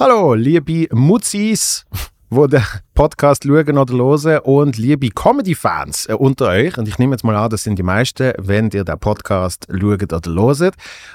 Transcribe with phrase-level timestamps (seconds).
[0.00, 1.84] Hallo, liebe Mutzis,
[2.30, 2.62] wo den
[2.94, 6.76] Podcast schauen oder hören und liebe Comedy-Fans äh, unter euch.
[6.76, 10.12] Und ich nehme jetzt mal an, das sind die meisten, wenn ihr den Podcast schaut
[10.12, 10.74] oder hört.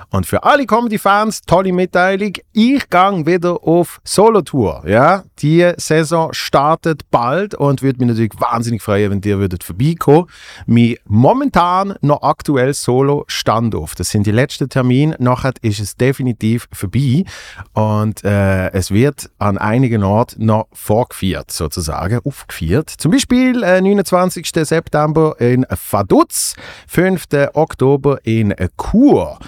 [0.09, 4.83] Und für alle Comedy-Fans, tolle Mitteilung, ich gehe wieder auf Solo-Tour.
[4.87, 5.23] Ja?
[5.39, 10.27] Die Saison startet bald und würde mich natürlich wahnsinnig freuen, wenn ihr würdet vorbeikommen.
[10.65, 13.95] Mein momentan noch aktuell Solo-Standoff.
[13.95, 15.17] Das sind die letzten Termine.
[15.19, 17.25] Nachher ist es definitiv vorbei.
[17.73, 22.89] Und äh, es wird an einigen Orten noch vorgeführt, sozusagen sozusagen aufgeführt.
[22.89, 24.49] Zum Beispiel äh, 29.
[24.53, 26.55] September in Vaduz,
[26.87, 27.25] 5.
[27.53, 29.39] Oktober in Chur,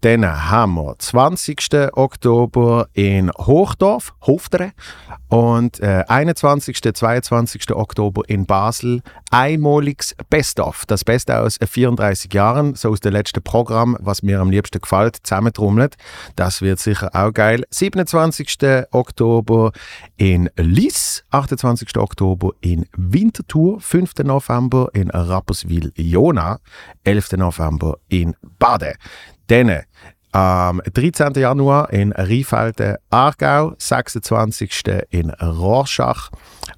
[0.00, 1.58] dann haben wir 20.
[1.92, 4.72] Oktober in Hochdorf, Hoftere,
[5.28, 6.80] und äh, 21.
[6.94, 7.74] 22.
[7.74, 10.84] Oktober in Basel einmaliges Best-of.
[10.86, 15.18] Das Beste aus 34 Jahren, so aus dem letzten Programm, was mir am liebsten gefällt,
[15.22, 15.96] zusammentrommelt.
[16.36, 17.64] Das wird sicher auch geil.
[17.70, 18.58] 27.
[18.90, 19.72] Oktober
[20.16, 20.97] in Lies,
[21.30, 21.96] 28.
[21.96, 24.24] Oktober in Winterthur, 5.
[24.24, 26.58] November in Rapperswil-Jona,
[27.04, 27.32] 11.
[27.32, 28.94] November in Bade.
[29.48, 29.82] Dann
[30.32, 31.32] am 13.
[31.34, 34.82] Januar in Rheinfelden, Aargau, 26.
[35.10, 36.30] in Rorschach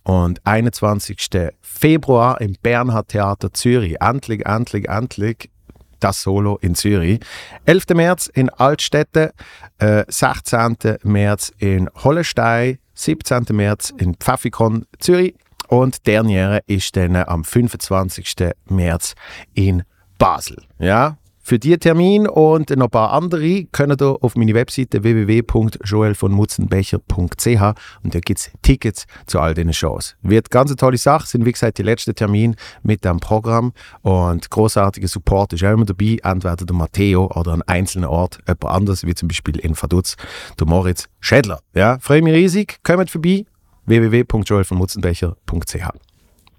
[0.04, 1.50] und 21.
[1.60, 4.00] Februar im Bernhard Theater Zürich.
[4.00, 5.50] Endlich, endlich, endlich
[5.98, 7.20] das Solo in Zürich.
[7.66, 7.94] 11.
[7.94, 9.32] März in Altstädte,
[9.78, 10.98] äh, 16.
[11.02, 13.46] März in Hollestein, 17.
[13.52, 15.34] März in Pfaffikon Zürich
[15.68, 18.50] und Derniere ist dann am 25.
[18.68, 19.14] März
[19.54, 19.84] in
[20.18, 20.58] Basel.
[20.78, 21.16] Ja,
[21.50, 27.62] für diesen Termin und noch ein paar andere könnt ihr auf meine Webseite www.joelvonmutzenbecher.ch
[28.04, 30.14] und da gibt es Tickets zu all diesen Shows.
[30.22, 34.48] Wird ganz eine tolle Sache, sind wie gesagt die letzten Termine mit dem Programm und
[34.48, 39.04] großartiger Support ist auch immer dabei, entweder der Matteo oder an einzelnen Ort jemand anders,
[39.04, 40.14] wie zum Beispiel in Vaduz,
[40.56, 41.58] der Moritz Schädler.
[41.74, 43.44] Ja, freue mich riesig, kommt vorbei,
[43.86, 45.88] www.joelvonmutzenbecher.ch.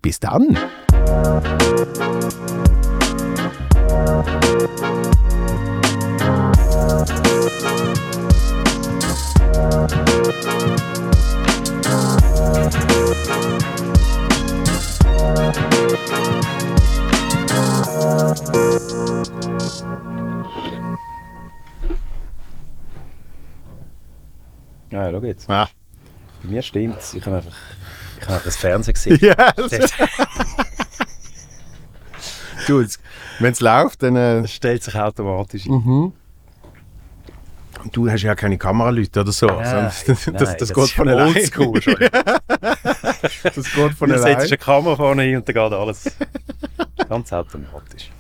[0.02, 0.58] Bis dann!
[24.92, 25.50] Ja, schau jetzt.
[25.50, 25.70] Ah.
[26.44, 27.14] Bei mir stimmt es.
[27.14, 27.56] Ich habe einfach,
[28.18, 29.20] ich habe einfach das Fernsehen gesehen.
[29.22, 29.54] Ja,
[32.68, 32.86] du,
[33.40, 34.16] wenn es läuft, dann.
[34.16, 35.74] Äh, stellt sich automatisch ein.
[35.74, 36.14] Mhm.
[37.92, 39.48] du hast ja keine Kameraleute oder so.
[39.48, 41.28] Nein, das, das, nein, das, das geht ist von allein.
[41.28, 41.82] oldschool.
[43.44, 44.38] Das geht von Du setzt allein.
[44.48, 46.12] eine Kamera vorne hin und dann geht alles
[47.08, 48.12] ganz automatisch.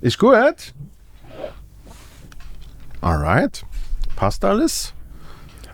[0.00, 0.74] Ist gut?
[3.00, 3.64] Alright.
[4.16, 4.94] Passt alles?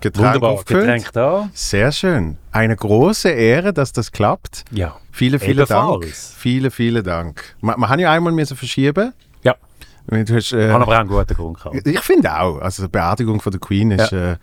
[0.05, 0.85] Getränk Wunderbar, aufgefüllt?
[0.85, 1.49] Getränk da.
[1.55, 2.37] Sehr schön.
[2.53, 4.67] Eine große Ehre, dass das klappt.
[4.71, 4.97] Ja.
[5.11, 6.05] Vielen, vielen Dank.
[6.05, 7.57] Vielen, vielen Dank.
[7.63, 9.15] Wir, wir haben ja einmal müssen verschieben.
[9.45, 9.55] Ja,
[10.07, 11.87] Du hast, ich äh, aber auch einen guten Grund gehabt.
[11.87, 12.59] ich finde auch.
[12.59, 14.37] Also die Beerdigung von der Queen ist, äh,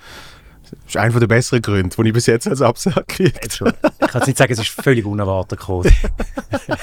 [0.87, 3.71] ist einer der besseren Gründe, die ich bis jetzt als Absage schon.
[4.01, 5.91] Ich kann nicht sagen, es ist völlig unerwartet gekommen.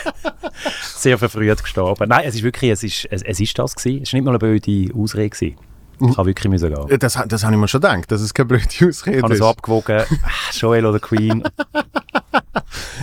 [0.95, 2.09] Sehr verfrüht gestorben.
[2.09, 4.03] Nein, es ist wirklich, es ist, es, es ist das gewesen.
[4.05, 5.57] Es war nicht mal eine blöde Ausrede gewesen.
[6.01, 6.79] Ich habe wirklich müssen gehen.
[6.79, 6.99] habe.
[6.99, 9.39] Das, das habe ich mir schon gedacht, dass es keine blöde Ich Ausrede habe ist.
[9.39, 11.43] so abgewogen, ah, Joel oder Queen.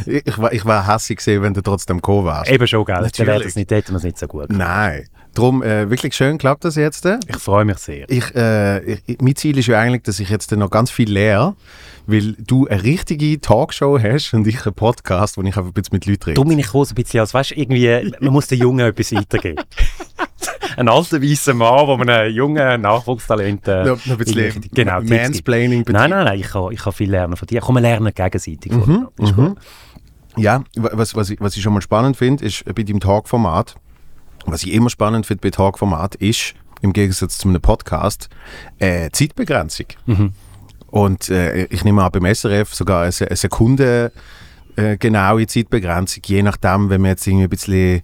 [0.06, 2.52] Ich, ich, war, ich war hässlich gesehen, wenn du trotzdem gekommen wärst.
[2.52, 2.96] Eben schon, gell?
[2.96, 3.44] Dann wäre Natürlich.
[3.48, 4.60] das nicht, hätten wir es nicht so gut gemacht.
[4.60, 5.08] Nein.
[5.34, 7.06] Darum, äh, wirklich schön klappt das jetzt.
[7.06, 7.18] äh.
[7.28, 8.10] Ich freue mich sehr.
[8.10, 11.56] Ich, äh, ich, mein Ziel ist ja eigentlich, dass ich jetzt noch ganz viel lehre,
[12.08, 15.96] weil du eine richtige Talkshow hast und ich einen Podcast, wo ich einfach ein bisschen
[15.96, 16.36] mit Leuten rede.
[16.36, 19.12] Dumm bin ich groß ein bisschen als, weißt du, irgendwie, man muss den Jungen etwas
[19.14, 19.64] weitergeben.
[20.78, 25.02] ein alter weißer Mann, wo man einen jungen Nachwuchstalent äh, Noch, noch ein bisschen genau.
[25.02, 27.62] Mansplaining Nein, nein, nein, ich kann, ich kann viel lernen von dir.
[27.62, 28.72] Komm, wir lernen gegenseitig.
[28.72, 29.58] Ist gut.
[30.38, 33.76] Ja, wa- was, was, ich, was ich schon mal spannend finde, ist bei deinem Talkformat,
[34.46, 38.30] was ich immer spannend finde bei Talkformat, ist, im Gegensatz zu einem Podcast,
[38.80, 39.88] äh, Zeitbegrenzung.
[40.88, 44.12] Und äh, ich nehme an, beim SRF sogar eine, eine Sekunde
[44.76, 48.04] äh, genaue Zeitbegrenzung, je nachdem, wenn man jetzt irgendwie ein bisschen, ich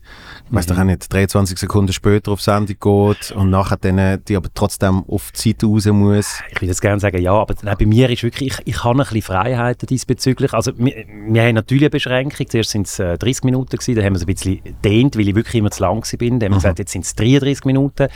[0.49, 4.49] weiß doch auch nicht, 23 Sekunden später auf Sendung geht und nachher dann die aber
[4.53, 6.39] trotzdem auf die Zeit raus muss.
[6.49, 8.99] Ich würde jetzt gerne sagen, ja, aber nein, bei mir ist wirklich, ich, ich habe
[8.99, 10.53] ein bisschen Freiheiten diesbezüglich.
[10.53, 12.47] Also wir, wir haben natürlich eine Beschränkung.
[12.49, 15.27] Zuerst sind es äh, 30 Minuten gewesen, dann haben wir es ein bisschen dehnt, weil
[15.27, 16.17] ich wirklich immer zu lang war.
[16.17, 18.07] Dann haben wir gesagt, jetzt sind es 33 Minuten.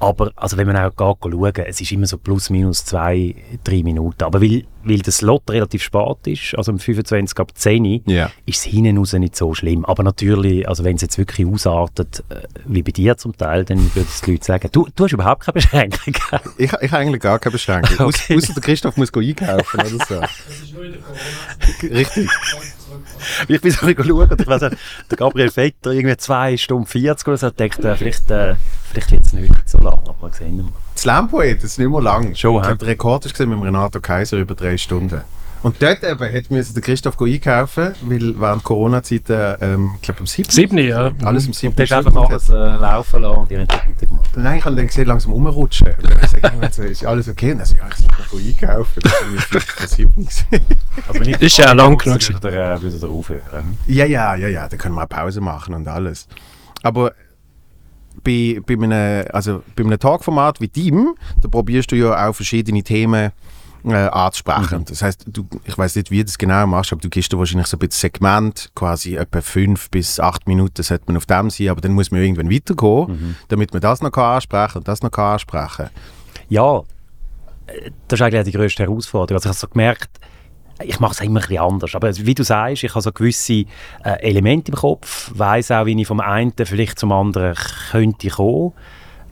[0.00, 3.34] Aber also wenn man auch geht, schauen, es ist immer so plus minus zwei,
[3.64, 4.22] drei Minuten.
[4.24, 8.30] Aber weil, weil das Slot relativ spät ist, also um 25 ab 10 Ja.
[8.46, 9.84] ist es hinten raus nicht so schlimm.
[9.84, 13.78] Aber natürlich, also wenn es jetzt wirklich ausartet, äh, wie bei dir zum Teil, dann
[13.94, 16.14] würden die Leute sagen, du, du hast überhaupt keine Beschränkung.
[16.58, 17.96] Ich, ich habe eigentlich gar keine Beschränkung.
[18.08, 18.36] Okay.
[18.36, 20.20] Außer der Christoph muss einkaufen oder so.
[21.86, 22.28] Richtig.
[23.48, 24.76] Ich bin so ein bisschen schauen, und ich weiss nicht,
[25.10, 28.56] der Gabriel Vetter, irgendwie 2 Stunden 40 oder so, denkt, äh, vielleicht, äh,
[28.90, 30.72] vielleicht wird es nicht so lang, aber wir sehen mal.
[30.94, 32.34] Das Lampoet, das ist nicht mehr lang.
[32.34, 35.22] Schon, ich der Rekord ist gesehen mit Renato Kaiser über drei Stunden.
[35.62, 40.20] Und dort eben hätte müssen der Christoph go einkaufen, weil während Corona-Zeiten, ähm, ich glaube,
[40.20, 40.50] am 7.
[40.50, 41.10] Siebni, ja.
[41.24, 41.74] Alles am 7.
[41.74, 44.36] Du hast einfach alles äh, laufen lassen und ihr habt das weitergemacht.
[44.36, 45.88] Nein, ich habe dann gesehen, langsam rumrutschen.
[45.88, 47.52] Und dann sage ich mir so, ist alles okay?
[47.52, 49.02] Und dann sage ich, ja, ich sollte noch go einkaufen.
[49.02, 50.12] Das war vielleicht am 7.
[50.14, 50.46] gewesen.
[51.08, 53.78] Also wenn ich Ist ja lang genug Würde er, äh, würde er aufhören.
[53.86, 56.28] Ja, ja, ja, ja, da können wir auch Pause machen und alles.
[56.82, 57.12] Aber
[58.22, 62.82] bei, bei, einem, also bei einem Talkformat wie deinem, da probierst du ja auch verschiedene
[62.82, 63.32] Themen
[63.90, 64.84] äh, anzusprechen.
[64.86, 67.38] Das heißt, du, ich weiß nicht, wie du das genau machst, aber du gibst da
[67.38, 71.50] wahrscheinlich so ein bisschen Segment, quasi etwa fünf bis acht Minuten sollte man auf dem
[71.50, 75.02] sein, aber dann muss man irgendwann weitergehen, damit man das noch kann ansprechen und das
[75.02, 75.90] noch kann ansprechen.
[76.48, 76.82] Ja,
[77.66, 79.36] äh, das ist eigentlich die grösste Herausforderung.
[79.36, 80.10] Also ich habe so gemerkt,
[80.82, 81.94] ich mache es immer ein bisschen anders.
[81.94, 83.64] Aber wie du sagst, ich habe so gewisse
[84.04, 87.56] äh, Elemente im Kopf, weiß auch, wie ich vom einen vielleicht zum anderen
[87.90, 88.72] könnte kommen.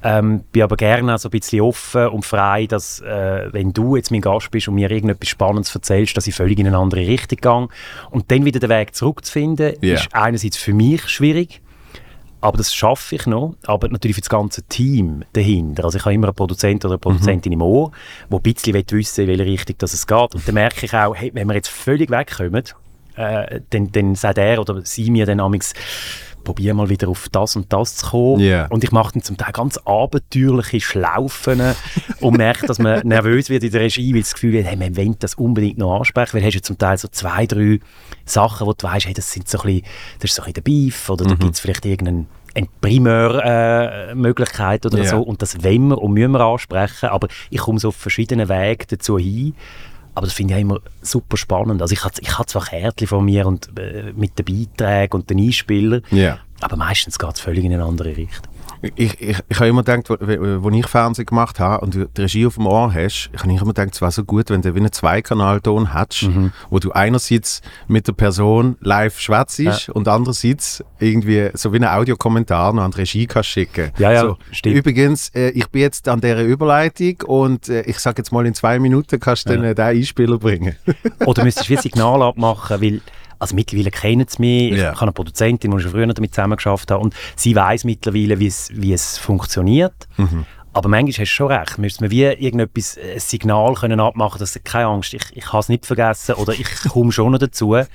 [0.09, 3.97] Ähm, bin aber gerne auch so ein bisschen offen und frei, dass, äh, wenn du
[3.97, 7.01] jetzt mein Gast bist und mir irgendetwas Spannendes erzählst, dass ich völlig in eine andere
[7.01, 7.69] Richtung gehe.
[8.11, 9.95] Und dann wieder den Weg zurückzufinden, Ja.
[9.95, 11.61] ist einerseits für mich schwierig,
[12.41, 13.57] aber das schaffe ich noch.
[13.65, 15.85] Aber natürlich für das ganze Team dahinter.
[15.85, 17.91] Also ich habe immer einen Produzent oder eine Produzentin im Ohr,
[18.31, 20.35] der ein bisschen will wissen in welche Richtung das es geht.
[20.37, 22.63] Und dann merke ich auch, hey, wenn wir jetzt völlig wegkommen,
[23.17, 25.73] äh, dann, dann sagt er oder sie mir dann amigs
[26.47, 28.41] probier mal wieder auf das und das zu kommen.
[28.41, 28.67] Ja.
[28.69, 31.61] Und ich mache dann zum Teil ganz abenteuerliche Schlaufen
[32.21, 34.97] und merke, dass man nervös wird in der Regie, weil das Gefühl hat, hey, man
[34.97, 37.81] will das unbedingt noch ansprechen, weil hast du zum Teil so zwei, drei
[38.25, 39.83] Sachen, wo du weißt, hey, das sind so ein bisschen,
[40.21, 44.87] das ist so ein bisschen der Beef oder da gibt es vielleicht irgendeinen eine Primärmöglichkeit
[44.87, 45.05] oder Ja.
[45.11, 48.49] so und das wollen wir und müssen wir ansprechen, aber ich komme so auf verschiedenen
[48.49, 49.55] Wegen dazu hin.
[50.17, 51.83] Aber das finde ich auch immer super spannend.
[51.83, 55.29] Also ich habe ich habe zwar Kärtchen von mir und äh, mit den Beiträgen und
[55.29, 56.39] den Einspielern, Ja.
[56.61, 58.47] aber meistens geht es völlig in eine andere Richtung.
[58.83, 62.47] Ich, ich, ich habe immer gedacht, wo ich Fernsehen gemacht habe und du die Regie
[62.47, 64.81] auf dem Ohr hast, ich habe immer gedacht, es wäre so gut, wenn du wie
[64.81, 66.31] einen Zweikanalton hättest,
[66.71, 72.73] wo du einerseits mit der Person live schwätzt und andererseits irgendwie so wie einen Audiokommentar
[72.73, 73.93] noch an die Regie kannst schicken.
[73.99, 74.77] Ja, ja, so, stimmt.
[74.77, 78.55] Übrigens, äh, ich bin jetzt an dieser Überleitung und äh, ich sage jetzt mal in
[78.55, 80.77] zwei Minuten kannst du dann äh, den Einspieler bringen.
[81.25, 83.01] Oder müsstest du wie ein Signal abmachen, weil
[83.39, 84.73] also mittlerweile kennen sie mich.
[84.73, 84.93] Ich Ja.
[84.93, 88.47] habe eine Produzentin, die ich schon früher damit zusammengearbeitet habe und sie weiß mittlerweile, wie
[88.47, 90.09] es, wie es funktioniert.
[90.73, 91.79] Aber manchmal hast du schon recht.
[91.79, 95.69] Müsste man wie irgendetwas, ein Signal können abmachen, dass keine Angst, ich, ich habe es
[95.71, 97.75] nicht vergessen oder ich komme schon noch dazu.
[97.77, 97.87] Ich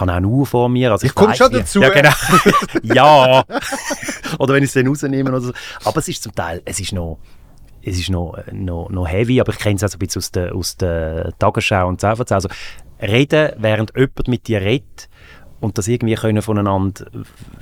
[0.00, 0.92] habe auch eine Uhr vor mir.
[0.92, 1.80] Also Ich komme weiss, schon wie- dazu.
[1.82, 2.10] Ja, genau.
[2.82, 3.44] ja.
[4.38, 5.52] oder wenn ich es dann rausnehme oder so.
[5.84, 7.18] Aber es ist zum Teil, es ist noch
[7.82, 10.30] es ist noch, noch, noch heavy, aber ich kenne es auch so ein bisschen aus
[10.30, 12.06] der, aus der Tagesschau und so.
[12.08, 12.48] Also
[13.00, 15.08] reden, während jemand mit dir redet
[15.60, 17.04] und das irgendwie können voneinander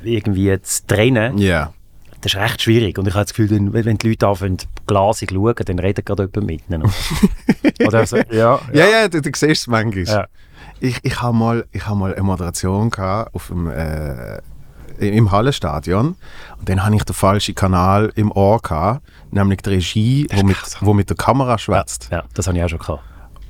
[0.05, 1.73] irgendwie zu trennen, Ja.
[2.21, 2.99] das ist recht schwierig.
[2.99, 6.47] Und ich habe das Gefühl, wenn, die Leute anfangen, glasig schauen, dann redet gerade jemand
[6.47, 6.83] mit ihnen.
[7.87, 10.05] Oder so, ja, Ja, ja, du, du siehst es manchmal.
[10.05, 10.27] Ja.
[10.81, 14.39] Ich, ich habe mal, ich hab mal eine Moderation gehabt auf dem, äh,
[15.01, 16.17] im Hallenstadion
[16.59, 20.57] und dann hatte ich den falschen Kanal im Ohr, gehabt, nämlich die Regie, wo mit,
[20.81, 22.09] wo mit der Kamera schwätzt.
[22.11, 23.03] ja, das habe ich auch schon gehabt.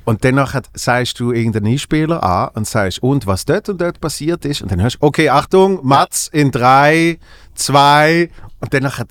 [0.09, 4.43] Und dann sagst du irgendeinen Einspieler an und sagst, und was dort und dort passiert
[4.43, 4.63] ist.
[4.63, 7.19] Und dann hörst du, okay, Achtung, Mats in drei,
[7.53, 8.31] zwei.
[8.59, 9.05] Und dann nachher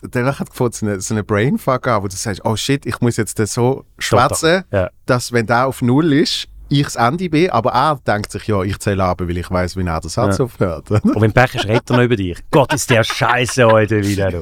[0.52, 3.38] fängt so eine, so eine Brainfuck an, wo du sagst, oh shit, ich muss jetzt
[3.38, 4.90] das so schwätzen, Ja.
[5.06, 8.60] dass wenn der auf Null ist, ich das Ende bin, aber er denkt sich, ja,
[8.64, 10.44] ich zähle ab, weil ich weiß, wie er den Satz Ja.
[10.46, 10.90] aufhört.
[10.90, 12.38] Und wenn Pech ist, redet er noch über dich.
[12.50, 14.32] Gott, ist der Scheiße heute wieder.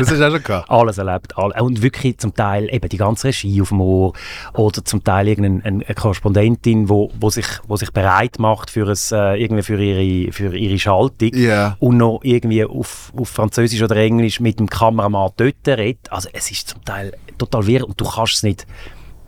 [0.00, 0.70] Das ist auch schon gehabt.
[0.70, 1.36] alles erlebt.
[1.38, 4.12] all- Und wirklich zum Teil eben die ganze Regie auf dem Ohr
[4.54, 8.96] oder zum Teil irgendeine eine Korrespondentin, wo, wo, sich, wo sich bereit macht für, ein,
[9.12, 11.76] äh, irgendwie für, ihre, für ihre Schaltung Ja.
[11.78, 16.10] und noch irgendwie auf, auf Französisch oder Englisch mit dem Kameramann dort redet.
[16.10, 18.66] Also es ist zum Teil total wirr und du kannst es nicht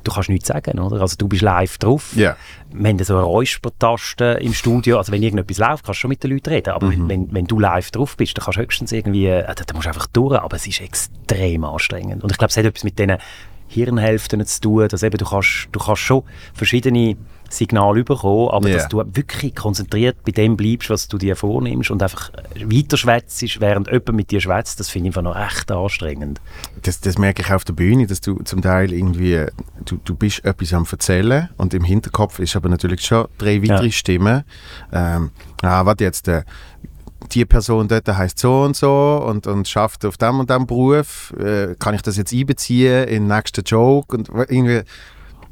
[0.03, 1.01] du kannst nichts sagen, oder?
[1.01, 2.13] Also du bist live drauf.
[2.15, 2.37] Ja.
[2.73, 6.23] Wir haben so eine Räuspertaste im Studio, also wenn irgendetwas läuft, kannst du schon mit
[6.23, 9.27] den Leuten reden, aber wenn, wenn du live drauf bist, dann kannst du höchstens irgendwie,
[9.27, 12.23] äh, da, da musst du einfach durch, aber es ist extrem anstrengend.
[12.23, 13.19] Und ich glaube, es hat etwas mit diesen
[13.69, 16.23] Hirnhälften zu tun, dass eben du kannst, du kannst schon
[16.55, 17.17] verschiedene
[17.53, 18.77] Signale bekommen, aber Ja.
[18.77, 22.31] dass du wirklich konzentriert bei dem bleibst, was du dir vornimmst und einfach
[22.65, 26.41] weiter schwätzt, während jemand mit dir schwätzt, das finde ich einfach noch echt anstrengend.
[26.83, 29.47] Das, das merke ich auch auf der Bühne, dass du zum Teil irgendwie,
[29.85, 33.87] du, du bist etwas am erzählen und im Hinterkopf ist aber natürlich schon drei weitere
[33.87, 33.93] Ja.
[33.93, 34.45] Stimmen.
[34.93, 35.31] Ähm,
[35.63, 36.43] ah, warte jetzt, äh,
[37.33, 41.33] die Person dort heißt so und so und, und schafft auf dem und dem Beruf.
[41.39, 44.17] Äh, kann ich das jetzt einbeziehen in den nächsten Joke?
[44.17, 44.83] Und irgendwie,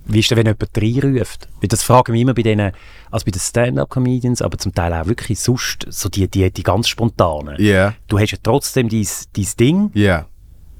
[0.06, 1.48] Wie ist denn, wenn jemand reinruft?
[1.60, 2.72] Weil Das fragen wir immer bei denen,
[3.10, 6.88] also bei den Stand-Up-Comedians, aber zum Teil auch wirklich sonst, so die, die, die ganz
[6.88, 7.56] spontanen.
[7.58, 10.26] ja, Du hast ja trotzdem dein, dein Ding ja.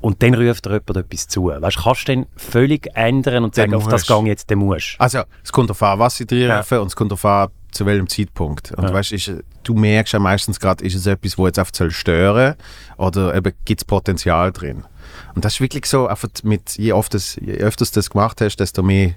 [0.01, 1.45] und dann ruft dir jemand etwas zu.
[1.47, 5.01] Weißt kannst du dann völlig ändern und sagen, auf das gang jetzt, dann musst du.
[5.01, 7.87] Also, es kommt darauf an, was sie drin rufen und es kommt darauf an, zu
[7.87, 8.73] welchem Zeitpunkt.
[8.73, 8.93] Und Ja.
[8.93, 12.55] weißt, ist, du merkst ja meistens gerade, ist es etwas, wo jetzt einfach soll stören
[12.97, 14.83] oder eben gibt es Potenzial drin.
[15.35, 18.41] Und das ist wirklich so, einfach mit, je, oft das, je öfter du das gemacht
[18.41, 19.15] hast, desto mehr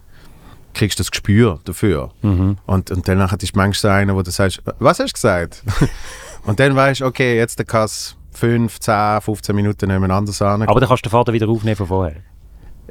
[0.73, 2.11] kriegst du das Gespür dafür.
[2.21, 2.57] Mhm.
[2.65, 5.63] Und, und dann nachher ist manchmal einer, wo du sagst, was hast du gesagt?
[6.45, 10.63] und dann weißt du, okay, jetzt kann es 5, 10, 15 Minuten nebeneinander sein.
[10.63, 12.21] Aber dann kannst du den Vater wieder aufnehmen von vorher.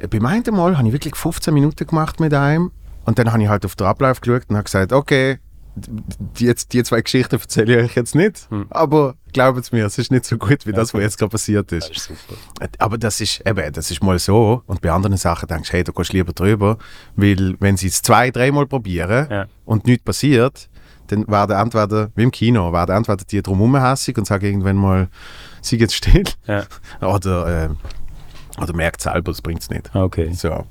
[0.09, 2.71] Beim einen Mal habe ich wirklich 15 Minuten gemacht mit einem
[3.05, 5.39] und dann habe ich halt auf den Ablauf geschaut und habe gesagt, okay,
[5.75, 10.25] die, die zwei Geschichten erzähle ich euch jetzt nicht, aber glaubt mir, es ist nicht
[10.25, 11.89] so gut wie das, was jetzt gerade passiert ist.
[11.89, 12.39] ist super.
[12.77, 15.83] Aber das ist eben, das ist mal so und bei anderen Sachen denkst du, hey,
[15.83, 16.77] du gehst lieber drüber,
[17.15, 19.45] weil wenn sie es zwei, dreimal probieren Ja.
[19.65, 20.69] und nichts passiert,
[21.07, 25.09] dann werden entweder, wie im Kino, werden entweder die drum hässig und sagen irgendwann mal,
[25.61, 26.63] sie jetzt still Ja.
[27.01, 27.69] oder, äh,
[28.61, 29.93] oder merkt selber, es bringt es nicht.
[29.93, 30.31] Okay.
[30.33, 30.65] So.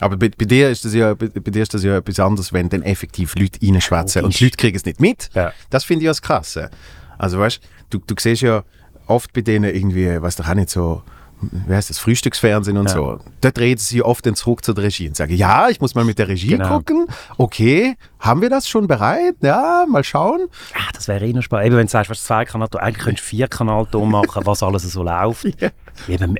[0.00, 2.52] Aber bei, bei, dir ist das ja, bei, bei dir ist das ja etwas anderes,
[2.52, 5.28] wenn dann effektiv Leute reinschwätzen und Leute kriegen es nicht mit.
[5.34, 5.52] Ja.
[5.68, 6.70] Das finde ich ja das Krasse.
[7.18, 8.62] Also weißt du, du siehst ja
[9.06, 11.02] oft bei denen irgendwie, weißt du, auch nicht so,
[11.40, 12.92] wie heißt das, Frühstücksfernsehen und Ja.
[12.94, 13.18] so.
[13.40, 16.04] Dort reden sie oft dann zurück zu der Regie und sagen, ja, ich muss mal
[16.04, 16.76] mit der Regie Genau.
[16.78, 17.06] gucken.
[17.38, 19.36] Okay, haben wir das schon bereit?
[19.40, 20.48] Ja, mal schauen.
[20.74, 21.66] Ah, das wäre eh noch spannend.
[21.68, 24.82] Eben, wenn du sagst, was zwei Kanal, eigentlich könntest du vier Kanalton machen, was alles
[24.84, 25.46] so läuft.
[26.08, 26.36] Eben,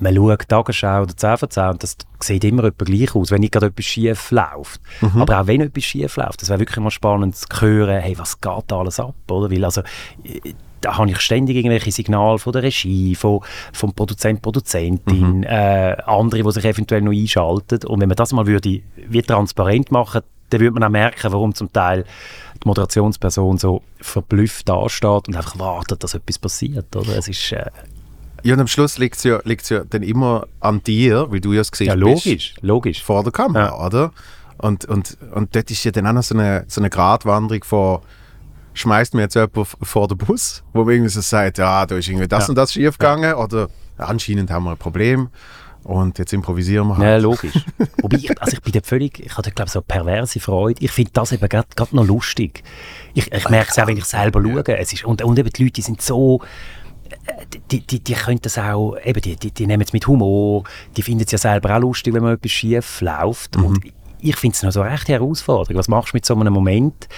[0.00, 3.40] man schaut Tagesschau oder 10 von 10 und das sieht immer etwa gleich aus, wenn
[3.40, 4.80] nicht gerade etwas schief läuft.
[5.14, 8.40] Aber auch wenn etwas schief läuft, das wäre wirklich mal spannend zu hören, hey, was
[8.40, 9.50] geht da alles ab, oder?
[9.50, 9.82] Weil also,
[10.82, 13.40] da habe ich ständig irgendwelche Signale von der Regie, von,
[13.72, 17.86] vom Produzent, Produzentin, äh, andere, die sich eventuell noch einschalten.
[17.86, 21.54] Und wenn man das mal würde, wie transparent machen, dann würde man auch merken, warum
[21.54, 22.04] zum Teil
[22.62, 26.94] die Moderationsperson so verblüfft dasteht und einfach wartet, dass etwas passiert.
[26.94, 27.16] Oder?
[27.16, 27.66] Es ist äh,
[28.42, 31.52] Ja, und am Schluss liegt es ja, liegt's ja dann immer an dir, weil du
[31.52, 32.24] ja das Gesicht ja bist.
[32.26, 33.02] logisch, logisch.
[33.02, 34.12] vor der Kamera, oder?
[34.58, 38.00] Und, und, und dort ist ja dann auch noch so eine, so eine Gratwanderung von
[38.74, 42.08] schmeißt mir jetzt jemand vor den Bus, wo man irgendwie so sagt, ja, da ist
[42.08, 42.48] irgendwie das Ja.
[42.50, 45.28] und das schief gegangen oder anscheinend haben wir ein Problem
[45.84, 47.22] und jetzt improvisieren wir Ja, halt.
[47.22, 47.54] logisch.
[48.00, 50.82] Wobei, ich, also ich bin dort völlig, ich habe glaube so eine perverse Freude.
[50.82, 52.62] Ich finde das eben gerade noch lustig.
[53.14, 54.62] Ich, ich merke es auch, wenn ich selber schaue.
[54.78, 56.40] Es ist, und, und eben die Leute die sind so,
[57.26, 60.62] äh, die, die, die können das auch, eben, die, die, die nehmen es mit Humor,
[60.96, 63.56] die finden es ja selber auch lustig, wenn mal etwas schief läuft.
[63.56, 63.80] Und
[64.20, 65.76] ich finde es noch so eine rechte Herausforderung.
[65.76, 67.08] Was machst du mit so einem Moment?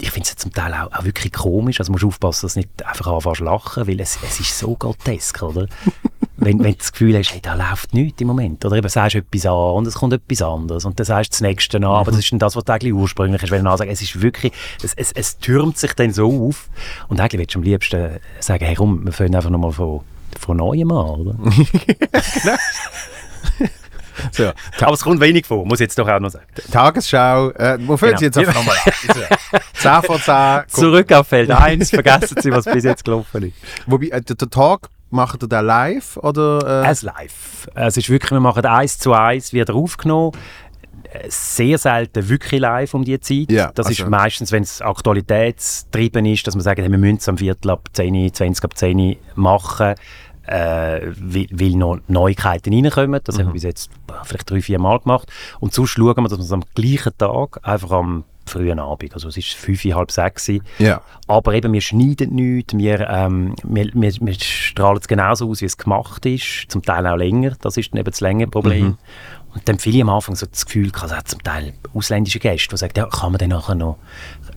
[0.00, 1.78] Ich finde es zum Teil auch, auch wirklich komisch.
[1.78, 5.42] Also musst aufpassen, dass du nicht einfach anfängst lachen, weil es, es ist so grotesk,
[5.42, 5.66] oder?
[6.36, 8.64] wenn, wenn du das Gefühl hast, hey, da läuft nichts im Moment.
[8.64, 10.84] Oder eben sagst du etwas an und es kommt etwas anderes.
[10.84, 12.94] Und dann sagst du das Nächste an, aber das ist dann das, was du eigentlich
[12.94, 13.50] ursprünglich hast.
[13.50, 14.52] Wenn du sagen, es ist wirklich,
[14.82, 16.68] es, es, es türmt sich dann so auf.
[17.08, 20.00] Und eigentlich willst du am liebsten sagen, hey komm, wir fangen einfach nochmal von,
[20.38, 21.36] von Neuem an, oder?
[24.32, 24.50] So,
[24.80, 26.46] aber es kommt wenig vor, muss ich jetzt doch auch noch sagen.
[26.70, 28.48] Tagesschau, äh, wo fällt sie jetzt Genau.
[28.48, 28.76] einfach nochmal
[29.52, 29.60] an?
[29.74, 30.34] 10 vor 10.
[30.66, 33.54] Guck, Zurück auf Feld 1, vergessen Sie, was bis jetzt gelaufen ist.
[33.86, 36.84] wobei, äh, der, der Talk, macht ihr den live oder?
[36.84, 37.68] Äh, Es live.
[37.74, 40.32] Es ist wirklich, wir machen eins zu eins wieder aufgenommen.
[41.12, 43.50] Äh, Sehr selten wirklich live um die Zeit.
[43.50, 47.16] Ja, das also- ist meistens, wenn es aktualitätstrieben ist, dass wir sagen, hey, wir müssen
[47.16, 49.94] es am Viertel ab 10, 20 ab 10 machen,
[50.50, 53.20] äh, weil, weil noch Neuigkeiten reinkommen.
[53.22, 53.90] Das haben wir bis jetzt
[54.24, 55.28] vielleicht drei, vier Mal gemacht.
[55.60, 59.28] Und sonst schauen wir, dass wir es am gleichen Tag, einfach am frühen Abend, also
[59.28, 61.02] es ist fünf, halb sechs, ja.
[61.28, 65.66] aber eben, wir schneiden nichts, wir, ähm, wir, wir, wir strahlen es genauso aus, wie
[65.66, 68.98] es gemacht ist, zum Teil auch länger, das ist dann eben das längere Problem.
[69.54, 72.76] Und dann viele am Anfang so das Gefühl, also hat zum Teil ausländische Gäste, die
[72.76, 73.98] sagen, ja, kann man dann nachher noch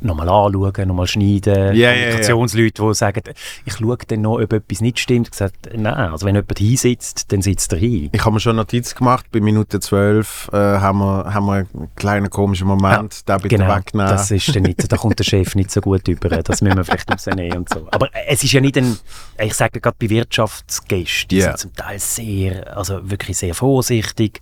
[0.03, 1.75] nochmal anschauen, nochmal schneiden.
[1.75, 1.95] Ja, ja, ja.
[2.03, 3.21] Kommunikationsleute, die sagen,
[3.65, 5.27] ich schaue dann noch, ob etwas nicht stimmt.
[5.27, 8.09] Ich gesagt, nein, also wenn jemand hinsitzt, dann sitzt er hin.
[8.11, 11.89] Ich habe mir schon Notiz gemacht, bei Minute 12 äh, haben, wir, haben wir einen
[11.95, 14.07] kleinen komischen Moment, den bitte Genau, wegnehmen.
[14.09, 16.83] das ist dann nicht, da kommt der Chef nicht so gut über, das müssen wir
[16.85, 17.87] vielleicht rausnehmen und so.
[17.91, 18.97] Aber es ist ja nicht ein,
[19.39, 21.45] ich sage gerade bei Wirtschaftsgästen, die Ja.
[21.57, 24.41] sind zum Teil sehr, also wirklich sehr vorsichtig.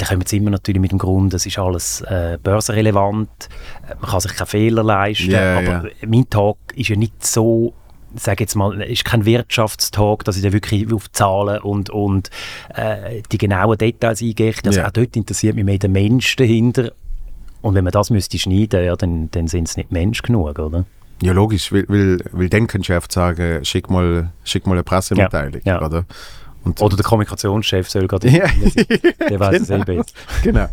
[0.00, 3.28] Da kommen sie immer natürlich mit dem Grund, es ist alles äh, börsenrelevant,
[3.86, 5.82] äh, man kann sich keine Fehler leisten, Ja, aber ja.
[6.06, 7.74] mein Tag ist ja nicht so
[8.16, 12.28] sage jetzt mal, ist kein Wirtschaftstag, dass ich da wirklich auf Zahlen und, und
[12.74, 14.52] äh, die genauen Details eingehe.
[14.64, 14.88] Also Ja.
[14.88, 16.90] auch dort interessiert mich mehr der Mensch dahinter.
[17.62, 20.86] Und wenn man das müsste schneiden, ja, dann, dann sind es nicht Mensch genug, oder?
[21.22, 25.60] Ja, logisch, weil, weil dann könntest du einfach sagen, schick mal, schick mal eine Pressemitteilung,
[25.64, 25.86] Ja, ja.
[25.86, 26.04] oder?
[26.62, 28.46] Und, Oder der Kommunikationschef soll gerade Ja.
[29.28, 29.84] der weiß es eh Genau.
[29.84, 30.04] besser.
[30.42, 30.66] genau.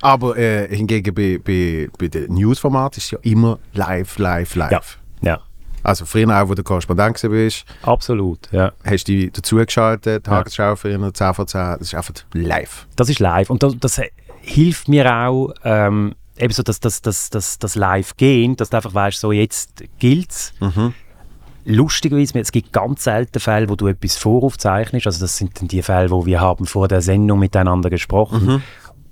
[0.00, 4.98] Aber äh, hingegen bei, bei, bei den Newsformaten ist ja immer live, live, live.
[5.20, 5.40] Ja, ja,
[5.82, 8.72] Also früher auch, wo du Korrespondent bist, absolut, ja.
[8.84, 12.86] hast du dich dazugeschaltet, Tagesschau für 10 vor 10, das ist einfach live.
[12.96, 14.00] Das ist live und das, das
[14.40, 18.94] hilft mir auch, ähm, eben so das, das, das, das, das Live-Gehen, dass du einfach
[18.94, 20.52] weißt, so jetzt gilt's.
[21.66, 25.06] Lustigerweise, es gibt ganz selten Fälle, wo du etwas voraufzeichnest.
[25.06, 28.62] Also das sind dann die Fälle, wo wir haben vor der Sendung miteinander gesprochen.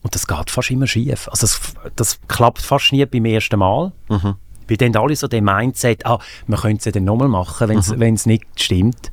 [0.02, 1.28] Und das geht fast immer schief.
[1.28, 1.60] Also das,
[1.96, 3.92] das klappt fast nie beim ersten Mal.
[4.68, 8.14] Weil dann alle so den Mindset, ah, wir können es ja dann nochmal machen, wenn
[8.14, 9.10] es nicht stimmt.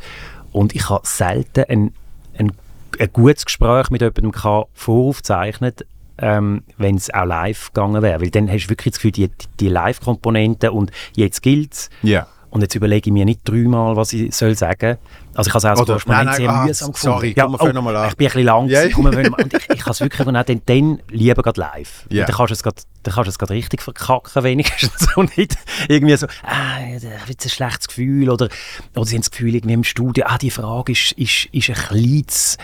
[0.51, 1.93] Und ich habe selten ein,
[2.37, 2.51] ein,
[2.99, 5.85] ein gutes Gespräch mit jemandem gehabt, voraufzeichnet,
[6.17, 8.21] ähm, wenn es auch live gegangen wäre.
[8.21, 11.89] Weil dann hast du wirklich das Gefühl, die, die Live-Komponente und jetzt gilt es.
[12.01, 12.27] Ja.
[12.49, 14.97] Und jetzt überlege ich mir nicht dreimal, was ich soll sagen.
[15.35, 17.41] Also ich habe es auch als Korrespondent sehr ah, mühsam sorry, gefunden.
[17.41, 18.09] komm, wir fangen noch mal an.
[18.09, 18.69] Ich bin ein bisschen langsam.
[18.73, 18.89] Ja, ja.
[18.93, 22.07] komm, und ich, ich habe es wirklich gefunden, dann, dann lieber gerade live.
[22.09, 22.25] Ja.
[22.25, 25.57] Dann kannst du es gerade- dann kannst du es gerade richtig verkacken wenigstens und nicht
[25.87, 28.49] irgendwie so, ah, ich habe jetzt ein schlechtes Gefühl oder,
[28.95, 32.27] oder sie haben das Gefühl irgendwie im Studio, ah, die Frage ist, ist, ist ein
[32.27, 32.57] zu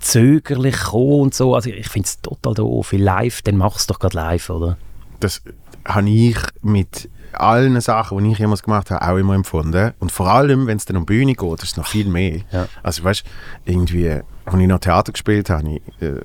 [0.00, 1.54] zögerlich gekommen und so.
[1.54, 2.92] Also ich finde es total doof.
[2.92, 4.76] Live, dann mach es doch gerade live, oder?
[5.20, 5.42] Das
[5.86, 7.08] habe ich mit
[7.40, 9.92] allen Sachen, die ich jemals gemacht habe, auch immer empfunden.
[9.98, 12.40] Und vor allem, wenn es dann um die Bühne geht, ist es noch viel mehr.
[12.50, 12.68] Ja.
[12.82, 13.24] Also weißt
[13.64, 14.10] irgendwie,
[14.44, 16.20] als ich noch Theater gespielt habe, ich, äh,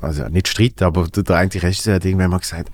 [0.00, 2.70] also nicht streiten, aber der, eigentliche Regisseur hat irgendwann mal gesagt,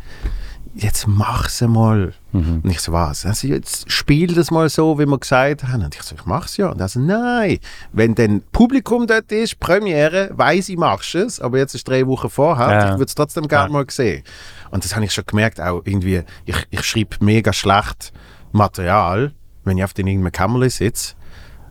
[0.75, 2.13] jetzt mach's mal.
[2.33, 2.61] Mhm.
[2.63, 3.25] Und ich so, was?
[3.25, 5.83] Also jetzt spiel das mal so, wie wir gesagt haben.
[5.85, 6.69] Und ich so, ich mach's ja.
[6.71, 7.59] Und er so, nein.
[7.93, 12.29] Wenn dann Publikum dort ist, Premiere, weiss ich, machst es, aber jetzt ist drei Wochen
[12.29, 12.85] vorher, Ja.
[12.93, 13.73] ich würde es trotzdem gerne Ja.
[13.73, 14.23] mal sehen.
[14.71, 18.13] Und das habe ich schon gemerkt, auch irgendwie, ich, ich schreibe mega schlecht
[18.53, 19.33] Material,
[19.65, 21.15] wenn ich auf den irgendeinem Kämmerlein sitze,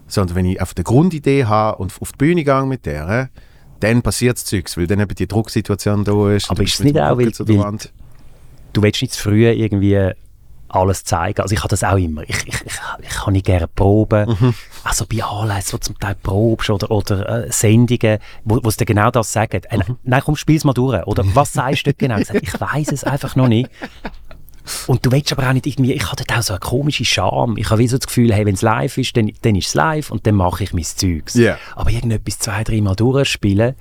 [0.08, 3.30] sondern wenn ich auf der Grundidee habe und auf die Bühne gehe mit der,
[3.80, 6.50] dann passiert das Zeugs, weil dann eben die Drucksituation da ist.
[6.50, 7.58] Aber du ist es nicht auch, weil- weil-
[8.74, 10.12] du willst nicht zu früh irgendwie
[10.76, 11.42] alles zeigen.
[11.42, 12.24] Also ich habe das auch immer.
[12.24, 14.30] Ich, ich, ich, ich kann nicht gerne proben.
[14.30, 14.54] Mhm.
[14.84, 18.78] Also bei Anlässen, wo du zum Teil probst oder, oder äh, Sendungen, wo, wo sie
[18.78, 19.62] dir genau das sagen.
[19.70, 19.98] Äh, Mhm.
[20.04, 21.06] Nein, komm, spiel's mal durch.
[21.06, 22.18] Oder was sagst du genau?
[22.18, 23.70] Ich, ich weiß es einfach noch nicht.
[24.88, 27.56] Und du willst aber auch nicht irgendwie, ich habe dort auch so eine komische Scham.
[27.58, 29.74] Ich habe wie so das Gefühl, hey, wenn es live ist, dann, dann ist es
[29.76, 31.36] live und dann mache ich mein Zeugs.
[31.36, 31.58] Ja.
[31.76, 33.76] Aber irgendetwas zwei, dreimal durchspielen,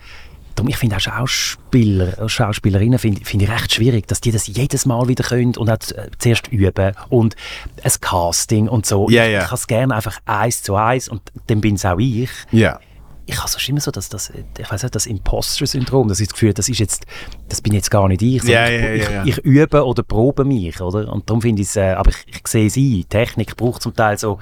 [0.54, 4.86] Darum, ich finde auch Schauspieler, Schauspielerinnen finde find ich recht schwierig, dass die das jedes
[4.86, 5.78] Mal wieder können und auch
[6.18, 7.34] zuerst üben und
[7.82, 9.08] ein Casting und so.
[9.08, 9.26] Ich ja.
[9.26, 12.30] ich kann es gerne einfach eins zu eins und dann bin es auch ich.
[12.52, 12.78] Ja.
[13.26, 16.34] Ich habe sonst immer so das, das, ich weiß nicht, das Imposter-Syndrom, das ist das
[16.34, 17.06] Gefühl, das ist jetzt,
[17.48, 19.24] das bin jetzt gar nicht ich, ich, ja, ja.
[19.24, 21.10] ich, ich übe oder probe mich, oder?
[21.10, 23.94] Und darum finde ich es, äh, aber ich, ich sehe es ein, Technik braucht zum
[23.94, 24.38] Teil so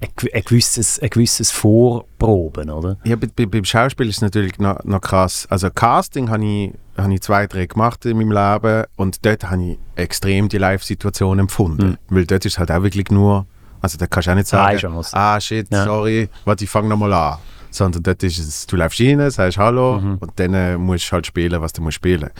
[0.00, 2.96] ein, gew- ein, gewisses, ein gewisses Vorproben, oder?
[3.04, 5.46] Ja, bei, bei, beim Schauspiel ist es natürlich noch, noch krass.
[5.50, 9.62] Also Casting habe ich, hab ich zwei, drei gemacht in meinem Leben und dort habe
[9.62, 11.98] ich extrem die Live-Situation empfunden.
[12.08, 13.46] Weil dort ist halt auch wirklich nur,
[13.80, 15.16] also da kannst du auch nicht sagen, Chance.
[15.16, 15.84] ah shit, Ja.
[15.84, 17.38] sorry, warte, ich fange nochmal an.
[17.70, 21.26] Sondern dort ist es, du läufst rein, sagst Hallo und dann äh, musst du halt
[21.26, 22.30] spielen, was du musst spielen.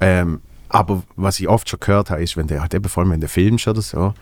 [0.00, 3.12] Ähm, aber was ich oft schon gehört habe, ist, wenn du halt eben vor allem
[3.12, 4.14] wenn du filmst oder so,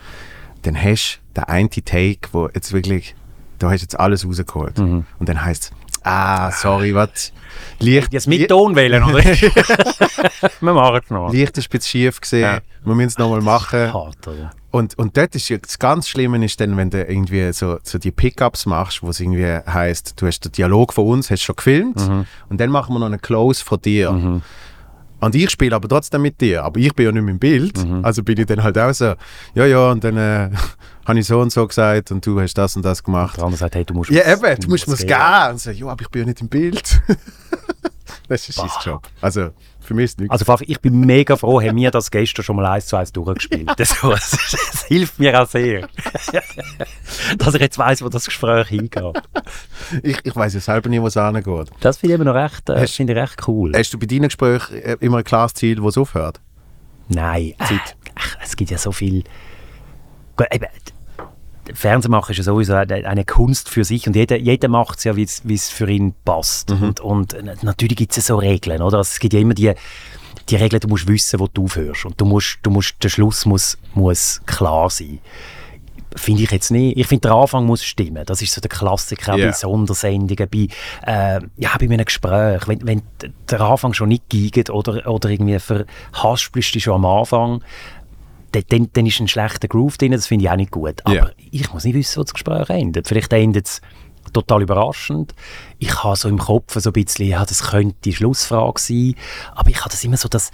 [0.65, 3.15] dann hast du den einen Take, wo jetzt wirklich,
[3.59, 4.79] da hast du jetzt alles rausgeholt.
[4.79, 5.73] Und dann heißt es,
[6.05, 7.33] ah, sorry, was?
[7.79, 9.23] Licht, Jetzt mit Ton wählen, oder?
[10.61, 11.33] Wir machen es noch.
[11.33, 12.59] Licht ist ein bisschen schief gesehen, Ja.
[12.85, 13.93] wir müssen es nochmal machen.
[13.93, 14.51] Hart, oder?
[14.71, 18.11] Und, und dort ist das ganz Schlimme ist dann, wenn du irgendwie so, so die
[18.11, 21.97] Pickups machst, wo es irgendwie heißt, du hast den Dialog von uns, hast schon gefilmt
[22.49, 24.43] und dann machen wir noch einen Close von dir.
[25.25, 27.79] Und ich spiele aber trotzdem mit dir, aber ich bin ja nicht mehr im Bild,
[28.03, 29.15] also bin ich dann halt auch so,
[29.55, 30.51] ja, ja, und dann äh,
[31.07, 33.37] habe ich so und so gesagt und du hast das und das gemacht.
[33.37, 35.15] Der andere sagt, hey, du musst Ja, was- eben, du musst mir es geben.
[35.51, 37.01] Und so, ja, aber ich bin ja nicht im Bild.
[38.29, 39.07] Das ist sein Job.
[39.21, 39.51] Also,
[39.85, 40.33] für mich ist nichts.
[40.33, 43.71] Also ich bin mega froh, haben wir das gestern schon mal eins zu eins durchgespielt.
[43.77, 45.89] Das, das, das hilft mir auch sehr.
[47.39, 49.23] Dass ich jetzt weiss, wo das Gespräch hingeht.
[50.03, 51.71] Ich, ich weiss ja selber nicht, wo es angeht.
[51.81, 53.73] Das finde ich immer noch recht, äh, find ich recht cool.
[53.77, 56.41] Hast du bei deinen Gesprächen äh, immer ein klares Ziel, wo es aufhört?
[57.09, 57.55] Nein.
[57.59, 57.97] Zeit.
[58.15, 59.25] Ach, es gibt ja so viel...
[60.51, 60.67] Eben,
[61.73, 65.17] Fernsehen machen ist ja sowieso eine Kunst für sich und jeder, jeder macht es ja,
[65.17, 66.71] wie es für ihn passt.
[66.71, 66.95] Mhm.
[67.03, 68.99] Und, und, natürlich gibt es ja so Regeln, oder?
[68.99, 69.73] Also es gibt ja immer die,
[70.49, 73.47] die Regeln, du musst wissen, wo du aufhörst und du musst, du musst, der Schluss
[73.47, 75.21] muss, muss klar sein.
[76.17, 76.97] Finde ich jetzt nicht.
[76.97, 78.25] Ich finde, der Anfang muss stimmen.
[78.25, 79.47] Das ist so der Klassiker yeah.
[79.47, 80.69] bei Sondersendungen, bei,
[81.05, 82.69] äh, ja, bei einem Gespräch.
[82.69, 83.03] Wenn, wenn
[83.51, 87.65] der Anfang schon nicht geigt oder, oder irgendwie verhaspelst du schon am Anfang,
[88.63, 91.01] dann, dann ist ein schlechter Groove drin, das finde ich auch nicht gut.
[91.05, 91.31] Aber yeah.
[91.51, 93.09] ich muss nicht wissen, wo das Gespräch endet.
[93.09, 93.81] Vielleicht endet es
[94.33, 95.35] total überraschend.
[95.79, 99.15] Ich habe so im Kopf so ein bisschen, ja, das könnte die Schlussfrage sein,
[99.55, 100.51] aber ich habe das immer so, dass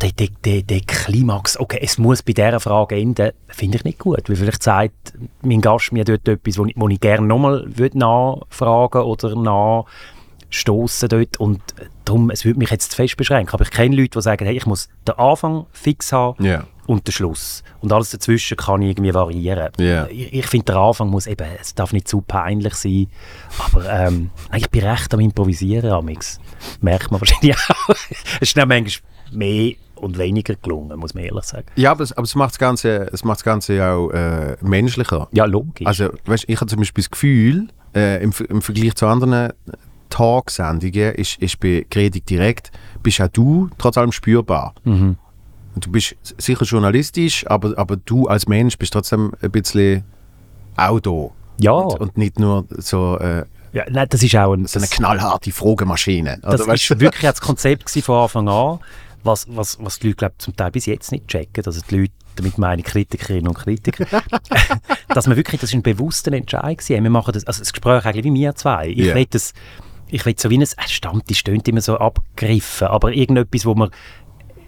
[0.00, 3.98] der, der, der, der Klimax, okay, es muss bei dieser Frage enden, finde ich nicht
[3.98, 7.68] gut, weil vielleicht sagt mein Gast mir dort etwas, wo ich, wo ich gerne nochmal
[7.94, 11.60] nachfragen oder nachstoßen dort und
[12.08, 14.56] darum, es würde mich jetzt zu fest beschränken, aber ich kenne Leute, die sagen, hey,
[14.56, 17.62] ich muss den Anfang fix haben yeah und der Schluss.
[17.80, 19.70] Und alles dazwischen kann irgendwie variieren.
[19.78, 20.08] Yeah.
[20.10, 23.08] Ich, ich finde, der Anfang muss eben, es darf nicht zu peinlich sein,
[23.58, 26.40] aber ähm, ich bin recht am Improvisieren, amix.
[26.80, 27.94] Merkt man wahrscheinlich auch.
[28.10, 31.66] es ist dann manchmal mehr und weniger gelungen, muss man ehrlich sagen.
[31.76, 35.28] Ja, aber es, aber es macht das Ganze, es macht das Ganze auch äh, menschlicher.
[35.32, 35.86] Ja, logisch.
[35.86, 39.52] Also, weißt, ich habe zum Beispiel das Gefühl, äh, im, im Vergleich zu anderen
[40.08, 42.70] Talksendungen ist, ist bei Predigt direkt,
[43.02, 44.74] bist auch du trotz allem spürbar.
[44.84, 45.16] Mhm.
[45.76, 50.04] Du bist sicher journalistisch, aber, aber du als Mensch bist trotzdem ein bisschen
[50.76, 51.28] auch da.
[51.60, 51.72] Ja.
[51.72, 53.18] Und, und nicht nur so...
[53.18, 56.38] Äh, ja, nein, das ist auch ein, so eine knallharte Fragemaschine.
[56.42, 58.78] Das war wirklich das Konzept von Anfang an,
[59.24, 61.64] was, was, was die Leute glaub, zum Teil bis jetzt nicht checken.
[61.64, 64.06] Also die Leute, damit meine Kritikerinnen und Kritiker,
[65.08, 67.02] dass man wirklich, das ist ein bewusster Entscheid gewesen.
[67.02, 68.88] Wir machen das, also das Gespräch eigentlich wie wir zwei.
[68.88, 69.24] Ich yeah.
[69.30, 69.52] das,
[70.10, 73.90] ich will so wie ein, Stammtisch stöhnt immer so abgegriffen, aber irgendetwas, wo man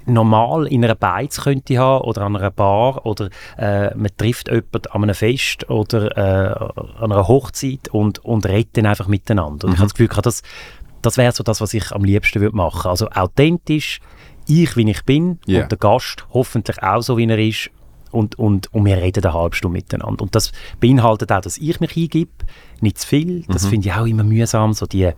[0.07, 4.87] normal in einer Beiz könnte haben oder an einer Bar oder äh, man trifft jemanden
[4.91, 9.67] an einem Fest oder äh, an einer Hochzeit und, und redet dann einfach miteinander.
[9.67, 9.75] Und mhm.
[9.75, 10.43] ich habe das Gefühl, das,
[11.03, 12.89] das wäre so das, was ich am liebsten würde machen.
[12.89, 14.01] Also authentisch,
[14.47, 15.63] ich, wie ich bin yeah.
[15.63, 17.71] und der Gast hoffentlich auch so, wie er ist
[18.11, 20.23] und, und, und wir reden eine halbe Stunde miteinander.
[20.23, 22.33] Und das beinhaltet auch, dass ich mich hingebe,
[22.83, 23.45] nicht zu viel.
[23.49, 23.69] Das mhm.
[23.69, 25.11] finde ich auch immer mühsam, so die,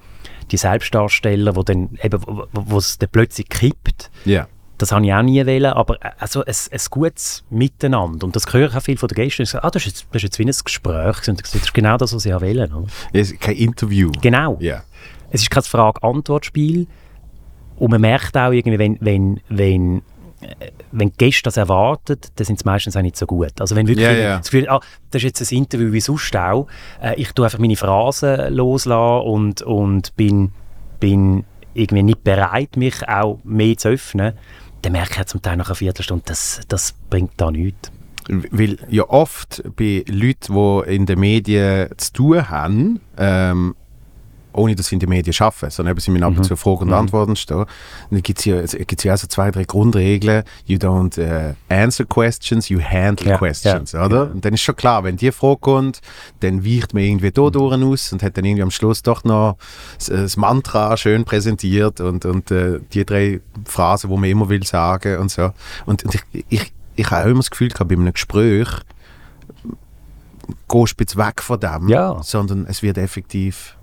[0.51, 2.23] die Selbstdarsteller, wo dann eben,
[2.53, 4.11] wo es dann plötzlich kippt.
[4.27, 4.49] Yeah.
[4.79, 8.27] Das habe ich auch nie wählen, aber äh, also ein, ein gutes Miteinander.
[8.27, 9.47] Und das höre ich auch viel von den Gästen.
[9.59, 11.29] Ah, das ist, jetzt, das ist jetzt wie ein Gespräch.
[11.29, 12.87] Und das ist genau das, was ich wählen oder?
[13.13, 14.11] Es ist kein Interview.
[14.21, 14.59] Genau.
[14.61, 14.83] Yeah.
[15.31, 16.87] Es ist kein Frage-Antwort-Spiel.
[17.77, 20.03] Und man merkt auch irgendwie, wenn, wenn, wenn,
[20.91, 23.61] wenn Gäste das erwarten, dann sind sie meistens auch nicht so gut.
[23.61, 24.39] Also wenn wirklich yeah, yeah.
[24.39, 26.67] das Gefühl, ah, das ist jetzt ein Interview wie sonst auch,
[27.03, 30.53] äh, ich tue einfach meine Phrasen loslassen und, und bin,
[31.01, 34.35] bin irgendwie nicht bereit, mich auch mehr zu öffnen,
[34.83, 37.91] dann merke ich zum Teil nach einer Viertelstunde, das, das bringt da nichts.
[38.29, 43.75] Weil ja oft bei Leuten, die in den Medien zu tun haben, ähm,
[44.53, 46.83] ohne dass sie in den Medien arbeiten, sondern eben sie müssen ab und zu Fragen
[46.83, 46.95] und mhm.
[46.95, 47.65] Antworten stehen.
[48.11, 50.45] dann gibt es ja, gibt's ja also zwei, drei Grundregeln.
[50.67, 54.05] You don't uh, answer questions, you handle ja, questions, ja.
[54.05, 54.31] oder?
[54.31, 56.01] Und dann ist schon klar, wenn die Frage kommt,
[56.41, 59.57] dann weicht man irgendwie da durch aus und hat dann irgendwie am Schluss doch noch
[60.07, 65.19] das, Mantra schön präsentiert und, und uh, die drei Phrasen, die man immer will sagen
[65.19, 65.51] und so.
[65.87, 68.69] Und, und ich, ich, ich habe immer das Gefühl gehabt, bei einem Gespräch,
[70.69, 72.23] gehst du jetzt weg von dem, ja.
[72.23, 73.77] sondern es wird effektiv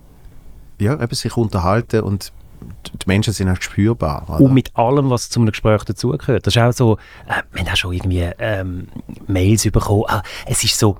[0.80, 4.26] ja, eben sich unterhalten und die Menschen sind auch spürbar.
[4.28, 4.40] Oder?
[4.40, 6.46] Und mit allem, was zu einem Gespräch dazugehört.
[6.46, 8.88] Das ist auch so, äh, wir haben auch schon irgendwie ähm,
[9.26, 10.98] Mails bekommen, ah, es ist so,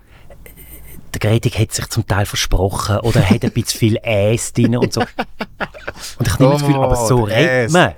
[1.13, 4.93] der Gretig hat sich zum Teil versprochen oder hat ein bisschen viel Äs drin und
[4.93, 5.01] so.
[5.01, 7.95] Und ich habe oh, das Gefühl, aber so redet man.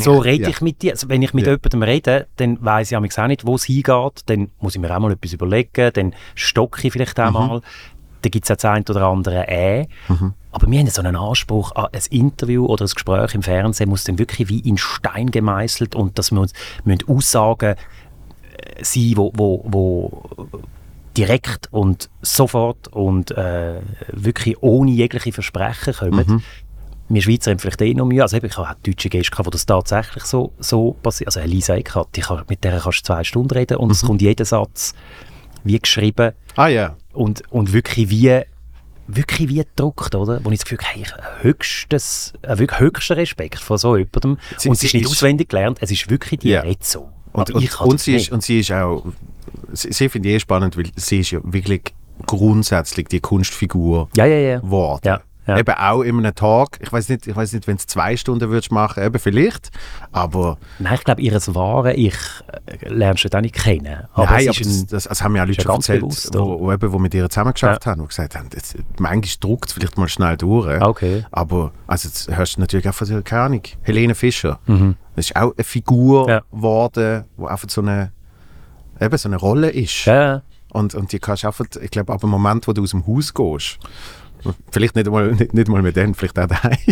[0.00, 0.48] So rede ja.
[0.50, 0.92] ich mit dir.
[0.92, 1.52] Also wenn ich mit ja.
[1.52, 4.22] jemandem rede, dann weiß ich auch nicht, wo es hingeht.
[4.26, 5.90] Dann muss ich mir auch mal etwas überlegen.
[5.92, 7.32] Dann stocke ich vielleicht auch mhm.
[7.32, 7.60] mal
[8.22, 9.86] da gibt es auch das eine oder andere «Äh».
[10.08, 10.34] Mhm.
[10.50, 14.04] Aber wir haben so einen Anspruch an ein Interview oder ein Gespräch im Fernsehen muss
[14.04, 16.52] dann wirklich wie in Stein gemeißelt und dass wir uns
[16.84, 20.24] müssen Aussagen äh, sein, wo, wo, wo
[21.16, 23.80] direkt und sofort und äh,
[24.12, 26.26] wirklich ohne jegliche Versprechen kommen.
[26.26, 26.42] Mhm.
[27.10, 28.22] Wir Schweizer haben vielleicht eh noch Mühe.
[28.22, 31.28] Also ich habe auch deutsche Gäste gehabt, wo das tatsächlich so, so passiert.
[31.28, 32.16] Also Elisa Eckhardt,
[32.48, 33.92] mit der kannst du zwei Stunden reden und mhm.
[33.92, 34.94] es kommt jeder Satz
[35.64, 36.32] wie geschrieben.
[36.56, 36.96] Ah ja.
[37.18, 38.42] Und, und wirklich wie
[39.10, 40.44] wirklich wie gedruckt, oder?
[40.44, 41.04] Wo ich das Gefühl habe, hey,
[41.42, 44.36] höchstes, äh, wirklich höchster Respekt vor so jemandem.
[44.58, 47.08] Sie- und sie es ist nicht ist- auswendig gelernt, es ist wirklich die redet so.
[47.32, 49.04] Und, und, und, sie ist, und sie ist auch,
[49.72, 51.82] sie, sie finde ich eh spannend, weil sie ist ja wirklich
[52.26, 54.60] grundsätzlich die Kunstfigur Ja, ja, ja.
[55.04, 55.58] Ja, ja.
[55.58, 58.48] Eben auch in einem Tag, ich weiß nicht, ich weiß nicht, wenn es zwei Stunden
[58.50, 59.70] würdest machen, eben vielleicht,
[60.12, 62.14] aber Nein, ich glaube, ihres wahre Ich
[62.66, 64.04] äh, lernst du da nicht kennen.
[64.12, 66.60] Aber Nein, aber das, das, das haben ja auch Leute ja schon erzählt, bewusst, wo,
[66.60, 69.72] wo, eben, wo mit ihr zusammen geschafft haben, die gesagt haben, das, manchmal druckt es
[69.72, 70.80] vielleicht mal schnell durch.
[70.82, 71.24] Okay.
[71.30, 74.60] Aber also jetzt hörst du natürlich auch von keine Ahnung, Helene Fischer.
[75.16, 76.28] Das ist auch eine Figur Mhm.
[76.28, 76.42] Ja.
[76.52, 78.12] geworden, die einfach so eine,
[79.00, 80.04] eben so eine Rolle ist.
[80.04, 83.06] ja, Und, und die kannst einfach, ich glaube, ab dem Moment, wo du aus dem
[83.06, 83.78] Haus gehst,
[84.70, 86.76] vielleicht nicht mal, nicht, nicht mal mit denen, vielleicht auch daheim.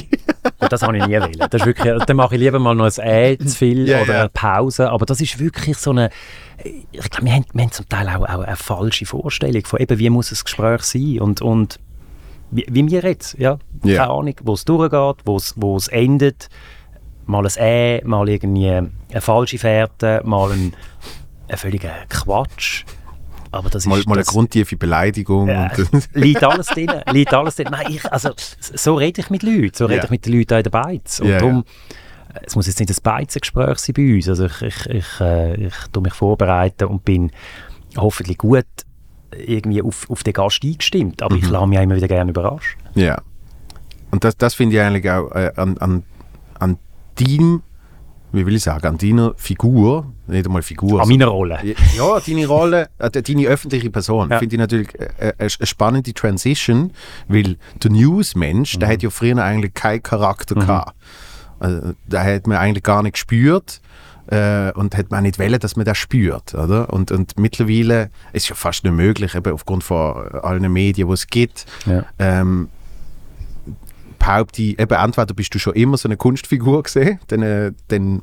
[0.58, 1.36] Ja, das habe ich nie wollen.
[1.50, 4.20] Das ist wirklich, dann mache ich lieber mal noch ein Äh zu viel Ja, oder
[4.20, 4.90] eine Pause.
[4.90, 6.08] Aber das ist wirklich so eine.
[6.64, 9.98] Ich glaube, wir haben, wir haben zum Teil auch, auch eine falsche Vorstellung von eben,
[9.98, 11.78] wie muss ein Gespräch sein und, und
[12.50, 13.38] wie, wie wir jetzt.
[13.38, 13.58] Ja?
[13.84, 14.04] Ja.
[14.04, 16.48] Keine Ahnung, wo es durchgeht, wo es, wo es endet.
[17.26, 20.72] Mal ein Äh, mal irgendwie eine falsche Fährte, mal ein,
[21.48, 22.84] ein völliger Quatsch.
[23.56, 25.48] Aber das mal, ist mal eine das, grundtiefe Beleidigung.
[25.48, 25.70] Und,
[26.14, 27.68] liegt alles drin, liegt alles drin.
[27.70, 30.04] Nein, ich, also, so rede ich mit Leuten, so rede Ja.
[30.04, 31.20] ich mit den Leuten auch in der Beiz.
[31.20, 31.64] Und Ja, darum,
[32.34, 34.28] äh, es muss jetzt nicht ein Beizengespräch sein bei uns.
[34.28, 37.30] Also ich, ich, ich, äh, ich tue mich vorbereiten und bin
[37.96, 38.64] hoffentlich gut
[39.36, 41.22] irgendwie auf, auf den Gast eingestimmt.
[41.22, 41.42] Aber Mhm.
[41.42, 42.80] ich lasse mich auch immer wieder gerne überraschen.
[42.94, 43.20] Ja.
[44.10, 46.02] Und das, das finde ich eigentlich auch äh, an, an,
[46.58, 46.78] an
[47.16, 47.62] deinem,
[48.32, 51.00] wie will ich sagen, an deiner Figur, nicht einmal Figur.
[51.00, 51.58] An meiner Rolle.
[51.96, 54.38] ja, deine Rolle, äh, deine öffentliche Person, Ja.
[54.38, 56.92] finde ich natürlich äh, äh, eine spannende Transition,
[57.28, 58.80] weil der Newsmensch, Mhm.
[58.80, 60.94] der hat ja früher eigentlich keinen Charakter gehabt.
[61.58, 63.80] Also, da hat man eigentlich gar nicht gespürt
[64.28, 66.52] äh, und hat man auch nicht wollen, dass man das spürt.
[66.54, 66.92] Oder?
[66.92, 71.14] Und, und mittlerweile ist es ja fast nicht möglich, eben aufgrund von allen Medien, die
[71.14, 72.04] es gibt, Ja.
[72.18, 72.68] ähm,
[74.26, 78.22] behaupte eben entweder bist du schon immer so eine Kunstfigur gesehen, dann, äh, dann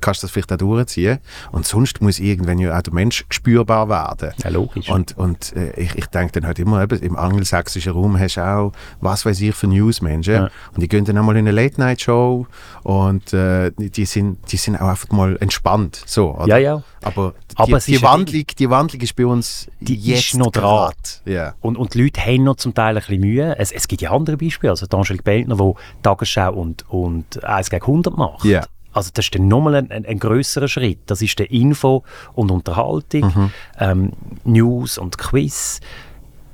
[0.00, 1.18] kannst du das vielleicht auch durchziehen.
[1.52, 4.32] Und sonst muss irgendwann ja auch der Mensch spürbar werden.
[4.42, 4.88] Ja, logisch.
[4.90, 8.46] Und, und äh, ich, ich denke dann halt immer, eben, im angelsächsischen Raum hast du
[8.46, 10.34] auch, was weiß ich, für Newsmenschen.
[10.34, 10.50] Ja.
[10.74, 12.46] Und die gehen dann einmal in eine Late-Night-Show
[12.82, 16.02] und äh, die, sind, die sind auch einfach mal entspannt.
[16.06, 16.46] So, oder?
[16.46, 16.82] ja, ja.
[17.02, 20.52] Aber, Aber die, es die, Wandlung, die Wandlung ist bei uns Die jetzt ist noch
[20.52, 20.62] dran.
[20.62, 21.22] grad.
[21.24, 21.54] Ja.
[21.60, 23.56] Und, und die Leute haben noch zum Teil ein bisschen Mühe.
[23.58, 24.70] Es, es gibt ja andere Beispiele.
[24.70, 28.44] Also die Angelique Beltner, die Tagesschau und, und 1 gegen 100 macht.
[28.44, 28.64] Ja.
[28.92, 30.98] Also das ist dann nochmal ein, ein, ein grösserer Schritt.
[31.06, 34.12] Das ist der Info und Unterhaltung, ähm,
[34.44, 35.80] News und Quiz.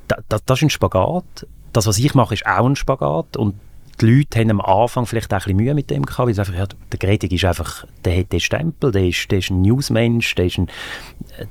[0.08, 1.46] Da, da, das ist ein Spagat.
[1.72, 3.36] Das, was ich mache, ist auch ein Spagat.
[3.36, 3.54] Und
[4.00, 6.40] die Leute haben am Anfang vielleicht auch ein bisschen Mühe mit dem gehabt, weil sie
[6.40, 9.62] einfach, ja, der Gredig ist einfach, der hat den Stempel, der ist, der ist ein
[9.62, 10.68] Newsmensch, der ist ein,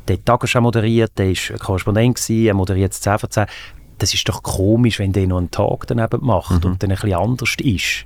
[0.08, 3.46] der hat Tagesschau moderiert, der ist ein Korrespondent gewesen, er moderiert das 10 von 10.
[3.98, 7.14] Das ist doch komisch, wenn der noch einen Tag daneben macht und dann ein bisschen
[7.14, 8.06] anders ist.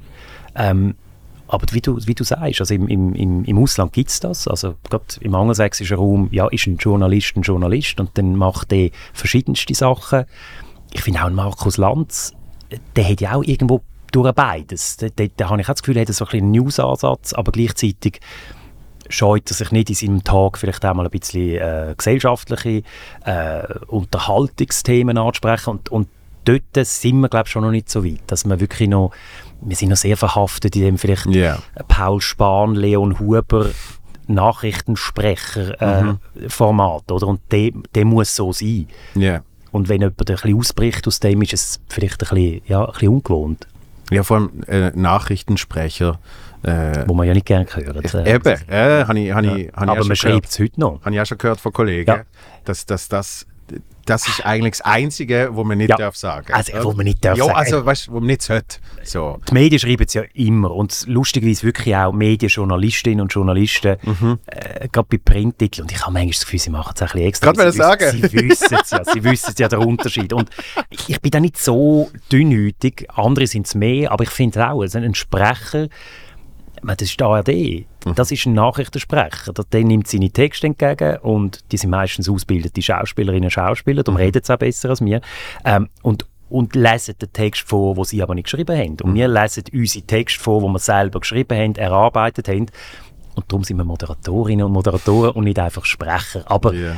[0.56, 0.96] Ähm,
[1.50, 4.48] aber wie du, wie du sagst, also im, im, im, Ausland gibt es das.
[4.48, 8.92] Also gerade im angelsächsischen Raum ja, ist ein Journalist ein Journalist und dann macht der
[9.14, 10.26] verschiedenste Sachen.
[10.92, 12.34] Ich finde auch Markus Lanz,
[12.96, 13.82] der hat ja auch irgendwo
[14.12, 14.98] durch beides.
[14.98, 18.20] Da, da, habe ich auch das Gefühl, er hat so ein einen News-Ansatz, aber gleichzeitig
[19.10, 22.84] scheut er sich nicht in seinem Tag vielleicht auch mal ein bisschen äh, gesellschaftliche
[23.26, 26.10] äh, Unterhaltungsthemen anzusprechen und, und
[26.46, 29.12] dort sind wir glaube ich schon noch nicht so weit, dass wir wirklich noch,
[29.62, 31.60] wir sind noch sehr verhaftet in dem vielleicht Ja.
[31.88, 33.70] Paul Spahn, Leon Huber
[34.28, 37.28] Nachrichtensprecher äh, Format, oder?
[37.28, 38.88] Und der, der muss so sein.
[39.16, 39.42] Ja.
[39.72, 42.92] Und wenn jemand ein bisschen ausbricht aus dem, ist es vielleicht ein bisschen, ja, ein
[42.92, 43.68] bisschen ungewohnt,
[44.12, 46.20] Ja, vor allem äh, Nachrichtensprecher.
[46.62, 48.14] Äh, wo man ja nicht gerne hört.
[48.14, 50.18] Äh, eben, äh, habe ich, hab ich, hab ich Aber man gehört.
[50.18, 51.00] schreibt es heute noch.
[51.06, 52.22] Habe ich auch schon gehört von Kollegen, Ja.
[52.66, 53.48] dass, dass das,
[54.10, 55.98] das ist eigentlich das Einzige, wo man nicht Ja.
[55.98, 57.58] darf sagen Also, wo man nicht darf ja, sagen.
[57.58, 58.78] also, weißt du, wo man nicht sollte.
[59.04, 59.40] So.
[59.48, 63.98] Die Medien schreiben es ja immer und lustigerweise wirklich auch Medienjournalistinnen und Journalisten,
[64.48, 65.84] äh, gerade bei Printtiteln.
[65.84, 67.52] Und ich habe manchmal das Gefühl, sie machen es ein bisschen extra.
[67.52, 68.12] Gerade sagen.
[68.12, 70.34] Sie wissen es ja, sie wissen ja den Unterschied.
[70.34, 70.50] Und
[70.90, 74.98] ich, bin da nicht so dünnhütig, andere sind es mehr, aber ich finde auch, also
[74.98, 75.88] ein Sprecher,
[76.82, 79.54] das ist die ARD, das ist ein Nachrichtensprecher.
[79.54, 84.42] Der, nimmt seine Texte entgegen und die sind meistens ausgebildete Schauspielerinnen und Schauspieler, darum reden
[84.44, 85.22] sie auch besser als wir.
[85.66, 88.98] Ähm, und und lesen den Text vor, den sie aber nicht geschrieben haben.
[89.04, 92.66] Und wir lesen unsere Texte vor, die wir selber geschrieben haben, erarbeitet haben.
[93.36, 96.42] Und darum sind wir Moderatorinnen und Moderatoren und nicht einfach Sprecher.
[96.46, 96.96] Aber Ja.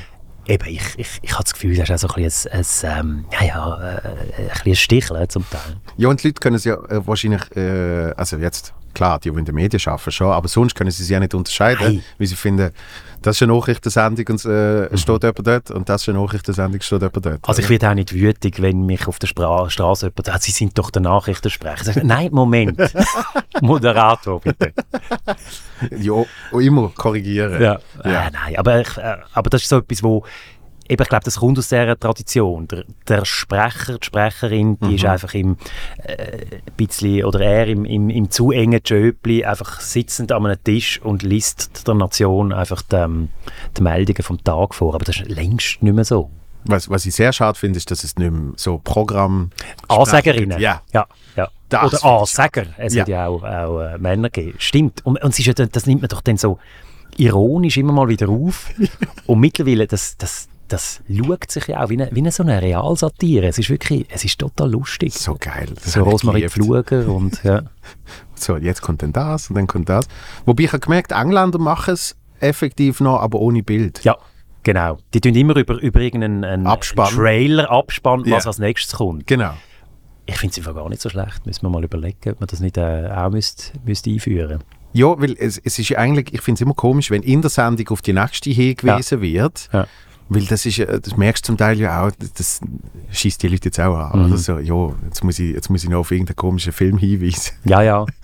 [0.48, 3.00] eben, ich, ich, ich habe das Gefühl, das ist auch so ein bisschen ein, ein,
[3.00, 4.02] ähm, ja, ja, äh,
[4.40, 5.76] ein, ein Sticheln zum Teil.
[5.98, 9.38] Ja, und die Leute können es ja äh, wahrscheinlich, äh, also jetzt klar, die, die
[9.40, 12.04] in den Medien arbeiten, schon, aber sonst können sie sich ja nicht unterscheiden, Nein.
[12.18, 12.72] weil sie finden,
[13.22, 14.98] das ist eine Nachrichtensendung und äh, Mhm.
[14.98, 17.40] steht jemand dort und das ist eine Nachrichtensendung, steht jemand dort.
[17.48, 20.52] Also ich werde auch nicht wütig, wenn mich auf der Spra Straße jemand sagt, Sie
[20.52, 21.84] sind doch der Nachrichtensprecher.
[21.84, 22.80] Sag ich, Nein, Moment.
[23.62, 24.74] Moderator, bitte.
[25.98, 26.24] ja,
[26.60, 27.62] immer korrigieren.
[27.62, 27.80] Ja.
[28.04, 28.28] Ja.
[28.28, 30.26] Äh, nein, aber, ich, äh, aber das ist so etwas, wo
[30.92, 32.68] eben, ich glaube, das kommt aus dieser Tradition.
[32.68, 34.96] Der, der Sprecher, die Sprecherin, die Mhm.
[34.96, 35.58] ist einfach im
[36.04, 36.46] äh,
[36.78, 41.24] bisschen, oder er im, im, im zu engen Jöbli einfach sitzend an einem Tisch und
[41.24, 43.30] liest der Nation einfach die, ähm,
[43.78, 44.96] die Meldungen vom Tag vor.
[44.96, 46.30] Aber das ist längst nicht mehr so.
[46.66, 49.50] Was, was ich sehr schade finde, ist, dass es nicht mehr so Programm...
[49.88, 50.60] Ansagerinnen.
[50.60, 50.84] Ja.
[50.94, 51.50] ja, ja.
[51.70, 52.66] Das Oder Ansager.
[52.78, 53.02] Es Ja.
[53.02, 54.58] hat ja auch, auch äh, Männer gegeben.
[54.60, 55.04] Stimmt.
[55.06, 56.60] Und, und dann- das nimmt man doch dann so
[57.18, 58.70] ironisch immer mal wieder auf.
[59.26, 62.62] und mittlerweile, das, das, das schaut sich ja auch wie eine, wie eine so eine
[62.62, 63.48] Realsatire.
[63.48, 65.14] Es ist wirklich, es ist total lustig.
[65.14, 65.68] So geil.
[65.76, 66.48] Das So Rosmarie.
[66.50, 67.64] Pfluger und ja.
[68.36, 70.08] So, jetzt kommt dann das und dann kommt das.
[70.46, 74.04] Wobei ich habe gemerkt, Engländer machen es effektiv noch, aber ohne Bild.
[74.04, 74.18] ja,
[74.64, 74.98] genau.
[75.14, 77.14] Die tun immer über, über irgendeinen einen Abspann.
[77.14, 78.50] Trailer abspannen, was Ja.
[78.50, 79.28] als nächstes kommt.
[79.28, 79.54] Genau.
[80.26, 81.46] Ich finde es einfach gar nicht so schlecht.
[81.46, 85.36] Müssen wir mal überlegen, ob man das nicht äh, auch müsste, müsste einführen Ja, weil
[85.38, 88.02] es, es ist ja eigentlich, ich finde es immer komisch, wenn in der Sendung auf
[88.02, 89.86] die nächste hingewiesen wird, Ja.
[90.34, 92.62] Weil das ist, ja- das merkst du zum Teil ja auch, das-
[93.12, 94.20] schießt die Leute jetzt auch an.
[94.20, 94.26] Mhm.
[94.28, 97.52] Oder so, ja, jetzt muss, ich, jetzt muss ich noch auf irgendeinen komischen Film hinweisen.
[97.66, 98.06] Ja, ja.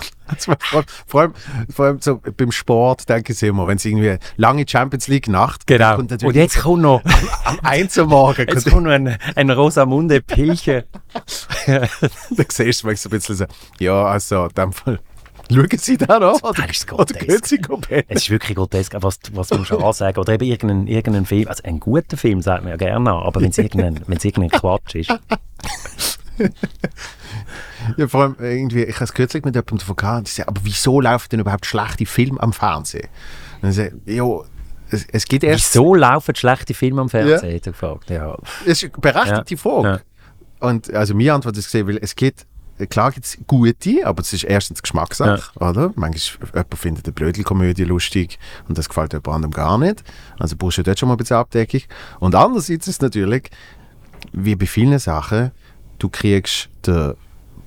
[0.59, 1.33] Vor, vor, allem,
[1.73, 5.65] vor allem so beim Sport, denke ich immer, wenn es irgendwie lange Champions League Nacht
[5.67, 5.97] Genau.
[5.99, 7.01] natürlich Und jetzt kommt noch,
[7.45, 10.83] am 1 Uhr morgen, jetzt kommt, noch ein, ein Rosamunde Pilche.
[11.65, 11.87] dann
[12.49, 13.45] siehst du manchmal so ein bisschen so,
[13.79, 14.99] ja, also, in dem Fall,
[15.51, 16.41] schauen Sie da noch?
[16.43, 17.19] Oder, Teil ist grotesk.
[17.19, 18.05] gehen Sie komplett?
[18.09, 20.19] Es ist wirklich grotesk, was, was musst du ansagen.
[20.19, 23.41] Oder eben irgendein, irgendein Film, also ein guter Film sagt man ja gerne an, aber
[23.41, 25.13] wenn es irgendein, irgendein Quatsch ist.
[27.97, 30.99] Ja, vor allem irgendwie, ich habe es kürzlich mit jemandem davon gehabt, sagen, aber wieso
[30.99, 33.07] laufen denn überhaupt schlechte Filme am Fernsehen?
[33.55, 34.25] Und dann sage ich, ja,
[34.89, 35.73] es, es gibt erst...
[35.73, 38.09] Wieso laufen schlechte Filme am Fernsehen, er gefragt.
[38.09, 38.37] Ja.
[38.65, 40.01] Es ist eine berechtigte Frage.
[40.59, 42.45] Und also meine Antwort ist gesehen, weil es gibt,
[42.85, 45.91] klar gibt es gute, aber es ist erstens Geschmackssache, oder?
[45.95, 48.37] Manchmal jemand findet eine Blödelkomödie lustig
[48.67, 50.03] und das gefällt jemand anderem gar nicht.
[50.37, 51.81] Also brauchst du dort schon mal ein bisschen Abdeckung.
[52.19, 53.49] Und andererseits ist es natürlich,
[54.31, 55.51] wie bei vielen Sachen,
[55.97, 57.15] du kriegst den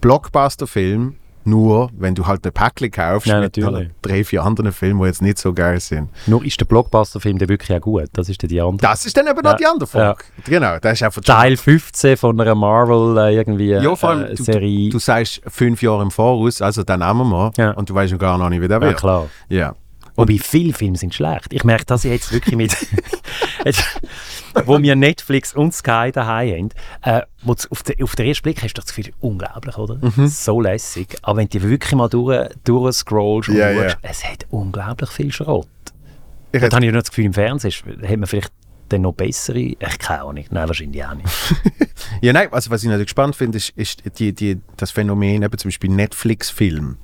[0.00, 5.00] Blockbuster-Film nur, wenn du halt ein Päckchen kaufst Ja, mit noch drei, vier anderen Filmen,
[5.00, 6.08] die jetzt nicht so geil sind.
[6.26, 8.04] Nur ist der Blockbuster-Film der wirklich auch gut?
[8.12, 8.78] Das ist dann die andere.
[8.78, 9.56] Das ist dann eben noch Ja.
[9.56, 10.24] die andere Frage.
[10.44, 14.34] Genau, das ist einfach Teil 15 von einer Marvel äh, irgendwie Ja, vor allem, äh,
[14.34, 14.90] du, Serie.
[14.90, 17.70] du sagst fünf Jahre im Voraus, also dann nehmen wir Ja.
[17.72, 18.96] und du weißt ja gar noch nicht, wie der ja, wird.
[18.98, 19.26] klar.
[19.48, 19.74] Ja.
[20.20, 21.52] Wobei viele Filme sind schlecht.
[21.52, 22.76] Ich merke das jetzt wirklich mit,
[24.66, 26.70] wo wir Netflix und Sky daheim
[27.04, 27.20] haben.
[27.20, 27.22] Äh,
[27.70, 29.98] auf, den, auf den ersten Blick hast du das Gefühl, unglaublich, oder?
[30.00, 30.26] Mhm.
[30.26, 31.16] So lässig.
[31.22, 33.94] Aber wenn du wirklich mal durch, durchscrollst und schaust, ja.
[34.02, 35.68] es hat unglaublich viel Schrott.
[36.52, 38.52] Ich Da hätte- habe ich nur das Gefühl, im Fernsehen hat man vielleicht
[38.88, 41.28] dann noch bessere, ich keine Ahnung, nein, wahrscheinlich auch nicht.
[42.22, 45.58] ja, nein, also was ich natürlich spannend finde, ist, ist die, die, das Phänomen, eben
[45.58, 46.96] zum Beispiel Netflix-Film,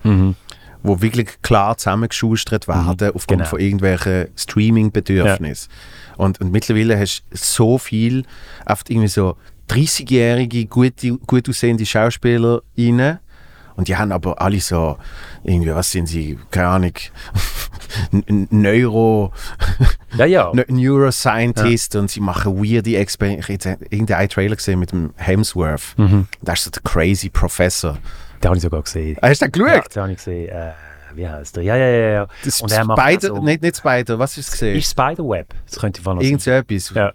[0.87, 3.45] wo wirklich klar zusammengeschustert werden aufgrund genau.
[3.45, 5.71] von irgendwelchen Streaming-Bedürfnissen.
[6.17, 8.25] Und, und mittlerweile hast du so viel,
[8.67, 9.37] oft irgendwie so
[9.69, 13.19] 30-jährige, gute, gut aussehende Schauspieler rein.
[13.75, 14.97] Und die haben aber alle so,
[15.45, 16.93] irgendwie, was sind sie, keine Ahnung,
[18.51, 19.33] Neuro,
[20.17, 20.51] Ja, ja.
[20.55, 23.53] Ne- Neuroscientist und sie machen weirde Experimente.
[23.53, 25.95] Ich habe irgendeinen Trailer gesehen mit dem Hemsworth.
[26.41, 27.99] Da ist so der crazy Professor.
[28.43, 29.17] Den habe ich sogar gesehen.
[29.23, 29.95] Hast du Ja, geschaut?
[29.95, 30.49] den habe ich gesehen.
[30.49, 30.73] Äh,
[31.15, 31.63] wie heißt der?
[31.63, 32.09] Ja, ja, ja.
[32.13, 32.27] ja.
[32.45, 34.77] Das Und er macht Spider, auch so- nicht, nicht Spider, was ist es gesehen?
[34.77, 35.47] Ist Spiderweb.
[35.69, 36.91] Das könnte ich noch Irgend so etwas.
[36.95, 37.13] Ja.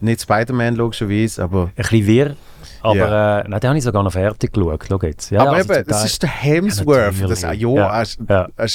[0.00, 1.64] Nicht Spider-Man logischerweise, aber...
[1.64, 2.36] Ein bisschen wirr.
[2.82, 3.40] Aber Ja.
[3.40, 4.84] äh, nein, den habe ich sogar noch fertig geschaut.
[4.88, 5.30] Schau jetzt.
[5.30, 7.14] Ja, aber also eben, das ist der Hemsworth.
[7.20, 8.68] Ja, das, ja, ja, Ja, er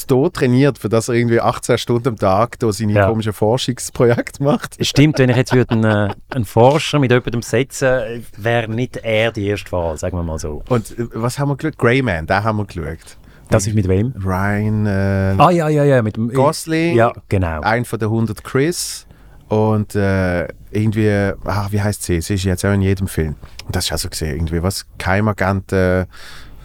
[0.00, 3.08] so trainiert, für das er irgendwie 18 Stunden am Tag da seine Ja.
[3.08, 4.76] komischen Forschungsprojekte macht.
[4.84, 8.96] Stimmt, wenn ich jetzt würde einen, äh, einen Forscher mit jemandem setzen, äh, wäre nicht
[8.98, 10.62] er die erste Wahl, sagen wir mal so.
[10.68, 11.78] Und äh, was haben wir geschaut?
[11.78, 13.16] Greyman, da haben wir geschaut.
[13.50, 14.14] Das ist mit wem?
[14.24, 16.96] Ryan äh, Ah ja, ja, ja, mit dem Gosling.
[16.96, 17.60] Ja, genau.
[17.60, 19.06] ein von den 100 Chris
[19.48, 21.10] und äh, irgendwie,
[21.44, 22.22] ah, wie heißt sie?
[22.22, 23.34] Sie ist jetzt auch in jedem Film.
[23.66, 26.06] Und das ist auch so gesehen, irgendwie was, Keimagenten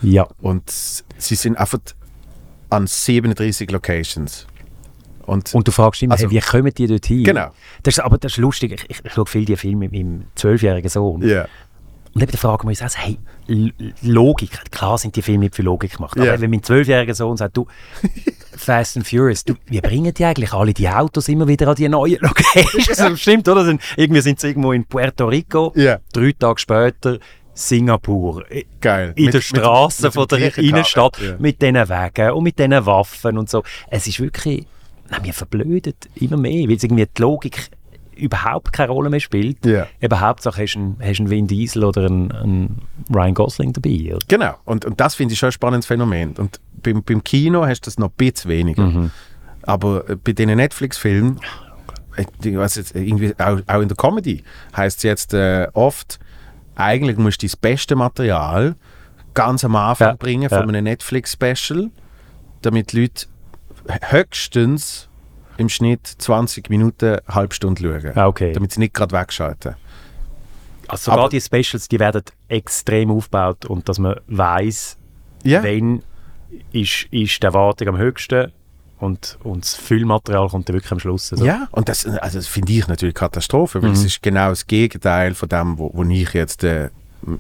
[0.02, 0.28] Ja.
[0.42, 1.80] und sie sind einfach
[2.70, 4.46] an 37 Locations.
[5.26, 7.24] Und, Und du fragst immer, Also- hey, wie kommen die dort hin?
[7.24, 7.50] Genau.
[7.84, 8.72] Das ist, aber das ist lustig.
[8.74, 11.22] Ich, ich, ich schaue viel die Filme mit meinem zwölfjährigen Sohn.
[11.28, 11.46] ja.
[12.14, 13.20] Und eben da fragen wir uns also, hey,
[14.02, 14.72] Logik.
[14.72, 16.18] Klar sind die Filme nicht für Logik gemacht.
[16.18, 16.32] Ja.
[16.34, 17.68] Aber wenn mein zwölfjähriger Sohn sagt, du,
[18.58, 21.88] Fast and Furious, du, wie bringen die eigentlich alle die Autos immer wieder an die
[21.88, 23.20] neuen Locations?
[23.22, 23.78] Stimmt, oder?
[23.98, 25.72] Irgendwie sind sie irgendwo in Puerto Rico.
[25.76, 26.00] Ja.
[26.12, 27.20] Drei Tage später
[27.58, 28.46] Singapur.
[28.80, 29.14] Geil.
[29.16, 31.36] In Mit- der Straße von der Innenstadt ja.
[31.40, 33.64] mit diesen Wegen und mit diesen Waffen und so.
[33.90, 34.68] Es ist wirklich,
[35.10, 37.70] nein, wir verblödet immer mehr, weil es irgendwie die Logik
[38.16, 39.66] überhaupt keine Rolle mehr spielt.
[39.66, 39.88] Ja.
[40.00, 42.82] Eben Hauptsache hast du einen, hast einen Vin Diesel oder einen, einen
[43.14, 44.16] Ryan Gosling dabei.
[44.16, 44.26] Oder?
[44.28, 46.34] Genau, und, und das finde ich schon ein spannendes Phänomen.
[46.38, 48.84] Und beim, beim Kino hast du das noch ein bisschen weniger.
[48.84, 49.12] Mhm.
[49.64, 51.40] Aber äh, bei den Netflix-Filmen,
[52.18, 52.26] äh,
[52.94, 54.44] irgendwie auch, auch in der Comedy,
[54.76, 56.20] heißt es jetzt äh, oft,
[56.78, 58.76] eigentlich musst du das beste Material
[59.34, 60.50] ganz am Anfang Ja, bringen ja.
[60.50, 61.90] von einem Netflix-Special,
[62.62, 63.26] damit die Leute
[64.10, 65.10] höchstens
[65.58, 68.12] im Schnitt 20 Minuten, eine halbe Stunde schauen.
[68.18, 68.54] Ah, okay.
[68.54, 69.76] Damit sie nicht gerade wegschalten.
[70.88, 74.98] Also sogar Aber- die Specials, die werden extrem aufgebaut und dass man weiß,
[75.44, 75.64] Ja.
[75.64, 76.04] wenn
[76.72, 78.52] ist, ist die Erwartung am höchsten
[79.00, 81.32] und, und das Füllmaterial kommt dann wirklich am Schluss.
[81.32, 84.66] Also, Ja, und das, also das finde ich natürlich Katastrophe, weil es ist genau das
[84.68, 86.90] Gegenteil von dem, wo, wo ich jetzt äh,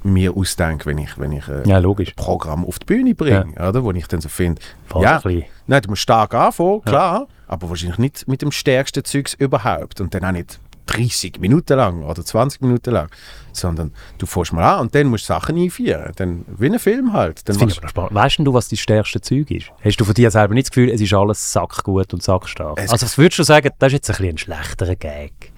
[0.03, 3.83] mir ausdenke, wenn ich, wenn ich äh, Ja, ein Programm auf die Bühne bringe, oder?
[3.83, 4.61] Wo ich dann so finde,
[4.99, 5.19] ja,
[5.67, 10.01] nein, du musst stark anfangen, klar, aber wahrscheinlich nicht mit dem stärksten Zeugs überhaupt.
[10.01, 13.09] Und dann auch nicht 30 Minuten lang oder 20 Minuten lang,
[13.51, 17.13] sondern du fährst mal an und dann musst du Sachen einführen, dann wie ein Film
[17.13, 17.47] halt.
[17.47, 18.15] Dann Das spannend.
[18.15, 19.71] Weißt du, was dein stärkste Zeug ist?
[19.83, 22.79] Hast du von dir selber nicht das Gefühl, es ist alles sackgut und sackstark?
[22.79, 25.51] Also was würdest du sagen, das ist jetzt ein, bisschen ein schlechterer Gag?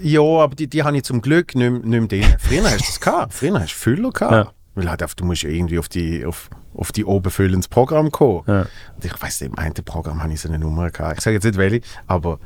[0.00, 2.36] Ja, aber die, die habe ich zum Glück nicht, mehr- nicht mehr drin.
[2.38, 3.34] Früher hast du das gehabt.
[3.34, 4.32] Früher hast du Füller gehabt.
[4.32, 4.52] Ja.
[4.76, 8.12] Weil halt, einfach, du musst ja irgendwie auf die, auf, auf die oben füllendes Programm
[8.12, 8.44] kommen.
[8.46, 8.60] Ja.
[8.94, 11.18] Und ich weiss, im einen Programm habe ich so eine Nummer gehabt.
[11.18, 12.38] Ich sage jetzt nicht welche, aber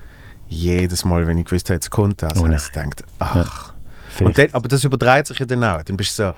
[0.53, 3.73] jedes Mal, wenn ich gewusst habe, jetzt kommt das, Oh habe ich gedacht, ach.
[4.21, 4.39] Und Vielleicht.
[4.39, 5.83] dann, aber das übertreibt sich ja dann auch.
[5.83, 6.35] Dann bist du so,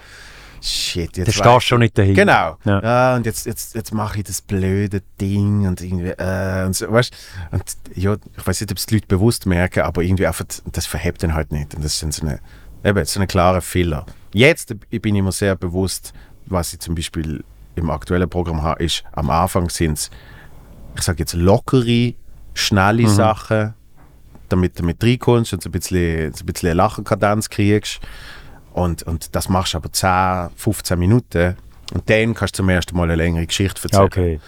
[0.62, 2.22] shit, jetzt Du stehst schon nicht dahinter.
[2.22, 2.56] Genau.
[2.64, 2.82] Ja.
[2.82, 3.16] Ja.
[3.16, 7.12] und jetzt, jetzt, jetzt mache ich das blöde Ding und irgendwie, äh, und so, weißt
[7.50, 7.62] Und
[7.94, 11.22] ja, ich weiß nicht, ob es die Leute bewusst merken, aber irgendwie einfach, das verhebt
[11.22, 11.74] dann halt nicht.
[11.74, 12.40] Und das sind so eine,
[12.84, 14.06] eben, so eine klare Fehler.
[14.32, 16.12] Jetzt bin ich mir sehr bewusst,
[16.46, 17.44] was ich zum Beispiel
[17.74, 20.10] im aktuellen Programm habe, ist, am Anfang sind es,
[20.96, 22.14] ich sage jetzt, lockere,
[22.54, 23.74] schnelle Sachen,
[24.48, 28.00] damit du damit reinkommst und so ein bisschen, so ein bisschen eine Lachenkadenz kriegst.
[28.72, 31.56] Und, und das machst du aber 10, 15 Minuten.
[31.92, 34.04] Und dann kannst du zum ersten Mal eine längere Geschichte erzählen.
[34.04, 34.40] Okay.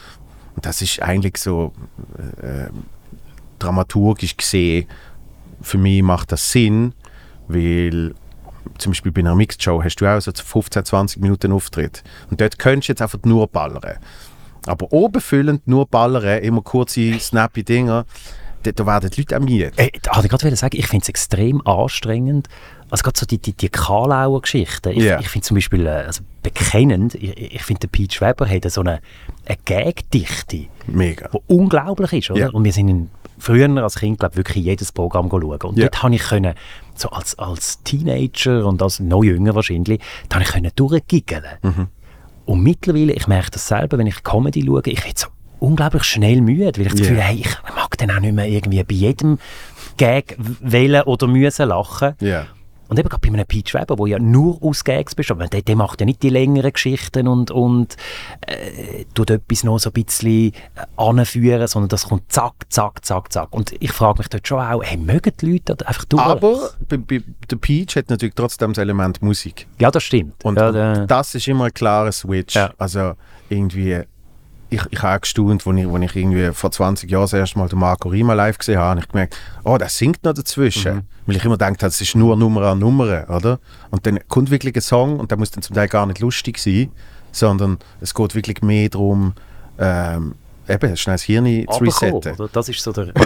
[0.55, 1.73] Und das ist eigentlich so
[2.43, 2.71] äh,
[3.59, 4.87] dramaturgisch gesehen,
[5.61, 6.93] für mich macht das Sinn,
[7.49, 8.15] weil
[8.79, 12.03] zum Beispiel bei einer Mixed Show hast du auch so 15, 20 Minuten Auftritt.
[12.31, 13.99] Und dort könntest du jetzt einfach nur ballern.
[14.67, 18.05] Aber oben füllend nur ballern, immer kurze, snappy Dinger,
[18.63, 19.73] da, werden die Leute auch müde.
[19.77, 22.49] Äh, da wollte ich gerade sagen, ich finde es extrem anstrengend.
[22.91, 24.91] Also gerade so die, die, die Karlauer Geschichten.
[24.91, 25.19] Ich, Ja.
[25.21, 28.81] ich finde zum Beispiel, äh, also bekennend, ich, ich finde der Pete Weber hat so
[28.81, 29.01] eine,
[29.47, 31.29] eine Gagdichte, Mega.
[31.33, 32.31] die unglaublich ist.
[32.31, 32.41] Oder?
[32.41, 32.51] Ja.
[32.51, 35.43] Und wir sind in, früher als Kind glaub, wirklich jedes Programm schauen.
[35.63, 35.85] Und Ja.
[35.85, 36.55] dort habe ich können,
[36.95, 41.45] so als, als Teenager und als noch jünger wahrscheinlich, da habe ich können durchgiggeln.
[41.63, 41.89] Mhm.
[42.47, 45.27] Und mittlerweile, ich merke das selber, wenn ich Comedy schaue, ich werde so
[45.67, 47.01] unglaublich schnell müde, weil ich das.
[47.01, 49.39] Gefühl habe, hey, ich mag dann auch nicht mehr irgendwie bei jedem
[49.97, 52.15] Gag wählen oder müssen lachen.
[52.21, 52.47] Ja.
[52.89, 55.77] Und eben gerade bei einem Peach Weber, der ja nur aus Gags besteht, der, der
[55.77, 57.97] macht ja nicht die längeren Geschichten und, und
[58.43, 60.53] äh, tut etwas noch so ein bisschen äh,
[60.97, 63.53] anführen, sondern das kommt zack, zack, zack, zack.
[63.53, 66.23] Und ich frage mich dort schon auch, hey, mögen die Leute das einfach durch?
[66.23, 69.67] Aber bei, bei, der Peach hat natürlich trotzdem das Element Musik.
[69.81, 70.45] ja, das stimmt.
[70.45, 72.55] Und, ja, und das ist immer ein klarer Switch.
[72.55, 72.73] Ja.
[72.79, 73.15] Also
[73.49, 74.01] irgendwie,
[74.69, 77.69] ich, ich habe gestaunt, als ich, als ich irgendwie vor 20 Jahren das erste Mal
[77.69, 80.95] den Marco Rima live gesehen habe, habe ich gemerkt, oh, der singt noch dazwischen.
[80.97, 81.03] Mhm.
[81.27, 83.59] Weil ich immer gedacht habe, es ist nur Nummer an Nummer, oder?
[83.91, 86.59] Und dann kommt wirklich ein Song und der muss dann zum Teil gar nicht lustig
[86.59, 86.91] sein,
[87.33, 89.35] sondern es geht wirklich mehr darum,
[89.79, 90.35] ähm,
[90.69, 92.33] eben, schnell das Hirn zu resetten.
[92.35, 92.49] oder?
[92.53, 93.13] Das ist so der...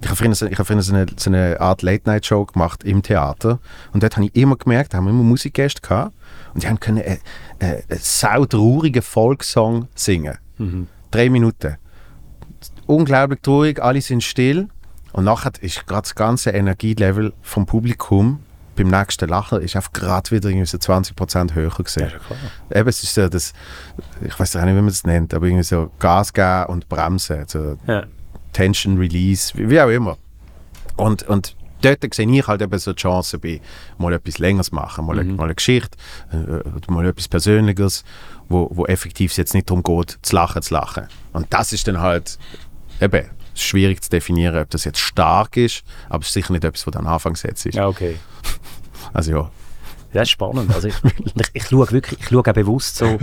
[0.00, 3.02] Ich habe früher, so- ich habe früher so, eine, so eine Art Late-Night-Show gemacht im
[3.02, 3.58] Theater.
[3.92, 6.12] Und dort habe ich immer gemerkt, da haben wir immer Musikgäste gehabt.
[6.58, 7.18] Und die haben können einen,
[7.60, 10.38] einen, einen sautraurigen Volkssong singen.
[11.12, 11.76] Drei Minuten.
[12.86, 14.66] Unglaublich traurig, alle sind still.
[15.12, 18.40] Und nachher ist gerade das ganze Energielevel vom Publikum
[18.74, 22.12] beim nächsten Lachen ist einfach gerade wieder irgendwie so 20% höher gewesen.
[22.70, 22.80] Ja.
[22.80, 23.52] Eben, es ist so das,
[24.24, 27.44] ich weiß auch nicht, wie man es nennt, aber irgendwie so Gas geben und bremsen.
[27.46, 28.04] So ja.
[28.52, 30.16] Tension Release, wie, wie auch immer.
[30.96, 33.60] Und, und dort sehe ich halt eben so die Chance bei
[33.98, 35.96] mal etwas Längeres machen, mal, mal eine Geschichte,
[36.32, 38.04] äh, mal etwas Persönliches,
[38.48, 41.08] wo, wo effektiv es jetzt nicht darum geht, zu lachen, zu lachen.
[41.32, 42.38] Und das ist dann halt
[43.00, 46.86] eben schwierig zu definieren, ob das jetzt stark ist, aber es ist sicher nicht etwas,
[46.86, 47.74] was dann Anfangssätze ist.
[47.74, 48.16] ja, okay.
[49.12, 49.50] Also ja,
[50.12, 50.72] Ja, ist spannend.
[50.74, 50.94] Also ich,
[51.34, 53.18] ich, ich schaue wirklich, ich schaue auch bewusst so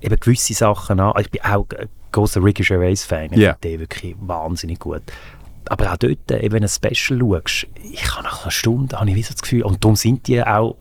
[0.00, 1.12] eben gewisse Sachen an.
[1.20, 3.32] Ich bin auch ein großer Ricky Gervais-Fan.
[3.32, 3.52] Ich Ja.
[3.54, 5.02] finde den wirklich wahnsinnig gut.
[5.70, 9.08] Aber auch dort, eben wenn du ein Special schaust, ich habe nach einer Stunde habe
[9.08, 10.76] ich wie so das Gefühl, und darum sind die auch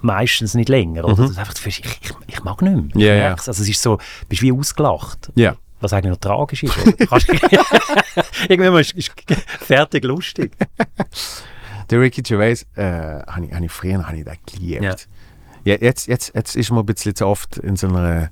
[0.00, 1.04] meistens nicht länger.
[1.04, 1.14] Oder?
[1.14, 3.06] Das ist einfach, ich, ich, ich mag nicht mehr.
[3.06, 3.28] Ja.
[3.28, 3.46] merk's.
[3.46, 5.30] Also es ist so, du bist wie ausgelacht.
[5.36, 5.54] Ja.
[5.80, 6.76] Was eigentlich noch tragisch ist.
[8.48, 9.12] Irgendwann ist, ist
[9.60, 10.50] fertig lustig.
[11.90, 14.82] Der Ricky Gervais, äh, habe ich, hab ich früher hab ich geliebt.
[14.82, 14.96] Ja.
[15.72, 15.76] Ja.
[15.80, 18.30] jetzt, jetzt, jetzt ist man ein bisschen zu oft in so einer,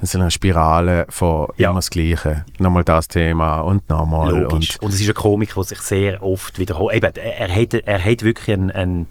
[0.00, 1.70] in so einer Spirale von Ja.
[1.70, 2.44] immer das Gleiche.
[2.58, 4.30] Nochmal das Thema und nochmal.
[4.30, 4.76] Logisch.
[4.76, 6.94] Und, Und, es ist ein Komik, der sich sehr oft wiederholt.
[6.94, 9.06] Eben, er, hat, er hat wirklich ein, ein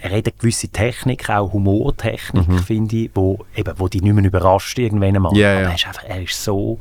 [0.00, 4.24] er hat eine gewisse Technik, auch Humortechnik, finde ich, wo, eben, wo dich nicht mehr
[4.24, 5.32] überrascht irgendwann einmal.
[5.32, 5.38] Mhm.
[5.38, 5.60] Aber ja.
[5.70, 6.78] Er, ist einfach, er, ist so,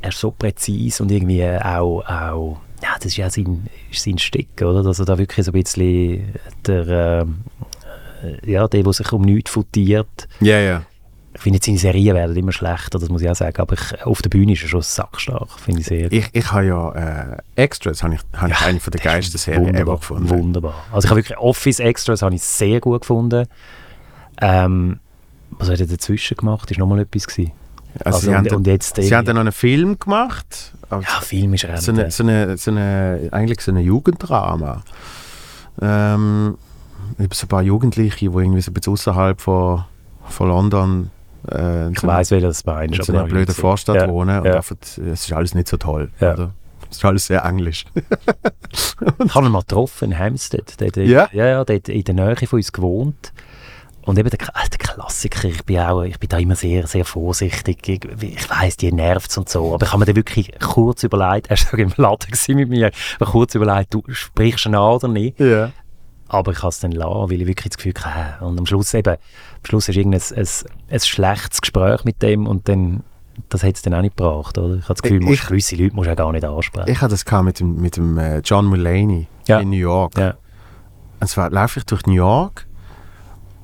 [0.00, 4.18] er ist so präzise und irgendwie auch, auch ja, das ist ja sein, ist sein
[4.18, 4.82] Stück, oder?
[4.82, 6.34] Dass er da wirklich so ein bisschen
[6.66, 6.88] der,
[7.22, 7.38] ähm,
[8.22, 10.28] äh, ja, der, der sich um nichts futiert.
[10.40, 10.82] ja, ja.
[11.38, 14.22] Ich finde, seine Serien werden immer schlechter, das muss ich auch sagen, aber ich, auf
[14.22, 16.10] der Bühne ist er schon sackstark, finde ich sehr.
[16.12, 19.74] Ich, ich habe ja äh, Extras, habe ich, hab ich eine von der geilsten Serien
[19.76, 20.28] ever gefunden.
[20.28, 20.74] Wunderbar.
[20.92, 23.46] Also ich habe wirklich Office Extras habe ich sehr gut gefunden.
[24.40, 24.98] Ähm,
[25.50, 26.70] was hat er dazwischen gemacht?
[26.70, 27.52] Ist nochmal etwas gewesen?
[28.04, 30.72] Also, Also sie und- haben, dann- und jetzt sie haben dann noch einen Film gemacht.
[30.90, 34.82] Ja, Film ist er so eine, so eine, so eine, eigentlich so eine Jugenddrama.
[35.80, 36.58] Ähm,
[37.18, 39.84] über so ein paar Jugendliche, die irgendwie so ein bisschen außerhalb von,
[40.28, 41.10] von London
[41.50, 42.98] äh, Ich weiss, wer das meinst.
[42.98, 43.54] in so einer blöden.
[43.54, 44.08] Vorstadt ja.
[44.08, 44.54] wohnen und ja.
[44.56, 46.10] einfach, es ist alles nicht so toll.
[46.20, 46.34] Ja.
[46.34, 46.52] Oder?
[46.90, 47.84] Es ist alles sehr englisch.
[48.72, 50.80] Ich habe ihn mal getroffen in Hampstead.
[50.80, 51.28] Der, der, Ja?
[51.32, 53.32] Ja, ja, der in der Nähe von uns gewohnt.
[54.02, 57.04] Und eben der, K- der Klassiker, ich bin, auch, ich bin da immer sehr, sehr
[57.04, 57.86] vorsichtig.
[57.86, 59.74] Ich, ich weiss, die nervt und so.
[59.74, 63.54] Aber ich habe mir dann wirklich kurz überlegt, er war im Laden mit mir, kurz
[63.54, 65.38] überlegt, du sprichst ihn an oder nicht.
[65.38, 65.72] Ja.
[66.28, 68.92] Aber ich habe es dann lassen, weil ich wirklich das Gefühl hatte, und am Schluss
[68.94, 70.46] eben, am Schluss ist irgendein ein,
[70.90, 73.02] ein schlechtes Gespräch mit dem und dann,
[73.48, 74.74] das hat es dann auch nicht gebracht, oder?
[74.76, 76.90] Ich habe das Gefühl, Ich- musst, gewisse Leute musst du auch gar nicht ansprechen.
[76.90, 79.60] Ich hatte das gehabt mit dem, mit dem äh, John Mulaney Ja.
[79.60, 80.18] in New York.
[80.18, 80.34] ja.
[81.20, 82.66] Und zwar laufe ich durch New York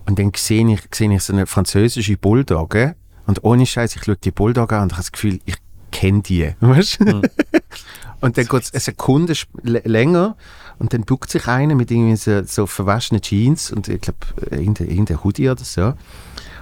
[0.07, 2.97] und dann sehe ich, sehe ich so eine französische Bulldogge
[3.27, 5.57] und ohne Scheiß, ich schaue die Bulldogge an und habe das Gefühl, ich
[5.93, 6.53] kenne die.
[6.61, 7.01] Weißt?
[7.01, 7.23] du?
[8.21, 10.37] und dann geht es eine Sekunde länger
[10.79, 14.19] und dann buckt sich einer mit irgendwie so, so verwaschenen Jeans und ich glaube,
[14.51, 15.95] irgendein, irgendein Hoodie oder so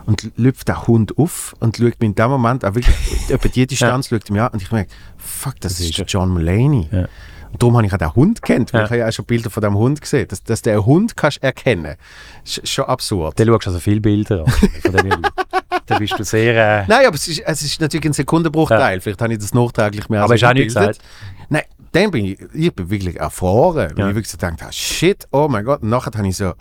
[0.07, 2.97] und lüpft der Hund auf und schaut mir in dem Moment auch wirklich,
[3.29, 6.13] etwa die Distanz schaut er mir an und ich merke, fuck, das, Das ist ist.
[6.13, 6.89] John Mulaney.
[6.91, 7.09] Ja.
[7.53, 8.85] Und darum habe ich auch den Hund kennt, weil Ja.
[8.87, 10.27] ich habe ja auch schon Bilder von dem Hund gesehen.
[10.27, 11.97] Dass, dass der Hund kannst erkennen,
[12.45, 13.39] ist schon absurd.
[13.39, 14.53] Dann schaust du also viele Bilder an.
[15.87, 16.55] Dann bist du sehr...
[16.55, 19.01] Äh, Nein, aber es ist, es ist natürlich ein Sekundenbruchteil.
[19.03, 20.99] Vielleicht habe ich das nachträglich mehr aber du auch nicht gesagt?
[21.51, 21.63] Nein,
[21.93, 23.77] dann bin ich, ich bin wirklich erfahren.
[23.77, 24.09] Weil Ja.
[24.09, 25.83] ich wirklich so gedacht habe, shit, oh mein Gott.
[25.83, 26.55] Und nachher habe ich so,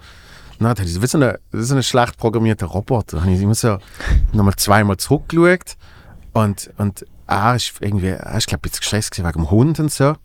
[0.60, 3.18] nachher habe ich so, wie so eine, wie so ein schlecht programmierter Roboter.
[3.18, 3.78] Da habe ich immer so
[4.34, 5.76] nochmal zweimal zurückgeschaut.
[6.34, 9.92] Und, und er ist irgendwie, er ist glaube ich jetzt gestresst wegen dem Hund und
[9.92, 10.16] so.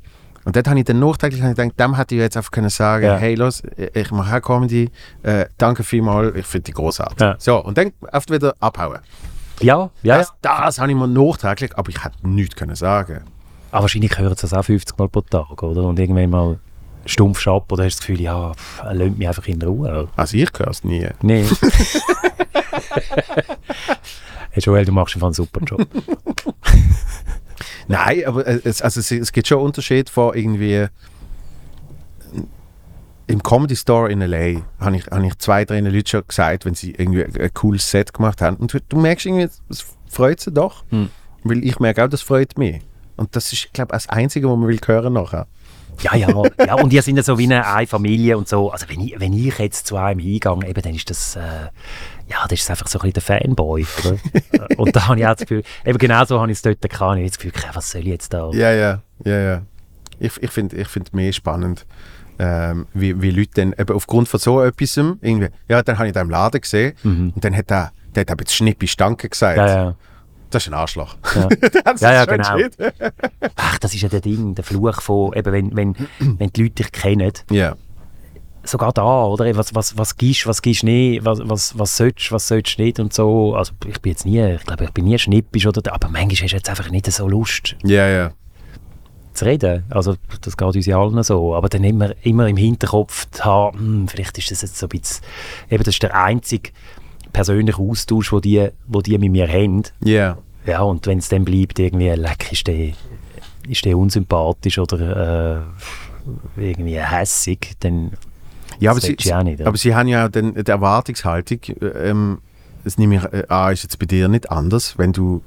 [0.44, 3.16] Und dort habe ich dann nachträglich gedacht, dem hätte ich jetzt einfach können sagen, Ja.
[3.16, 3.62] hey, los,
[3.94, 4.90] ich mache auch Comedy,
[5.24, 7.18] äh, danke vielmals, ich finde die großartig.
[7.18, 7.34] Ja.
[7.38, 9.00] So, und dann oft wieder abhauen.
[9.60, 10.18] Ja, ja.
[10.18, 13.24] Das, das habe ich mir nachträglich, aber ich hätte nichts können sagen.
[13.76, 15.82] Aber wahrscheinlich hören sie das auch 50 Mal pro Tag, oder?
[15.82, 16.58] Und irgendwann mal
[17.04, 19.60] stumpfst du ab oder hast du das Gefühl, ja, pff, er lässt mich einfach in
[19.60, 19.90] Ruhe.
[19.90, 20.08] Oder?
[20.16, 21.06] Also ich höre es nie.
[21.20, 21.44] Nein.
[24.50, 25.86] hey Joel, du machst einfach einen super Job.
[27.86, 30.86] Nein, aber äh, es, also es, es gibt schon einen Unterschied von irgendwie
[33.26, 34.62] im Comedy Store in L.A.
[34.82, 37.90] habe ich, hab ich zwei, drei Leute schon gesagt, wenn sie irgendwie ein, ein cooles
[37.90, 38.56] Set gemacht haben.
[38.56, 40.82] Und du, du merkst irgendwie, es freut sie doch.
[40.88, 41.10] Hm.
[41.44, 42.80] Weil ich merke auch, das freut mich.
[43.16, 45.46] Und das ist, glaube ich, das Einzige, was man will hören nachher.
[46.02, 46.28] Ja, ja,
[46.64, 46.74] ja.
[46.74, 48.70] Und ihr sind ja so wie eine, eine Familie und so.
[48.70, 51.40] Also wenn ich, wenn ich jetzt zu einem hingehe, eben, dann ist das, äh,
[52.28, 53.86] ja, das ist einfach so ein bisschen der Fanboy.
[54.04, 54.68] Oder?
[54.78, 56.92] und da habe ich auch das Gefühl, eben genau so habe ich es dort gehabt.
[56.92, 58.50] Ich habe das Gefühl, was soll ich jetzt da?
[58.52, 59.62] Ja, ja, ja, ja.
[60.18, 61.86] Ich, ich finde ich find mehr spannend,
[62.38, 66.14] ähm, wie, wie Leute dann eben aufgrund von so etwas irgendwie, ja, dann habe ich
[66.14, 69.58] da im Laden gesehen und dann hat er, der hat aber jetzt schnippisch Danke gesagt.
[69.58, 69.94] Ja, ja.
[70.50, 71.16] Das ist ein Arschloch.
[71.34, 71.48] Ja.
[71.84, 72.56] Das Ja, ja, genau.
[72.58, 72.76] shit.
[73.56, 75.96] Ach, das ist ja der Ding, der Fluch von, eben, wenn, wenn,
[76.38, 77.74] wenn die Leute dich kennen, Ja.
[78.64, 79.56] sogar da, oder?
[79.56, 83.12] Was, was, was gibst was gibst nicht, was, was, was sollst was sollst nicht und
[83.12, 83.54] so.
[83.54, 85.92] Also ich bin jetzt nie, ich glaube, ich bin nie schnippisch, oder?
[85.92, 88.30] Aber manchmal hast du jetzt einfach nicht so Lust Ja, ja.
[89.34, 89.84] zu reden.
[89.90, 91.54] Also das geht uns ja allen so.
[91.54, 95.24] Aber dann immer, immer im Hinterkopf haben, hm, vielleicht ist das jetzt so ein bisschen,
[95.70, 96.70] eben das ist der einzige
[97.36, 99.82] persönliche Austausch, wo die, wo die mit mir haben.
[100.02, 100.38] Ja.
[100.64, 102.92] Ja, und wenn es dann bleibt, irgendwie, leck, ist der,
[103.68, 105.66] ist der unsympathisch oder
[106.56, 108.12] äh, irgendwie hässig, dann
[108.80, 112.38] Ja, aber sie, ja auch nicht, aber sie haben ja dann die Erwartungshaltung, äh, ähm,
[112.84, 115.42] das nehme ich äh, an, ist jetzt bei dir nicht anders, wenn du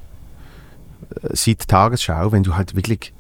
[1.24, 3.14] äh, seit Tagesschau, wenn du halt wirklich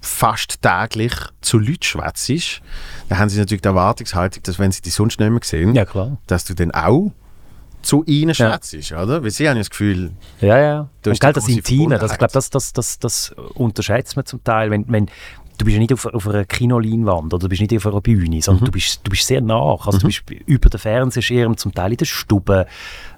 [0.00, 1.12] fast täglich
[1.42, 2.62] zu Leuten schwätzt,
[3.10, 5.84] dann haben sie natürlich die Erwartungshaltung, dass wenn sie die sonst nicht mehr sehen, Ja,
[6.26, 7.12] dass du dann auch
[7.84, 9.22] zu ihnen schwätzt, oder?
[9.22, 10.10] Weil sie haben ja das Gefühl,
[10.40, 10.88] Ja, ja.
[11.02, 14.42] Du Und die das Intime, das, ich glaube, das, das, das, das unterschätzt man zum
[14.42, 14.70] Teil.
[14.70, 15.06] Wenn, wenn,
[15.58, 18.42] du bist ja nicht auf, auf einer Kinoleinwand oder du bist nicht auf einer Bühne,
[18.42, 18.66] sondern Mhm.
[18.66, 19.86] du, bist, du bist sehr nach.
[19.86, 22.66] Also du bist über den Fernsehschirm, zum Teil in der Stube,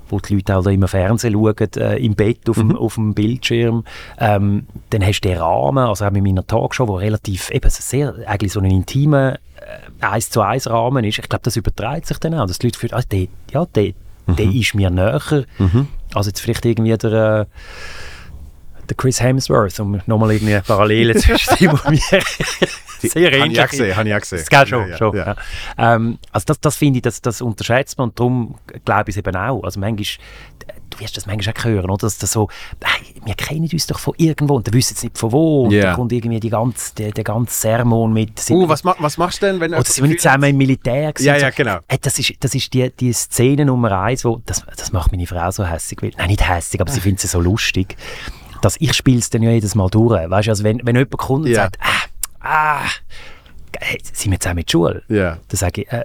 [0.09, 2.69] wo die Leute da immer Fernsehen schauen, äh, im Bett auf, Mhm.
[2.69, 3.85] dem, auf dem Bildschirm.
[4.19, 8.15] Ähm, dann hast du den Rahmen, also auch mit meiner Talkshow, wo relativ, eben sehr,
[8.27, 11.19] eigentlich so ein intimer äh, eins zu eins Rahmen ist.
[11.19, 13.95] Ich glaube, das überträgt sich dann auch, dass die Leute fühlen, ah, der, ja, der,
[14.27, 14.53] der Mhm.
[14.61, 15.45] ist mir näher.
[16.15, 17.47] Also jetzt vielleicht irgendwie der, äh,
[18.89, 22.01] der Chris Hemsworth, um nochmal irgendwie Parallelen zwischen ihm und mir.
[22.99, 23.69] Sehr habe ich ähnlich.
[23.71, 24.39] gesehen, habe ich auch gesehen.
[24.39, 24.81] Das geht schon.
[24.83, 25.27] Ja, ja, schon ja.
[25.79, 25.95] ja.
[25.95, 28.55] Ähm, also das, das finde ich, das, das unterschätzt man und darum
[28.85, 29.63] glaube ich es eben auch.
[29.65, 30.07] Also manchmal,
[30.97, 32.07] du wirst das manchmal auch hören, oder?
[32.07, 32.49] dass das so,
[32.83, 35.73] hey, wir kennen uns doch von irgendwo und dann wissen jetzt nicht von wo und
[35.73, 35.83] Ja.
[35.85, 38.43] dann kommt irgendwie die ganze, der, der ganze Sermon mit...
[38.51, 41.13] Uh, was, ma was machst du denn, wenn oder sind wir nicht zusammen im Militär
[41.13, 41.27] gewesen?
[41.27, 41.79] Ja, ja, genau.
[41.89, 45.27] Hey, das ist, das ist die, die Szene Nummer eins, wo, das, das macht meine
[45.27, 46.03] Frau so hässig.
[46.03, 47.97] weil- Nein, nicht hässig, aber sie findet sie so lustig.
[48.63, 50.31] Dass ich spiele es dann ja jedes Mal durch.
[50.31, 51.65] Weißt du, also wenn, wenn jemand kommt und Ja.
[51.65, 52.07] sagt, ah,
[52.41, 52.89] ah,
[54.13, 55.03] sind wir zusammen in die Schule?
[55.09, 55.39] Ja.
[55.49, 56.05] Dann sage ich, äh,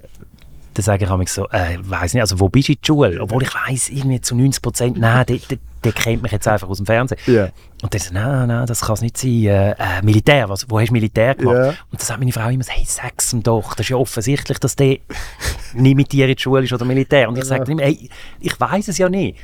[0.73, 3.21] dann sage ich manchmal so, äh, weiß nicht, also wo bist du in die Schule?
[3.21, 6.69] Obwohl ich weiß irgendwie zu 90 Prozent, nein, der, der, der kennt mich jetzt einfach
[6.69, 7.17] aus dem Fernsehen.
[7.25, 7.49] Ja.
[7.81, 9.43] Und dann so, nein, nein, das kann es nicht sein.
[9.45, 11.55] Äh, äh, Militär, was, wo hast du Militär gemacht?
[11.55, 11.67] Ja.
[11.69, 14.59] Und dann sagt meine Frau immer so, hey, sag's ihm doch, das ist ja offensichtlich,
[14.59, 14.99] dass der
[15.73, 17.27] nicht mit dir in die Schule ist oder Militär.
[17.27, 18.09] Und ich sage immer, hey,
[18.39, 19.39] ich weiß es ja nicht.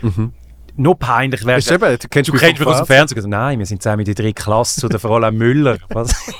[0.78, 3.18] Noch peinlich wäre eben, du kennst Du mich kennst mich aus dem Fernsehen.
[3.18, 5.78] Also, Nein, wir sind zusammen in der dritten Klasse zu der Fräulein Müller.
[5.90, 6.14] Was?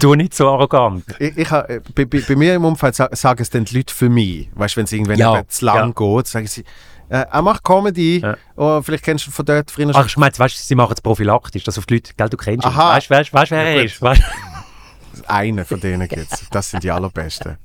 [0.00, 1.04] tu nicht so arrogant.
[1.18, 4.08] Ich, ich, bei, bei, bei mir im Umfeld sa- sagen es dann die Leute für
[4.08, 4.48] mich.
[4.54, 6.62] Weißt du, wenn es irgendwann Ja, zu lang geht, sagen sie,
[7.08, 8.36] äh, er macht Comedy, Ja.
[8.56, 10.92] oh, vielleicht kennst du ihn von dort früher Ach, ich meine, weißt du, sie machen
[10.94, 12.68] es prophylaktisch, dass auf die Leute, gell, du kennst ihn.
[12.70, 12.94] Aha.
[12.96, 14.02] Weißt du, weißt, weißt, wer Ja, er ist?
[14.02, 14.22] Weißt,
[15.28, 16.48] Einen von denen gibt es.
[16.50, 17.56] Das sind die allerbesten.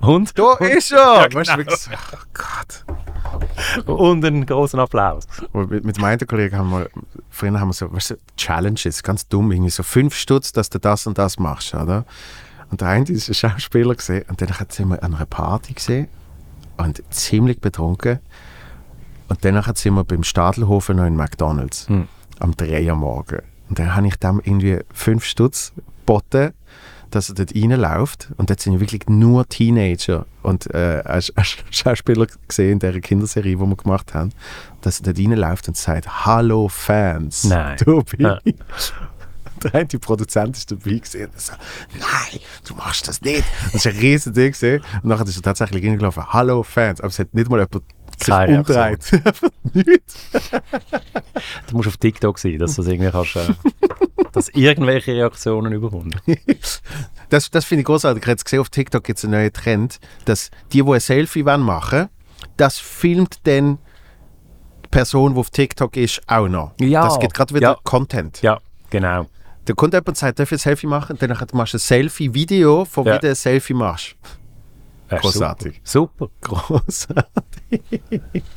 [0.00, 0.98] Und, Da ist er!
[0.98, 1.70] Ja, Weißt du, genau.
[1.70, 3.88] wirklich oh Gott.
[3.88, 5.26] und einen großen Applaus.
[5.52, 6.88] Und Mit, mit meinen Kollegen haben wir,
[7.30, 10.78] früher haben wir so, weißt du, Challenges, ganz dumm, irgendwie so fünf Stutz, dass du
[10.78, 12.04] das und das machst, oder?
[12.70, 16.08] Und der eine ist ein Schauspieler gesehen und dann sind wir an einer Party gesehen
[16.78, 18.18] und ziemlich betrunken.
[19.28, 22.08] Und dann sind wir beim Stadelhofen noch in McDonalds Hm.
[22.38, 23.40] am 3 Uhr morgen.
[23.68, 26.52] Und dann habe ich dem irgendwie fünf Stutz geboten,
[27.14, 28.28] dass er dort reinläuft.
[28.36, 32.78] Und dort sind ja wirklich nur Teenager und äh, ein Sch- ein Schauspieler gesehen in
[32.80, 34.32] dieser Kinderserie, die wir gemacht haben,
[34.80, 37.44] dass er dort reinläuft und sagt, Hallo Fans.
[37.44, 37.76] Nein.
[37.84, 38.18] Du bist.
[38.20, 38.38] Ja.
[39.62, 41.52] Der eine Produzent ist dabei gesehen und so,
[42.00, 43.44] nein, du machst das nicht.
[43.66, 44.82] Das ist ein riesen Ding gesehen.
[45.04, 47.00] Und nachher ist er tatsächlich reingelaufen, Hallo Fans.
[47.00, 47.84] Aber es hat nicht mal jemand
[48.26, 49.00] Keine umdreht.
[49.72, 50.30] Nichts.
[51.68, 53.48] Du musst auf TikTok sein, dass du das irgendwie kannst, äh,
[54.32, 56.14] dass irgendwelche Reaktionen überkommen.
[57.28, 58.22] Das, das finde ich großartig.
[58.22, 61.00] Ich habe jetzt gesehen, auf TikTok gibt es einen neuen Trend, dass die, die ein
[61.00, 62.10] Selfie wollen machen
[62.56, 63.78] das filmt dann
[64.84, 66.72] die Person, die auf TikTok ist, auch noch.
[66.80, 67.04] Ja.
[67.04, 67.78] Das gibt gerade wieder Ja.
[67.82, 68.42] Content.
[68.42, 68.60] Ja,
[68.90, 69.26] genau.
[69.64, 71.16] Da kommt jemand und sagt, darf ich ein Selfie machen?
[71.18, 73.14] Dann machst du ein Selfie-Video, von Ja.
[73.14, 74.16] wie du ein Selfie machst.
[75.12, 75.80] Das Großartig.
[75.84, 76.28] Super.
[76.40, 77.22] Großartig.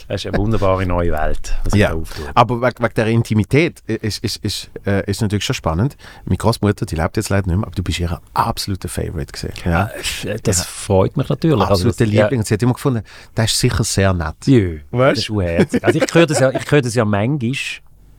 [0.08, 2.26] Das ist eine wunderbare neue Welt, was sich Ja, da auftut.
[2.36, 5.96] aber wegen, wegen der Intimität ist, ist, ist, äh, ist natürlich schon spannend.
[6.26, 9.54] Meine Großmutter, die lebt jetzt leider nicht mehr, aber du bist ihr absoluter Favorite gesehen.
[9.64, 9.90] Ja.
[10.26, 11.62] Äh, Das freut mich natürlich.
[11.64, 12.24] Absoluter das- ja.
[12.24, 12.40] Liebling.
[12.42, 13.04] Und sie hat immer gefunden,
[13.36, 14.36] das ist sicher sehr nett.
[14.46, 15.18] Jö, Weißt?
[15.18, 15.84] das ist unherzig.
[15.84, 17.52] Also ich höre das ja, ich höre das ja manchmal,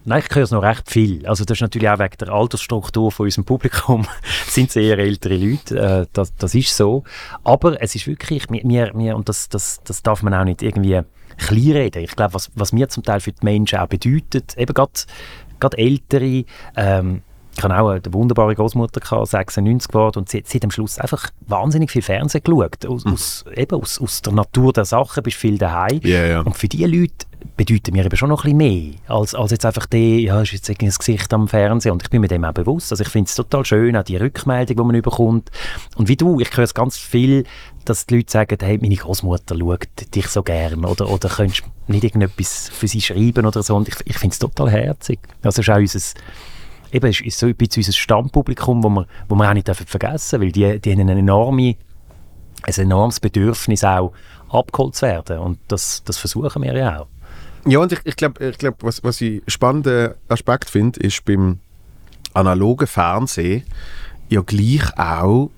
[0.06, 1.26] nein, ich höre es noch recht viel.
[1.26, 4.06] Also das ist natürlich auch wegen der Altersstruktur von unserem Publikum,
[4.48, 7.04] sind es eher ältere Leute, äh, das, das ist so.
[7.44, 11.00] Aber es ist wirklich, mir, mir, und das, das, das darf man auch nicht irgendwie
[11.36, 12.02] kleinreden.
[12.02, 16.44] Ich glaube, was, was mir zum Teil für die Menschen auch bedeutet, eben gerade Ältere,
[16.76, 17.22] ähm,
[17.56, 21.30] ich hatte auch eine wunderbare Großmutter, 96 geworden, und sie, sie hat am Schluss einfach
[21.46, 22.84] wahnsinnig viel Fernsehen geschaut.
[22.86, 26.00] Aus, aus, eben aus, aus der Natur der Sache, bist viel daheim.
[26.02, 26.40] Ja, ja.
[26.40, 27.25] Und für diese Leute
[27.56, 30.52] bedeuten mir eben schon noch ein bisschen mehr, als, als jetzt einfach der, ja, ist
[30.52, 31.92] jetzt irgendwie Gesicht am Fernsehen.
[31.92, 32.92] Und ich bin mir dem auch bewusst.
[32.92, 35.50] Also ich finde es total schön, auch die Rückmeldung, die man bekommt.
[35.96, 37.44] Und wie du, ich höre es ganz viel,
[37.84, 42.04] dass die Leute sagen, hey, meine Großmutter schaut dich so gern oder, oder könntest nicht
[42.04, 43.76] irgendetwas für sie schreiben oder so.
[43.76, 45.20] Und ich, ich finde es total herzig.
[45.42, 46.20] Also es ist auch unser,
[46.92, 49.86] eben, es ist so ein bisschen unser Stammpublikum, wo wir, wo wir auch nicht dürfen
[49.86, 51.76] vergessen weil die, die haben eine enorme,
[52.62, 54.12] ein enormes Bedürfnis auch
[54.50, 55.38] abgeholt zu werden.
[55.38, 57.06] Und das, das versuchen wir ja auch.
[57.66, 61.58] Ja, und ich, ich glaube, ich glaub, was, was ich spannenden Aspekt finde, ist beim
[62.32, 63.64] analogen Fernsehen
[64.28, 65.50] ja gleich auch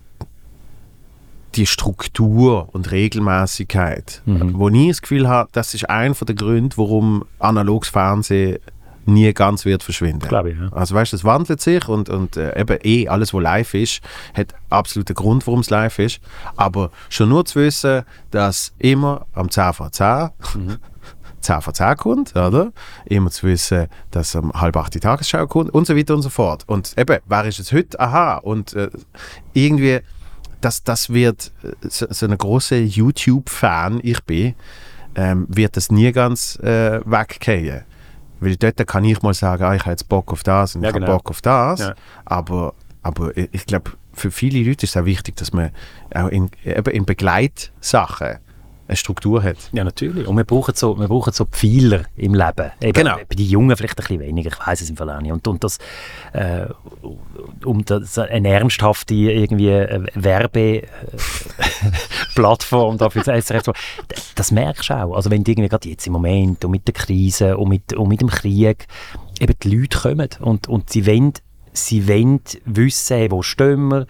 [1.54, 4.22] die Struktur und Regelmäßigkeit.
[4.26, 4.58] Mhm.
[4.58, 8.58] Wo ich das Gefühl habe, das ist einer der Gründe, warum analoges Fernsehen
[9.06, 10.28] nie ganz wird verschwinden.
[10.28, 10.68] Glaube ich, ja.
[10.70, 14.00] Also weißt du, es wandelt sich und, und äh, eben eh alles, was live ist,
[14.34, 16.20] hat absoluten Grund, warum es live ist.
[16.56, 20.76] Aber schon nur zu wissen, dass immer am 10 vor 10 Mhm.
[21.40, 22.72] 10 vor 10 kommt, oder?
[23.06, 26.30] Immer zu wissen, dass am halb 8 die Tagesschau kommt und so weiter und so
[26.30, 26.64] fort.
[26.66, 27.98] Und eben, wer ist es heute?
[28.00, 28.36] Aha.
[28.36, 28.90] Und äh,
[29.52, 30.00] irgendwie,
[30.60, 34.54] das, das wird, äh, so, so ein großer YouTube-Fan ich bin,
[35.14, 37.82] ähm, wird das nie ganz äh, weggehen.
[38.40, 40.90] Weil dort kann ich mal sagen, ah, ich habe jetzt Bock auf das und Ja,
[40.90, 41.16] ich habe genau.
[41.16, 41.80] Bock auf das.
[41.80, 41.94] Ja.
[42.24, 45.70] Aber, aber ich ich glaube, für viele Leute ist es auch wichtig, dass man
[46.14, 48.38] auch in, eben in Begleitsachen
[48.88, 49.56] eine Struktur hat.
[49.72, 50.26] Ja, natürlich.
[50.26, 52.72] Und wir brauchen so, wir brauchen so Pfeiler im Leben.
[52.80, 53.16] Eben, Genau.
[53.16, 55.30] Bei den Jungen vielleicht ein bisschen weniger, ich weiß es im Fall auch nicht.
[55.30, 55.78] Und, und das,
[56.32, 56.66] äh,
[57.64, 63.72] um das, eine ernsthafte irgendwie äh, Werbeplattform dafür das SRF zu
[64.08, 65.14] das, das merkst du auch.
[65.14, 68.08] Also wenn du irgendwie gerade jetzt im Moment und mit der Krise und mit, und
[68.08, 68.86] mit dem Krieg
[69.38, 71.34] eben die Leute kommen und, und sie wollen,
[71.72, 74.06] sie wollen wissen, wo stehen wir,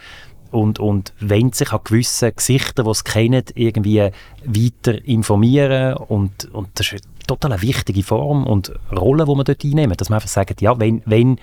[0.51, 4.11] und, und wollen sich an gewissen Gesichtern, die es kennen, irgendwie
[4.45, 5.95] weiter informieren.
[5.95, 10.09] Und, und das ist eine total wichtige Form und Rolle, die man dort einnehmen, dass
[10.09, 11.39] man einfach sagt, ja, wenn, wenn,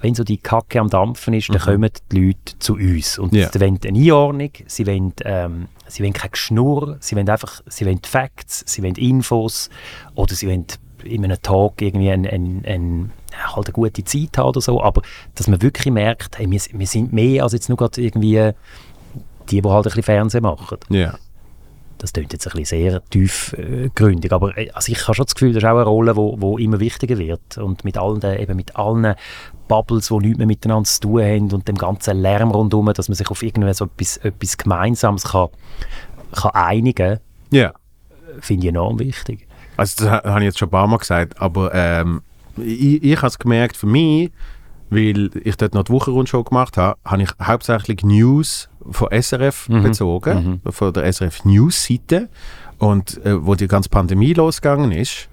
[0.00, 3.18] wenn so die Kacke am Dampfen ist, dann kommen die Leute zu uns.
[3.18, 3.48] Und Ja.
[3.52, 7.86] sie wollen eine Einordnung, sie wollen, ähm, sie wollen kein Geschnurr, sie wollen einfach, sie
[7.86, 9.70] wollen Facts, sie wollen Infos
[10.16, 10.66] oder sie wollen
[11.04, 15.02] in einem Tag irgendwie ein, ein, ein, halt eine gute Zeit haben oder so, aber
[15.34, 18.50] dass man wirklich merkt, hey, wir, wir sind mehr als jetzt nur gerade irgendwie
[19.50, 20.78] die, die halt ein bisschen Fernsehen machen.
[20.90, 21.14] Ja.
[21.98, 25.52] Das klingt jetzt ein bisschen sehr tiefgründig, aber äh, also ich habe schon das Gefühl,
[25.52, 28.74] das ist auch eine Rolle, wo, wo immer wichtiger wird und mit allen, eben mit
[28.76, 29.14] allen
[29.68, 33.14] Bubbles, die nichts mehr miteinander zu tun haben und dem ganzen Lärm rundherum, dass man
[33.14, 35.48] sich auf irgendwie so etwas, etwas Gemeinsames kann,
[36.32, 37.20] kann einigen
[37.50, 37.72] Ja.
[38.40, 39.46] finde ich enorm wichtig.
[39.76, 42.22] Also das ha- habe ich jetzt schon ein paar Mal gesagt, aber ähm,
[42.58, 44.30] ich, ich habe es gemerkt für mich,
[44.90, 50.60] weil ich dort noch die Wochenrundschau gemacht habe, habe ich hauptsächlich News von SRF bezogen,
[50.68, 52.28] von der SRF News-Seite.
[52.78, 55.28] Und äh, wo die ganze Pandemie losgegangen ist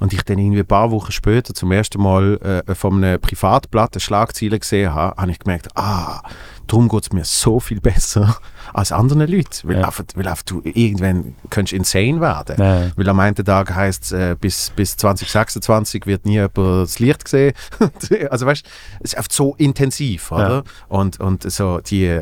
[0.00, 3.94] und ich dann irgendwie ein paar Wochen später zum ersten Mal äh, von einem Privatblatt
[3.94, 6.22] eine Schlagzeile gesehen habe, habe ich gemerkt, ah,
[6.70, 8.36] darum geht es mir so viel besser
[8.72, 9.86] als anderen Leuten, weil, Ja.
[9.86, 12.56] einfach, weil einfach du irgendwann könntest insane werden.
[12.58, 12.90] Ja.
[12.96, 17.26] Weil am einen Tag heisst es, äh, bis, bis 2026 wird nie jemand das Licht
[17.26, 17.54] sehen.
[18.30, 20.62] also weißt du, es ist einfach so intensiv, oder?
[20.88, 22.20] Und, und so die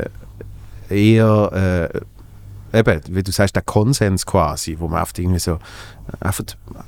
[0.89, 1.91] eher,
[2.73, 5.59] äh, eben, wie du sagst, der Konsens quasi, wo man oft irgendwie so,
[6.19, 6.43] einfach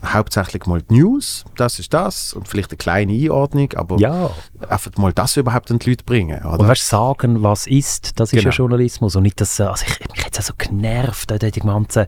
[0.06, 4.30] hauptsächlich mal die News, das ist das, und vielleicht eine kleine Einordnung, aber Ja,
[4.68, 6.68] einfach mal das überhaupt an die Leute bringen, und oder?
[6.68, 8.50] weißt, sagen, was ist, das ist Genau.
[8.52, 11.60] ja Journalismus und nicht das, äh, also ich, mich hat es so genervt, äh, die
[11.60, 12.08] ganze,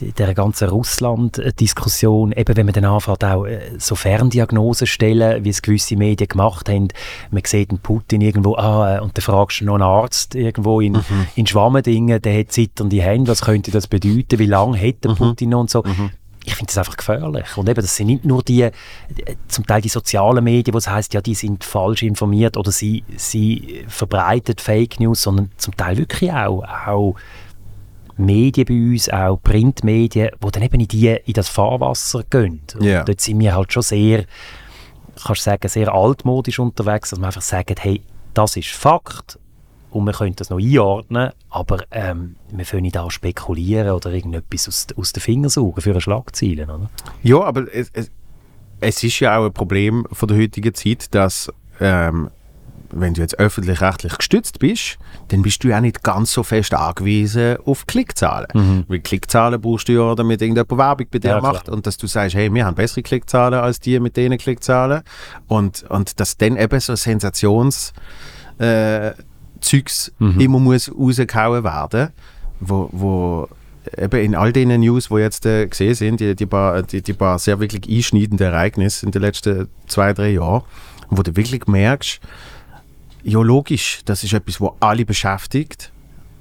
[0.00, 5.62] der ganzen Russland-Diskussion, eben wenn man dann anfängt, auch äh, so Ferndiagnosen stellen, wie es
[5.62, 6.88] gewisse Medien gemacht haben,
[7.30, 10.80] man sieht einen Putin irgendwo, ah, äh, und dann fragst du noch einen Arzt irgendwo
[10.80, 10.98] in,
[11.34, 15.50] in Schwammendingen, der hat zitternde Hände, was könnte das bedeuten, wie lange hat der Putin
[15.50, 15.82] noch und so.
[16.48, 17.56] Ich finde das einfach gefährlich.
[17.56, 18.72] Und eben, das sind nicht nur die, äh,
[19.48, 23.02] zum Teil die sozialen Medien, wo es heißt, ja, die sind falsch informiert oder sie,
[23.16, 27.16] sie verbreiten Fake News, sondern zum Teil wirklich auch, auch
[28.16, 32.62] Medien bei uns, auch Printmedien, die dann eben in, die, in das Fahrwasser gehen.
[32.74, 33.02] Und Ja.
[33.02, 34.24] dort sind wir halt schon sehr,
[35.24, 38.02] kannst sagen, sehr altmodisch unterwegs, dass wir einfach sagen, hey,
[38.34, 39.38] das ist Fakt
[39.96, 44.68] und wir können das noch einordnen, aber ähm, wir können nicht auch spekulieren oder irgendetwas
[44.68, 46.64] aus, aus den Fingern suchen für eine Schlagzeile.
[46.64, 46.90] Oder?
[47.22, 48.10] Ja, aber es, es,
[48.80, 52.28] es ist ja auch ein Problem von der heutigen Zeit, dass ähm,
[52.90, 57.56] wenn du jetzt öffentlich-rechtlich gestützt bist, dann bist du ja nicht ganz so fest angewiesen
[57.64, 58.84] auf Klickzahlen.
[58.88, 61.52] Weil Klickzahlen brauchst du ja, damit irgendjemand Werbung bei dir Ja, klar.
[61.54, 65.02] macht und dass du sagst, hey, wir haben bessere Klickzahlen als die mit denen Klickzahlen
[65.48, 67.92] und, und dass dann eben so Sensations
[68.58, 69.12] äh,
[69.60, 72.10] Zeugs immer muss rausgehauen werden,
[72.60, 73.48] wo, wo
[73.96, 77.12] eben in all den News, die jetzt äh, gesehen sind, die, die, paar, die, die
[77.12, 80.62] paar sehr wirklich einschneidenden Ereignisse in den letzten zwei, drei Jahren,
[81.10, 82.20] wo du wirklich merkst,
[83.22, 85.92] ja logisch, das ist etwas, was alle beschäftigt.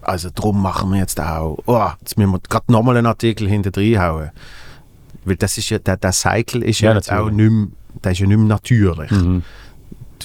[0.01, 3.71] Also darum machen wir jetzt auch, oh, jetzt müssen wir gerade nochmal einen Artikel hinter
[3.75, 4.29] reinhauen.
[5.23, 7.67] Weil das ist ja, der, der Cycle ist ja, Ja, jetzt auch nicht mehr,
[8.03, 9.09] der ist ja nicht mehr natürlich.
[9.09, 9.43] Mhm.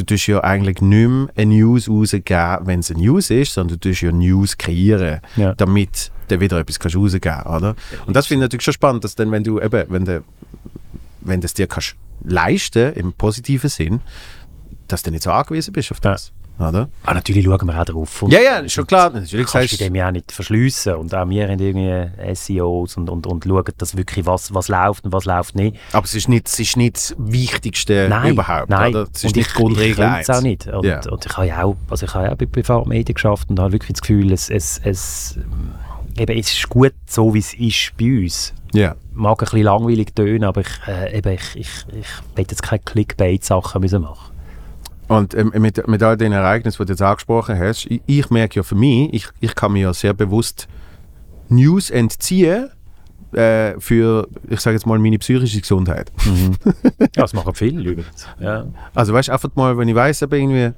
[0.00, 3.78] Du tust ja eigentlich nicht mehr eine News rausgeben, wenn es eine News ist, sondern
[3.78, 5.54] du tust ja News kreieren, Ja.
[5.54, 7.76] damit du wieder etwas kannst rausgeben oder?
[8.06, 10.24] Und das finde ich natürlich schon spannend, dass dann, wenn du eben, wenn du,
[11.20, 14.00] wenn das dir kannst leisten, im positiven Sinn,
[14.88, 16.32] dass du nicht so angewiesen bist auf das.
[16.62, 16.88] Oder?
[17.04, 18.22] Ah, natürlich schauen wir auch drauf.
[18.22, 19.10] Und Ja, ja, schon klar.
[19.10, 20.94] Natürlich kannst du dem ja auch nicht verschliessen.
[20.94, 25.04] Und auch wir haben irgendwie SEOs und, und, und schauen, dass wirklich was, was läuft
[25.04, 25.76] und was läuft nicht.
[25.92, 28.90] aber es ist nicht, es ist nicht das Wichtigste Nein, überhaupt, nein.
[28.94, 29.06] oder?
[29.12, 30.42] Es ist und nicht ich, Grundregel ich könnte es auch 1.
[30.42, 30.66] nicht.
[30.66, 31.00] Und, Ja.
[31.10, 33.72] und ich habe ja auch, also ich habe ja auch bei Privatmedien geschafft und habe
[33.72, 35.38] wirklich das Gefühl, es, es, es,
[36.18, 38.52] eben, es ist gut so, wie es ist bei uns.
[38.72, 38.94] Ja.
[39.12, 42.78] Mag ein bisschen langweilig tönen, aber ich, äh, eben, ich, ich, ich will jetzt keine
[42.80, 44.29] Clickbait-Sachen müssen machen.
[45.10, 48.60] Und ähm, mit, mit all den Ereignissen, die du jetzt angesprochen hast, ich, ich merke
[48.60, 50.68] ja für mich, ich, ich kann mir ja sehr bewusst
[51.48, 52.70] News entziehen
[53.32, 56.12] äh, für, ich sage jetzt mal, meine psychische Gesundheit.
[57.00, 58.28] Ja, das machen viele übrigens.
[58.38, 58.66] Ja.
[58.94, 60.76] Also weißt du, einfach mal, wenn ich weiss, eben irgendwie,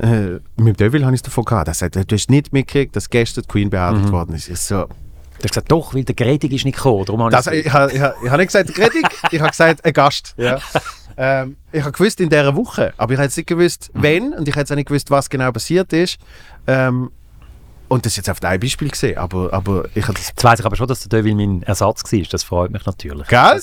[0.00, 3.42] äh, mit Devil habe ich es davon gehabt, sagt, du hast nicht mitgekriegt, dass gestern
[3.42, 4.48] die Queen beerdigt worden ist.
[4.48, 7.04] Ich so, Du hast gesagt, doch, weil der Gredig ist nicht gekommen.
[7.04, 9.92] Darum das, ich ich, habe ich, ich habe nicht gesagt Kritik, ich habe gesagt ein
[9.92, 10.34] Gast.
[10.38, 10.58] Ja.
[11.20, 14.56] Ähm, ich habe gewusst in dieser Woche, aber ich jetzt nicht gewusst, wenn und ich
[14.56, 16.18] auch nicht gewusst, was genau passiert ist.
[16.68, 17.10] Ähm,
[17.88, 20.60] und das ist jetzt auf ein Beispiel gesehen, aber, aber ich habe das Jetzt weiss
[20.60, 22.20] ich aber schon, dass der Devil mein Ersatz war.
[22.30, 23.26] Das freut mich natürlich.
[23.26, 23.60] Gell?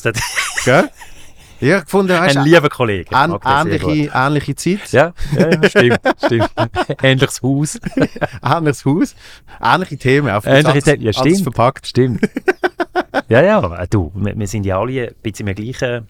[0.65, 0.89] Gell?
[1.59, 3.05] Ich habe gefunden, weißt, ein lieber Kollege.
[3.09, 3.41] Gut.
[3.45, 6.49] ähnliche, ähnliche Zeit, Ja, ja, stimmt, stimmt.
[7.01, 7.79] Ähnliches Haus.
[8.43, 9.15] ähnliches Haus,
[9.63, 11.41] ähnliche Themen, auf Ähnliche Themen, ja, stimmt.
[11.41, 11.87] verpackt.
[11.87, 12.29] Stimmt.
[13.29, 16.03] ja, ja, äh, du, wir, wir sind ja alle ein bisschen im gleichen, im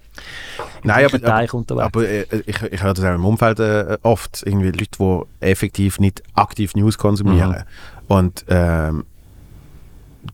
[0.83, 1.85] Nein, gleichen aber, Teich unterwegs.
[1.85, 5.99] aber äh, ich, ich höre das auch im Umfeld äh, oft, irgendwie Leute, die effektiv
[5.99, 7.51] nicht aktiv News konsumieren.
[7.51, 7.63] Mhm.
[8.07, 9.05] Und ähm,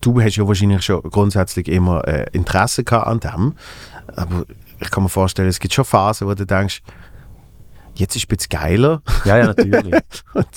[0.02, 3.54] du hast ja wahrscheinlich schon grundsätzlich immer äh, Interesse gehabt an dem,
[4.16, 4.46] aber
[4.82, 6.82] ich kann mir vorstellen, es gibt schon Phasen, wo du denkst,
[7.96, 9.94] jetzt ist es ein bisschen geiler ja, ja, natürlich.
[10.34, 10.48] und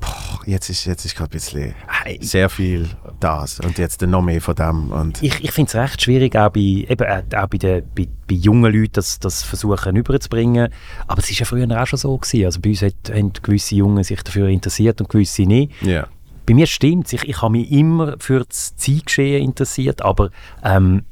[0.00, 1.74] boah, jetzt ist, jetzt ist gerade ein bisschen
[2.20, 2.88] sehr viel
[3.20, 6.50] das und jetzt noch mehr von dem und ich ich finde es recht schwierig, auch
[6.50, 10.68] bei, eben, äh, auch bei, den, bei, bei jungen Leuten, das, das versuchen überzubringen.
[11.06, 12.16] Aber es war ja früher auch schon so.
[12.16, 12.44] Gewesen.
[12.44, 15.72] Also bei uns hat, haben gewisse Jungen sich dafür interessiert und gewisse nicht.
[15.82, 16.06] ja.
[16.44, 17.12] Bei mir stimmt es.
[17.12, 20.30] Ich, ich habe mich immer für das Zeitgeschehen interessiert, aber
[20.64, 21.04] ähm,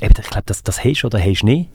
[0.00, 1.70] eben, ich glaube, das, das hast du oder hast du nicht.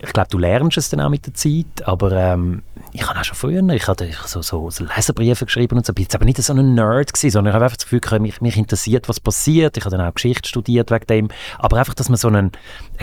[0.00, 3.24] Ich glaube, du lernst es dann auch mit der Zeit, aber ähm, ich habe auch
[3.24, 6.42] schon früher, ich habe so, so, so Leserbriefe geschrieben und so, bin jetzt aber nicht
[6.42, 9.18] so ein Nerd gewesen, sondern ich habe einfach das Gefühl, gehabt, mich, mich interessiert, was
[9.18, 9.78] passiert.
[9.78, 11.28] Ich habe dann auch Geschichte studiert wegen dem,
[11.58, 12.50] aber einfach, dass man so ein, ein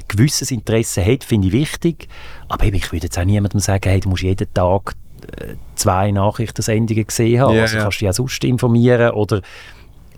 [0.09, 2.07] gewisses Interesse hat, finde ich wichtig.
[2.49, 4.93] Aber eben, ich würde jetzt auch niemandem sagen, hey, du musst jeden Tag
[5.37, 9.41] äh, zwei Nachrichtensendungen gesehen haben, Ja, also kannst du dich auch sonst informieren oder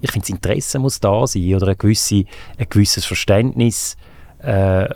[0.02, 2.26] ich finde, das Interesse muss da sein oder ein, gewisse,
[2.58, 3.96] ein gewisses Verständnis.
[4.44, 4.90] Äh,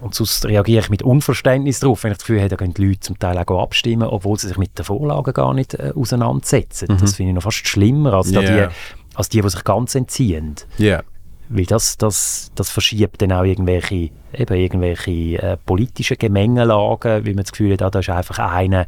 [0.00, 2.86] und sonst reagiere ich mit Unverständnis darauf, wenn ich das Gefühl habe, da gehen die
[2.86, 6.96] Leute zum Teil auch abstimmen, obwohl sie sich mit den Vorlagen gar nicht äh, auseinandersetzen.
[7.00, 8.34] Das finde ich noch fast schlimmer als, Mhm.
[8.34, 8.40] Ja.
[8.68, 8.74] die,
[9.14, 10.54] als die, die sich ganz entziehen.
[10.78, 11.02] Ja.
[11.50, 15.10] Weil das, das, das verschiebt dann auch irgendwelche, eben irgendwelche
[15.42, 18.86] äh, politische Gemengelagen, weil man das Gefühl hat, ah, da ist einfach einer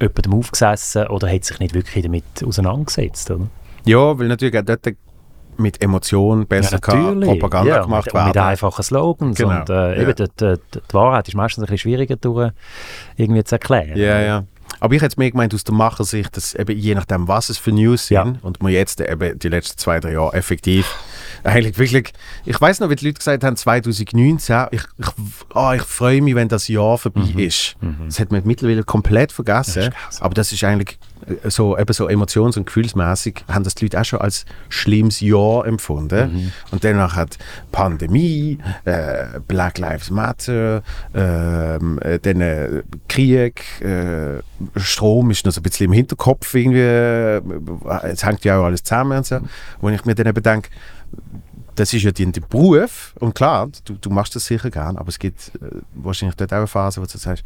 [0.00, 3.30] jemandem aufgesessen oder hat sich nicht wirklich damit auseinandergesetzt.
[3.30, 3.46] Oder?
[3.84, 4.86] Ja, weil natürlich auch dort
[5.62, 8.48] mit Emotion besser kann Propaganda ja, gemacht mit, und mit werden.
[8.48, 9.36] einfachen Slogans.
[9.38, 10.26] Genau, Und äh, eben, ja.
[10.26, 12.50] die, die, die Wahrheit ist meistens ein bisschen schwieriger durch,
[13.16, 13.96] irgendwie zu erklären.
[13.96, 14.44] Ja, ja.
[14.80, 17.72] Aber ich hätte mir gemeint aus der Machersicht, dass eben je nachdem, was es für
[17.72, 18.34] News sind, Ja.
[18.42, 20.86] und wir jetzt eben die letzten zwei, drei Jahre effektiv,
[21.44, 22.12] eigentlich wirklich,
[22.44, 25.08] ich weiß noch, wie die Leute gesagt haben, 2019, ich, ich,
[25.54, 27.76] ah, ich freue mich, wenn das Jahr vorbei ist.
[28.06, 29.90] Das hat man mittlerweile komplett vergessen, Mhm.
[30.06, 33.86] Das aber das ist eigentlich äh, so, eben so emotions- und gefühlsmäßig, haben das die
[33.86, 36.32] Leute auch schon als schlimmes Jahr empfunden.
[36.32, 36.52] Mhm.
[36.70, 37.38] Und danach hat
[37.70, 40.82] Pandemie, äh, Black Lives Matter,
[41.14, 44.40] ähm, äh, dann äh, Krieg, äh,
[44.76, 47.40] Strom ist noch so ein bisschen im Hinterkopf irgendwie, äh,
[48.04, 49.38] es hängt ja auch alles zusammen und so.
[49.80, 50.70] Wo ich mir dann eben denke,
[51.74, 53.14] das ist ja dein, Beruf.
[53.18, 56.58] Und klar, du, du machst das sicher gern, aber es gibt äh, wahrscheinlich dort auch
[56.58, 57.44] eine Phase, wo du sagst,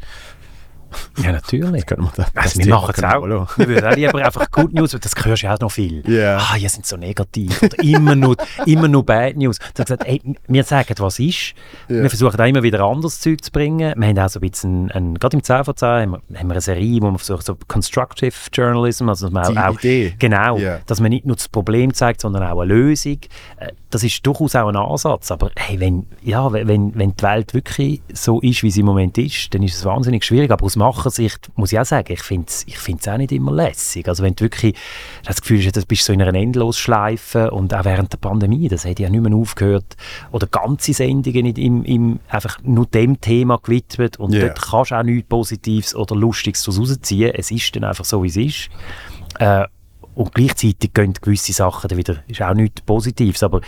[1.23, 1.85] Ja, natürlich.
[1.85, 3.23] können wir das, Also, wir machen es auch.
[3.57, 6.03] Wir würden auch lieber einfach Good News, weil das hörst du ja auch noch viel.
[6.09, 6.37] Ja.
[6.37, 7.61] Ah, ihr sind so negativ.
[7.63, 8.35] Oder immer nur,
[8.65, 9.57] immer nur Bad News.
[9.73, 11.53] Da gesagt, ey, wir sagen, was ist.
[11.87, 13.93] Wir versuchen auch immer wieder anderes Zeug zu bringen.
[13.97, 16.61] Wir haben auch so ein bisschen, ein, gerade im 10 von 10 haben wir, eine
[16.61, 19.79] Serie, wo wir versuchen, so Constructive Journalism, also dass man auch, auch.
[19.81, 20.79] Genau, Ja.
[20.85, 23.19] dass man nicht nur das Problem zeigt, sondern auch eine Lösung.
[23.57, 25.31] Äh, Das ist durchaus auch ein Ansatz.
[25.31, 29.17] Aber hey, wenn, ja, wenn wenn die Welt wirklich so ist, wie sie im Moment
[29.17, 30.51] ist, dann ist es wahnsinnig schwierig.
[30.51, 33.51] Aber aus Machersicht muss ich auch sagen, ich finde es ich find's auch nicht immer
[33.51, 34.07] lässig.
[34.07, 34.75] Also wenn du wirklich
[35.25, 38.85] das Gefühl hast, du bist so in einer Endlosschleife und auch während der Pandemie, das
[38.85, 39.97] hat ja nicht mehr aufgehört.
[40.31, 44.47] Oder ganze Sendungen nicht im, im, einfach nur dem Thema gewidmet und Ja.
[44.47, 47.33] dort kannst du auch nichts Positives oder Lustiges daraus rausziehen.
[47.35, 48.69] Es ist dann einfach so, wie es ist.
[49.39, 49.65] Äh,
[50.15, 53.61] und gleichzeitig gehen gewisse Sachen dann wieder, ist auch nichts Positives, aber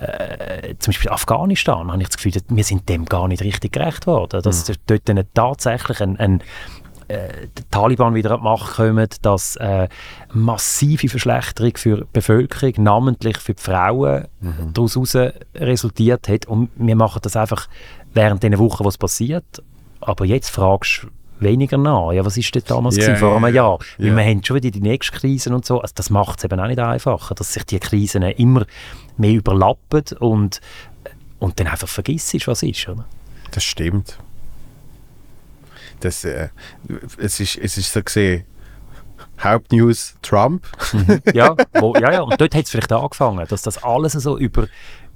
[0.00, 4.06] äh, zum Beispiel Afghanistan, habe ich das Gefühl, wir sind dem gar nicht richtig gerecht
[4.06, 4.42] worden.
[4.42, 4.74] Dass Mhm.
[4.86, 6.42] dort dann tatsächlich ein, ein,
[7.08, 9.88] äh, die Taliban wieder an die Macht kommen, dass äh,
[10.32, 14.72] massive Verschlechterung für die Bevölkerung, namentlich für die Frauen, mhm.
[14.72, 15.16] daraus
[15.54, 16.46] resultiert hat.
[16.46, 17.68] Und wir machen das einfach
[18.14, 19.62] während den Wochen, was passiert.
[20.00, 21.08] Aber jetzt fragst du
[21.40, 22.12] weniger nach.
[22.12, 23.78] Ja, was ist denn damals yeah, vor einem Jahr?
[23.98, 24.16] Yeah.
[24.16, 25.80] Weil wir haben schon wieder die nächste Krise und so.
[25.80, 28.66] Also das macht es eben auch nicht einfacher, dass sich die Krisen immer
[29.16, 30.60] mehr überlappen und,
[31.38, 32.88] und dann einfach vergisst, was ist.
[32.88, 33.04] Oder?
[33.50, 34.18] Das stimmt.
[36.00, 36.48] Das, äh,
[37.18, 38.44] es, ist, es ist so gesehen,
[39.42, 40.66] Hauptnews Trump.
[40.92, 41.20] Mhm.
[41.34, 44.66] ja, wo, ja, ja, und dort hat es vielleicht angefangen, dass das alles so über,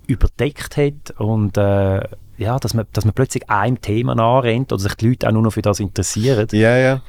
[0.07, 2.01] überdeckt hat und äh,
[2.37, 5.43] ja, dass man, dass man plötzlich einem Thema anrennt oder sich die Leute auch nur
[5.43, 6.49] noch für das interessieren.
[6.53, 7.01] Ja, ja.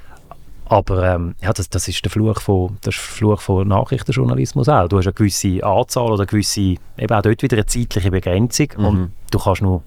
[0.68, 4.88] Aber ähm, ja, das, das, ist der Fluch von, der Fluch von Nachrichtenjournalismus auch.
[4.88, 6.62] Du hast eine gewisse Anzahl oder eine gewisse,
[6.98, 8.86] eben auch dort wieder eine zeitliche Begrenzung mhm.
[8.86, 9.84] und du kannst nur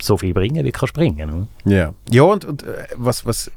[0.00, 1.48] so viel bringen, wie du kannst bringen.
[1.64, 3.50] Ja, ja und, und äh, was, was,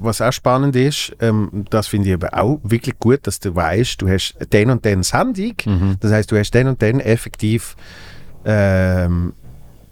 [0.00, 4.00] was auch spannend ist, ähm, das finde ich aber auch wirklich gut, dass du weißt,
[4.00, 5.96] du hast den und den Sendung, mhm.
[6.00, 7.76] das heißt, du hast den und den effektiv
[8.46, 9.34] ähm,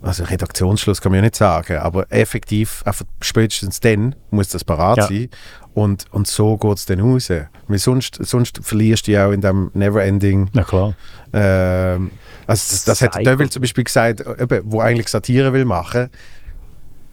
[0.01, 2.84] also Redaktionsschluss kann man ja nicht sagen, aber effektiv,
[3.20, 5.07] spätestens dann muss das parat ja.
[5.07, 5.28] sein
[5.74, 7.30] und, und so geht es dann raus.
[7.30, 10.51] Weil sonst, sonst verlierst du ja auch in dem Neverending.
[10.53, 10.94] Na klar.
[11.32, 12.11] Ähm,
[12.46, 16.11] also das, das hat Devil zum Beispiel gesagt, eben, wo eigentlich Satire will machen,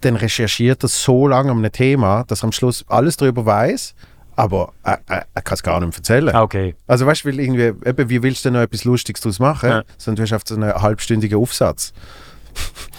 [0.01, 3.95] dann recherchiert er so lange um ein Thema, dass er am Schluss alles darüber weiß
[4.35, 6.35] aber er, er, er kann es gar nicht erzählen.
[6.35, 6.75] Ah, okay.
[6.87, 9.69] Also weißt du, irgendwie, eben, wie willst du denn noch etwas Lustiges daraus machen?
[9.69, 9.83] Ja.
[9.97, 11.93] Sondern du hast einfach so einen halbstündigen Aufsatz.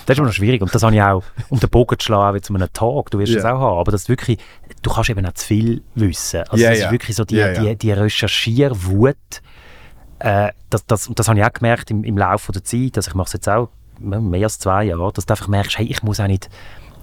[0.07, 2.37] Das ist immer noch schwierig und das habe ich auch, um den Bogen zu schlagen,
[2.37, 3.43] wie zu einem Tag, du wirst yeah.
[3.43, 4.39] das auch haben, aber das wirklich,
[4.83, 6.43] du kannst eben auch zu viel wissen.
[6.49, 6.87] Also yeah, das yeah.
[6.87, 9.17] ist wirklich so die, yeah, die, die Recherchierwut,
[10.21, 13.15] äh, das, das, das habe ich auch gemerkt im, im Laufe der Zeit, also ich
[13.15, 16.21] mache es jetzt auch mehr als zwei Jahre, dass du einfach merkst, hey, ich muss
[16.21, 16.49] auch nicht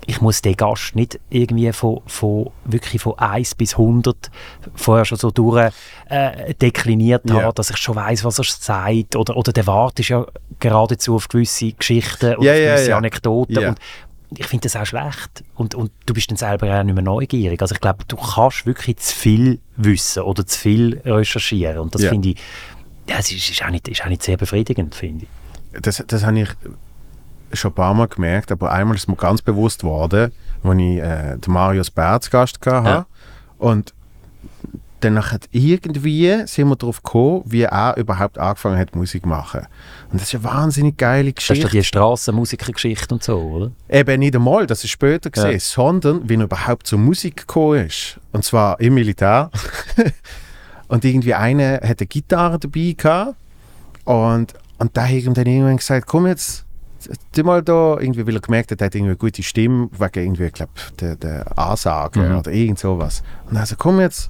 [0.06, 4.32] ich muss den Gast nicht irgendwie von, von, wirklich von 1 bis 100
[4.76, 5.72] vorher schon so durch
[6.10, 7.44] äh, dekliniert yeah.
[7.44, 9.16] haben, dass ich schon weiß, was er sagt.
[9.16, 10.26] Oder, oder der wartet ja
[10.60, 13.68] geradezu auf gewisse Geschichten oder yeah, auf gewisse yeah, Anekdoten.
[13.68, 13.80] Und
[14.38, 15.44] ich finde das auch schlecht.
[15.56, 17.62] Und, und du bist dann selber auch nicht mehr neugierig.
[17.62, 21.80] Also ich glaube, du kannst wirklich zu viel wissen oder zu viel recherchieren.
[21.80, 22.38] Und das finde ich,
[23.08, 25.82] ja, es ist, ist, auch nicht, ist auch nicht sehr befriedigend, finde ich.
[25.82, 26.50] Das, das habe ich
[27.54, 30.32] schon ein paar Mal gemerkt, aber einmal ist mir ganz bewusst geworden,
[30.64, 32.88] als ich äh, den Marius Berz Gast hatte.
[32.88, 33.06] Ja.
[33.58, 33.94] Und
[35.04, 39.68] dann irgendwie sind wir darauf gekommen, wie er überhaupt angefangen hat, Musik zu machen.
[40.12, 41.54] Und das ist eine wahnsinnig geile Geschichte.
[41.56, 43.72] Das ist doch die Strassenmusikergeschichte und so, oder?
[43.90, 45.60] Eben nicht einmal, das ist später gesehen, ja.
[45.60, 48.20] sondern wie er überhaupt zur Musik gekommen ist.
[48.32, 49.52] Und zwar im Militär.
[50.88, 53.36] und irgendwie einer hatte eine Gitarre dabei gehabt.
[54.06, 56.66] Und, und da hat ihm dann irgendwann gesagt, komm jetzt,
[57.32, 60.24] tu mal da, irgendwie, weil er gemerkt hat, er hat irgendwie eine gute Stimme, wegen
[60.24, 62.38] irgendwie, ich glaube, der, der Ansage mhm.
[62.38, 63.24] oder irgend sowas.
[63.50, 64.30] Und also komm jetzt,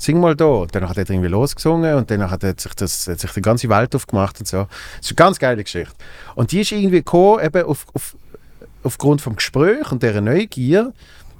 [0.00, 0.46] sing mal da.
[0.46, 3.68] Und dann hat er irgendwie losgesungen und dann hat, sich, das, hat sich die ganze
[3.68, 4.66] Welt aufgemacht und so.
[4.98, 5.94] Das ist eine ganz geile Geschichte.
[6.34, 8.16] Und die ist irgendwie gekommen, eben auf, auf,
[8.82, 10.92] aufgrund vom Gespräch und dieser Neugier.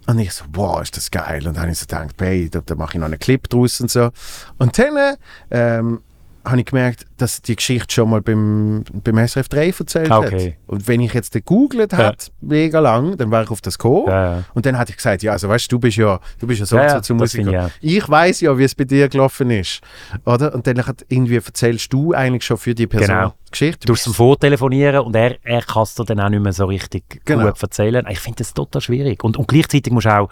[0.06, 1.46] Und ich so, wow, ist das geil.
[1.46, 3.80] Und dann habe ich so gedacht, hey, da, da mache ich noch einen Clip draus
[3.80, 4.10] und so.
[4.58, 5.16] Und dann
[5.50, 6.00] ähm,
[6.44, 10.50] habe ich gemerkt, dass die Geschichte schon mal beim, beim SRF 3 erzählt okay.
[10.50, 10.56] hat.
[10.66, 11.98] Und wenn ich jetzt gegoogelt ja.
[11.98, 14.08] hätte, mega lang, dann wäre ich auf das gekommen.
[14.08, 14.44] Ja.
[14.54, 16.76] Und dann hatte ich gesagt, ja, also weißt du, bist ja, du bist ja so
[16.76, 17.70] ja, zu Musiker.
[17.80, 19.80] Ich, ich weiß ja, wie es bei dir gelaufen ist.
[20.24, 20.54] Oder?
[20.54, 23.34] Und dann hat, irgendwie erzählst du eigentlich schon für die Person genau.
[23.46, 23.86] die Geschichte.
[23.86, 26.64] Du musst ihm vortelefonieren und er, er kann es dir dann auch nicht mehr so
[26.64, 27.46] richtig genau.
[27.46, 28.06] gut erzählen.
[28.08, 29.22] Ich finde das total schwierig.
[29.22, 30.30] Und, und gleichzeitig musst du auch,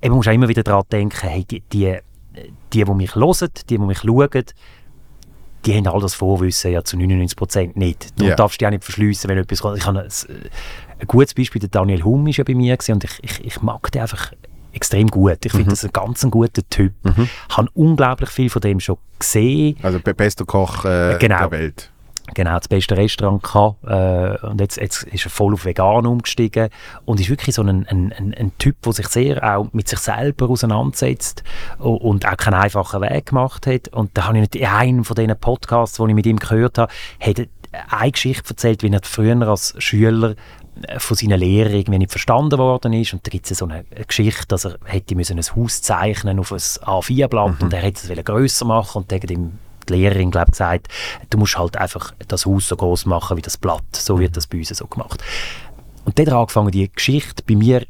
[0.00, 1.98] eben musst auch immer wieder daran denken, hey, die, die,
[2.72, 4.44] die, die mich hören, die, die mich schauen,
[5.64, 8.18] die haben all das Vorwissen ja zu 99 Prozent nicht.
[8.18, 8.36] Du yeah.
[8.36, 9.78] darfst dich auch nicht verschliessen, wenn etwas kommt.
[9.78, 10.08] Ich habe ein,
[11.00, 13.90] ein gutes Beispiel, der Daniel Hum ist ja bei mir und ich, ich, ich mag
[13.92, 14.32] den einfach
[14.72, 15.44] extrem gut.
[15.44, 15.70] Ich finde, mhm.
[15.70, 16.92] das ist ein ganz ein guter Typ.
[17.02, 17.28] Mhm.
[17.48, 19.76] Ich habe unglaublich viel von dem schon gesehen.
[19.82, 21.48] Also bester Koch äh, genau.
[21.48, 21.93] der Welt
[22.32, 26.70] genau das beste Restaurant gehabt, äh, und jetzt, jetzt ist er voll auf vegan umgestiegen
[27.04, 29.98] und ist wirklich so ein, ein, ein, ein Typ, der sich sehr auch mit sich
[29.98, 31.44] selber auseinandersetzt
[31.78, 35.16] und auch keinen einfachen Weg gemacht hat und da habe ich nicht in einem von
[35.16, 37.46] diesen Podcasts, die ich mit ihm gehört habe, hat
[37.88, 40.34] eine Geschichte erzählt, wie er früher als Schüler
[40.82, 43.12] äh, von seinen Lehrern irgendwie nicht verstanden worden ist.
[43.12, 46.52] Und da gibt es so eine, Geschichte, dass er hätte müssen ein Haus zeichnen auf
[46.52, 47.66] ein A4-Blatt mhm.
[47.66, 49.58] und er hätte es grösser machen und der ihm
[49.88, 50.88] die Lehrerin glaub, gesagt,
[51.30, 53.84] du musst halt einfach das Haus so groß machen wie das Blatt.
[53.92, 55.22] So wird das bei uns so gemacht.
[56.04, 57.86] Und dann angefangen, die Geschichte bei mir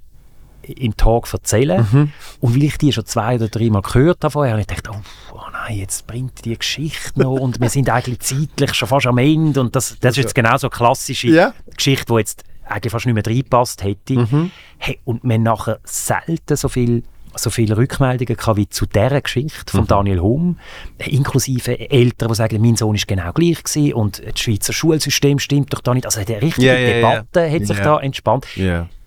[0.69, 1.87] im Tag zu erzählen.
[1.91, 2.13] Mhm.
[2.41, 4.89] Und weil ich die schon zwei oder drei Mal gehört habe vorher, habe ich gedacht,
[4.91, 9.07] oh, oh nein, jetzt bringt die Geschichte noch und wir sind eigentlich zeitlich schon fast
[9.07, 9.61] am Ende.
[9.61, 11.55] Und das, das ist jetzt genau so eine klassische ja.
[11.77, 14.15] Geschichte, die jetzt eigentlich fast nicht mehr reinpasst hätte.
[14.15, 14.51] Mhm.
[14.79, 17.03] Hey, und wir haben nachher selten so viel
[17.37, 19.87] so viele Rückmeldungen gehabt wie zu dieser Geschichte von Mhm.
[19.87, 20.59] Daniel Hum,
[20.99, 25.73] inklusive Eltern, die sagen, mein Sohn ist genau gleich gewesen und das Schweizer Schulsystem stimmt
[25.73, 26.07] doch da nicht.
[26.07, 26.95] Also eine richtige ja, ja.
[26.95, 28.47] Debatte hat sich da entspannt.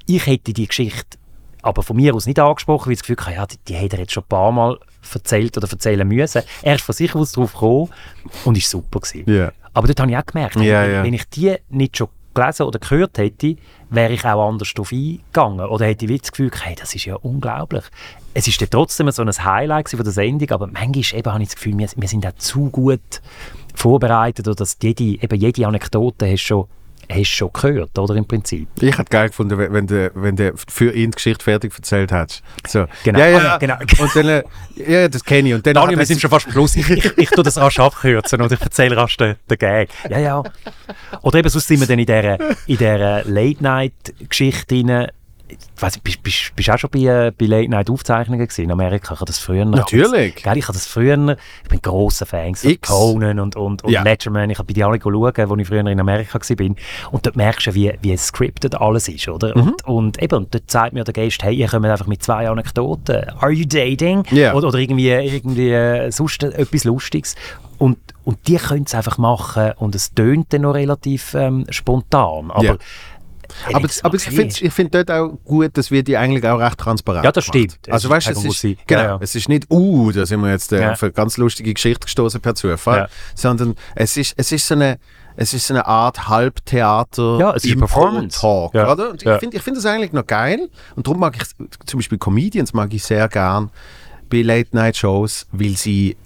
[0.05, 1.17] Ich hätte die Geschichte
[1.63, 3.93] aber von mir aus nicht angesprochen, weil ich das Gefühl hatte, ja, die, die hat
[3.93, 4.77] er jetzt schon ein paar Mal
[5.13, 6.43] erzählt oder erzählen müssen.
[6.61, 7.89] Er ist von sich aus drauf gekommen
[8.45, 9.25] und ist super gewesen.
[9.73, 12.07] Aber dort habe ich auch gemerkt, wenn, wenn ich die nicht schon
[12.37, 13.55] gelesen oder gehört hätte,
[13.89, 15.65] wäre ich auch anders darauf eingegangen.
[15.65, 17.83] Oder hätte ich das Gefühl, hey, das ist ja unglaublich.
[18.33, 21.55] Es ist trotzdem so ein Highlight von der Sendung, aber manchmal eben habe ich das
[21.55, 23.21] Gefühl, wir, wir sind auch zu gut
[23.73, 26.65] vorbereitet oder dass jede, eben jede Anekdote hast schon,
[27.09, 28.67] hast schon gehört, oder im Prinzip.
[28.81, 32.43] Ich hätte geil gefunden, wenn- du, wenn du für ihn die Geschichte fertig erzählt hättest.
[32.67, 32.85] So.
[33.03, 33.19] Genau.
[33.19, 33.75] Ja, ja, Ah, ja, genau.
[33.99, 34.43] Und dann, äh,
[34.75, 35.55] ja, das kenne ich.
[35.55, 36.75] Und dann Daniel, wir sind schon fast am Schluss.
[36.77, 39.89] Ich, ich, ich tue das rasch abkürzen und ich erzähle rasch den, den Gag.
[40.09, 40.43] Ja, ja.
[41.21, 44.75] Oder eben sonst sind wir dann in dieser, in dieser Late-Night-Geschichte
[45.49, 45.91] rein.
[46.05, 49.13] Ich bist, bist, auch schon bei, äh, bei Late-Night-Aufzeichnungen gewesen in Amerika?
[49.13, 49.65] Ich habe das früher...
[49.65, 50.35] Natürlich.
[50.35, 51.37] Gell, ich habe das früher...
[51.63, 52.89] Ich bin grosser Fan von X.
[52.89, 54.03] Conan und, und, und Ja.
[54.03, 54.49] Letterman.
[54.49, 56.75] Ich habe bei die alle schauen, als ich früher in Amerika war.
[57.11, 59.57] Und dort merkst du, wie, wie scripted alles ist, oder?
[59.57, 59.75] Mhm.
[59.85, 62.49] Und, und eben, und dort sagt mir der Gast, hey, ihr kommt einfach mit zwei
[62.49, 63.29] Anekdoten.
[63.39, 64.23] Are you dating?
[64.31, 64.53] Ja.
[64.53, 67.35] Oder, oder irgendwie, irgendwie äh, sonst etwas Lustiges.
[67.77, 72.49] Und, und die können es einfach machen und es tönt dann noch relativ ähm, spontan.
[72.49, 72.77] Aber, Ja.
[73.73, 76.59] Aber, das aber ich finde ich find dort auch gut, dass wir die eigentlich auch
[76.59, 77.79] recht transparent Ja, das stimmt.
[77.85, 79.17] Es Also weißt du, es ist, genau, Ja, ja.
[79.21, 80.91] es ist nicht, uh, da sind wir jetzt äh, Ja.
[80.93, 84.99] auf eine ganz lustige Geschichte gestoßen per Zufall, sondern es ist, es ist so eine
[85.39, 88.39] es ist so eine Art Halbtheater Ja, es ist Performance.
[88.39, 88.91] Talk, Ja.
[88.91, 89.11] oder?
[89.11, 89.35] Und Ja.
[89.35, 91.43] ich finde ich find das eigentlich noch geil und darum mag ich
[91.85, 93.69] zum Beispiel Comedians mag ich sehr gern
[94.29, 96.17] bei Late-Night-Shows, weil sie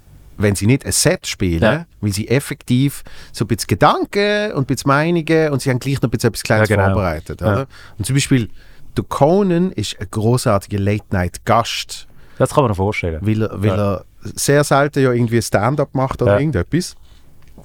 [0.41, 1.85] wenn sie nicht ein Set spielen, Ja.
[2.01, 5.95] weil sie effektiv so ein bisschen Gedanken und ein bisschen Meinungen und sie haben gleich
[6.01, 6.87] noch ein bisschen etwas Kleines Ja, genau.
[6.93, 7.41] vorbereitet.
[7.41, 7.47] Ja.
[7.53, 7.67] Oder?
[7.97, 8.49] Und zum Beispiel,
[8.97, 13.19] der Conan ist ein großartiger Late-Night-Gast, Das kann man noch vorstellen.
[13.21, 13.93] weil, er, weil Ja.
[13.95, 16.39] er sehr selten ja irgendwie Stand-up macht oder Ja.
[16.39, 16.95] irgendetwas.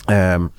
[0.09, 0.51] Ähm,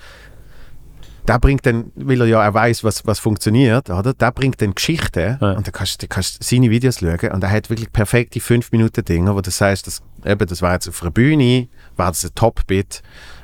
[1.28, 4.14] der bringt dann, weil er ja auch weiß, was, was funktioniert, oder?
[4.14, 5.52] Der bringt dann Geschichten Ja.
[5.54, 9.04] und da kannst du kannst seine Videos schauen und er hat wirklich perfekte 5 Minuten
[9.04, 12.32] Dinge, wo das heißt, das, eben, das war jetzt auf einer Bühne, war das ein
[12.36, 13.02] Top-Bit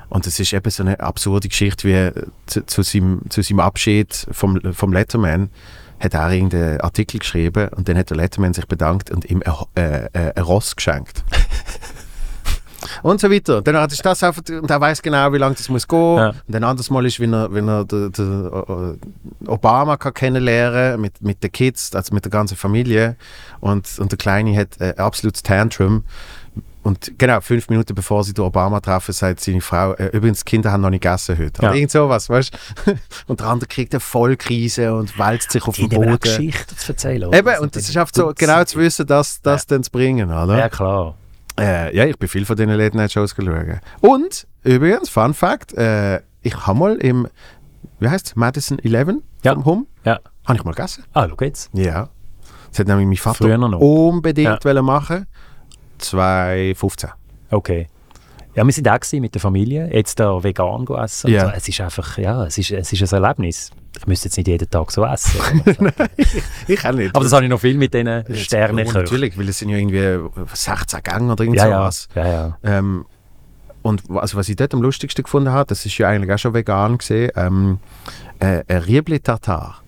[0.10, 2.14] und es ist eben so eine absurde Geschichte wie äh,
[2.46, 5.50] zu, zu, seinem, zu seinem Abschied vom, vom Letterman
[6.00, 9.54] hat er irgendeinen Artikel geschrieben und dann hat der Letterman sich bedankt und ihm ein,
[9.82, 11.24] äh, äh, ein Ross geschenkt.
[13.02, 13.62] und so weiter.
[13.62, 16.18] Dann hat ist das einfach, und er weiß genau, wie lange das muss gehen.
[16.18, 16.34] Ja.
[16.48, 19.00] Und ein anderes Mal ist, wenn er, wenn er den, den,
[19.48, 23.16] Obama kann kennenlernen mit, mit den Kids, also mit der ganzen Familie.
[23.60, 26.04] Und, und der Kleine hat ein absolutes Tantrum.
[26.84, 30.50] Und genau, fünf Minuten bevor sie den Obama treffen, sagt seine Frau, äh, übrigens, die
[30.50, 31.62] Kinder haben noch nicht gegessen heute.
[31.62, 31.70] Ja.
[31.70, 32.54] Oder irgend sowas, weißt
[32.86, 33.00] du?
[33.28, 36.20] Und der andere kriegt eine Vollkrise und wälzt sich auf Die den Boden.
[36.20, 37.32] Geschichten zu erzählen.
[37.34, 40.58] Eben, und das ist einfach so, genau zu wissen, dass das dann zu bringen, oder?
[40.58, 41.16] Ja, klar.
[41.60, 43.56] Äh, ja, ich bin viel von diesen Late-Night-Shows geschaut.
[44.02, 47.28] Und, übrigens, Fun Fact, äh, ich habe mal im,
[48.00, 49.54] wie heißt Madison 11 Ja.
[49.54, 50.20] vom Hum, Ja.
[50.46, 51.04] habe ich mal gegessen.
[51.14, 51.70] Ah, schau jetzt.
[51.74, 52.10] Ja.
[52.70, 53.46] Das hat nämlich mein Vater
[53.80, 55.28] unbedingt wollen machen
[56.00, 57.12] 2015.
[57.52, 57.88] Okay.
[58.56, 61.32] Ja, wir sind auch mit der Familie, jetzt da vegan essen.
[61.32, 61.46] Ja.
[61.50, 61.52] So.
[61.56, 63.72] Es ist einfach, ja, es ist, es ist ein Erlebnis.
[64.00, 65.40] Ich müsste jetzt nicht jeden Tag so essen.
[65.66, 66.10] aber-
[66.68, 67.16] Ich auch nicht.
[67.16, 69.78] aber das habe ich noch viel mit diesen Sternen oh, Natürlich, weil es sind ja
[69.78, 70.20] irgendwie
[70.54, 72.08] 16 Gänge oder irgend Ja, ja, sowas.
[72.16, 72.58] ja, ja.
[72.64, 73.06] Ähm,
[73.82, 76.54] und also was ich dort am lustigsten gefunden habe, das ist ja eigentlich auch schon
[76.54, 77.80] vegan gesehen, ähm,
[78.40, 79.82] äh, ein Riebli Tartar.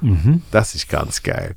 [0.00, 0.42] Mhm.
[0.50, 1.56] Das ist ganz geil.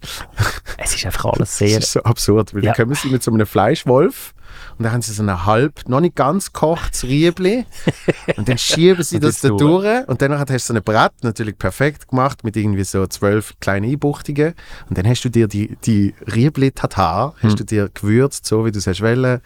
[0.78, 1.78] Es ist einfach alles Das sehr...
[1.80, 2.72] ist so absurd, weil Ja.
[2.74, 4.34] da kommen sie mit so einem Fleischwolf
[4.82, 7.66] und dann haben sie so eine halb, noch nicht ganz gekochtes Riebli
[8.36, 9.84] und dann schieben sie das das da durch.
[9.84, 13.54] durch und dann hast du so ein Brett, natürlich perfekt gemacht, mit irgendwie so zwölf
[13.60, 14.56] kleinen Einbuchtungen
[14.90, 17.56] und dann hast du dir die, die Riebli-Tatar, hast Hm.
[17.58, 19.40] du dir gewürzt, so wie du es hast wollen.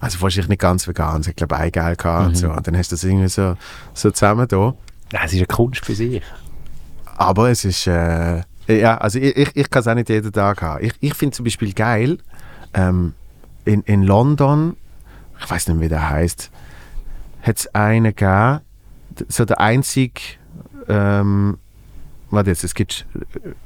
[0.00, 2.26] Also wahrscheinlich nicht ganz vegan, es hat glaube ich Eigelb gehabt Mhm.
[2.28, 3.56] und so und dann hast du das irgendwie so,
[3.94, 4.74] so zusammen da.
[5.24, 6.20] Es ist eine Kunst für sich.
[7.16, 10.60] Aber es ist, äh, ja, also ich, ich, ich kann es auch nicht jeden Tag
[10.60, 10.84] haben.
[10.84, 12.18] Ich, ich finde zum Beispiel geil,
[12.74, 13.14] ähm,
[13.64, 14.76] in, in London,
[15.40, 16.50] ich weiß nicht, wie der heißt,
[17.42, 18.60] hat es einen gegeben,
[19.28, 20.20] so der einzige,
[20.88, 21.58] ähm,
[22.30, 23.06] warte jetzt, es gibt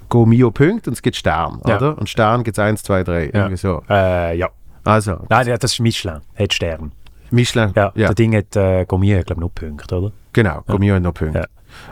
[0.09, 1.77] Go Mio Punkt und es gibt Stern, Ja.
[1.77, 1.99] oder?
[1.99, 3.31] Und Stern gibt es 1, 2, 3, Ja.
[3.33, 3.83] irgendwie so.
[3.89, 4.49] Äh, ja.
[4.85, 6.93] Also, Nein, ja, das ist Michelin, hat Stern.
[7.31, 8.07] Michelin, Ja, ja.
[8.09, 10.13] das Ding hat äh, Gourmet, glaube ich, noch Punkte, oder?
[10.33, 11.41] Genau, Go Mio hat noch Punkte.
[11.41, 11.47] Ja.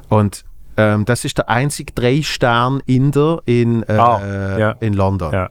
[0.08, 0.44] Und
[0.78, 4.70] ähm, das ist der einzige Drei-Stern-Inder in, äh, Ah, ja.
[4.80, 5.32] in London.
[5.32, 5.50] Ja.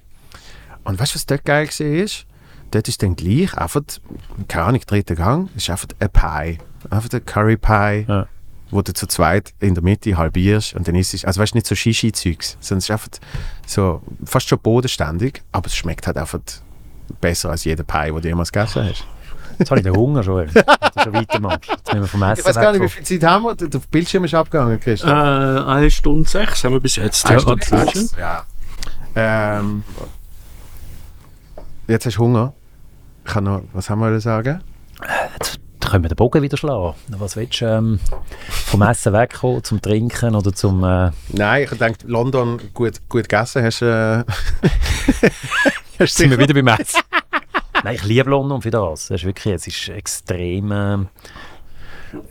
[0.84, 2.06] Und weißt du, was dort geil war?
[2.76, 3.82] Dort ist dann gleich einfach,
[4.50, 6.58] keine Ahnung, dritter Gang, ist einfach ein Pie.
[6.90, 8.28] Einfach der Curry Pie, Ja.
[8.70, 11.58] wo du zu zweit in der Mitte halbierst und dann ist es, also weißt du,
[11.58, 13.08] nicht so Shishi-Zeugs, sondern es ist einfach
[13.66, 16.40] so fast schon bodenständig, aber es schmeckt halt einfach
[17.22, 19.06] besser als jeder Pie, den du jemals gegessen hast.
[19.58, 21.70] Jetzt habe ich den Hunger schon, wenn du schon weitermachst.
[21.70, 23.56] Jetzt müssen wir vom Essen Ich weiß gar nicht, wie viel Zeit haben wir?
[23.56, 25.18] Der Bildschirm ist abgegangen, Äh, Christian.
[25.66, 27.26] eine Stunde sechs haben wir bis jetzt.
[27.26, 28.16] Eine Ja, Stunde sechs.
[28.20, 28.44] Ja.
[29.16, 29.84] Ähm,
[31.88, 32.54] jetzt hast du Hunger.
[33.26, 34.62] Ich kann noch, was haben wir sagen?
[35.34, 36.96] Jetzt können wir den Bogen wieder schlagen.
[37.10, 37.66] Was willst du?
[37.66, 38.00] Ähm,
[38.50, 40.84] vom Essen wegkommen, zum Trinken oder zum...
[40.84, 43.86] Äh, Nein, ich denke, London gut, gut gegessen hast du.
[43.86, 45.30] Äh,
[46.00, 47.02] hast sind wir wieder beim Essen.
[47.84, 49.08] Nein, ich liebe London für das.
[49.08, 51.06] Das ist wirklich, es ist extrem, äh, äh,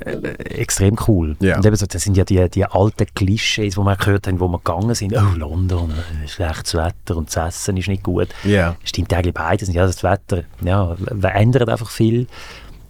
[0.01, 1.37] extrem cool.
[1.41, 1.57] Ja.
[1.57, 4.49] Und eben so, das sind ja die, die alten Klischees, die wir gehört haben, wo
[4.49, 5.15] wir gegangen sind.
[5.17, 8.29] Oh, London, äh, schlechtes Wetter und das Essen ist nicht gut.
[8.45, 8.77] Ja.
[8.85, 9.73] Stimmt eigentlich beides.
[9.73, 12.27] Ja, das Wetter ja, ändert einfach viel.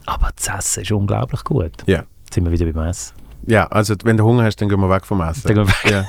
[0.06, 1.72] Aber das Essen ist unglaublich gut.
[1.86, 2.04] Ja.
[2.24, 3.14] Jetzt sind wir wieder beim Essen.
[3.46, 5.42] Ja, also wenn du Hunger hast, dann gehen wir weg vom Essen.
[5.44, 5.90] Dann gehen wir weg.
[5.90, 6.06] Ja.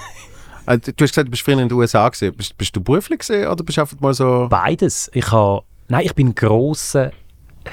[0.66, 2.36] Also, du hast gesagt, du bist früher in den USA gewesen.
[2.36, 4.48] Bist, bist du beruflich gewesen, oder bist du einfach mal so...
[4.50, 5.12] Beides.
[5.14, 7.12] Ich habe, nein, ich bin grosser,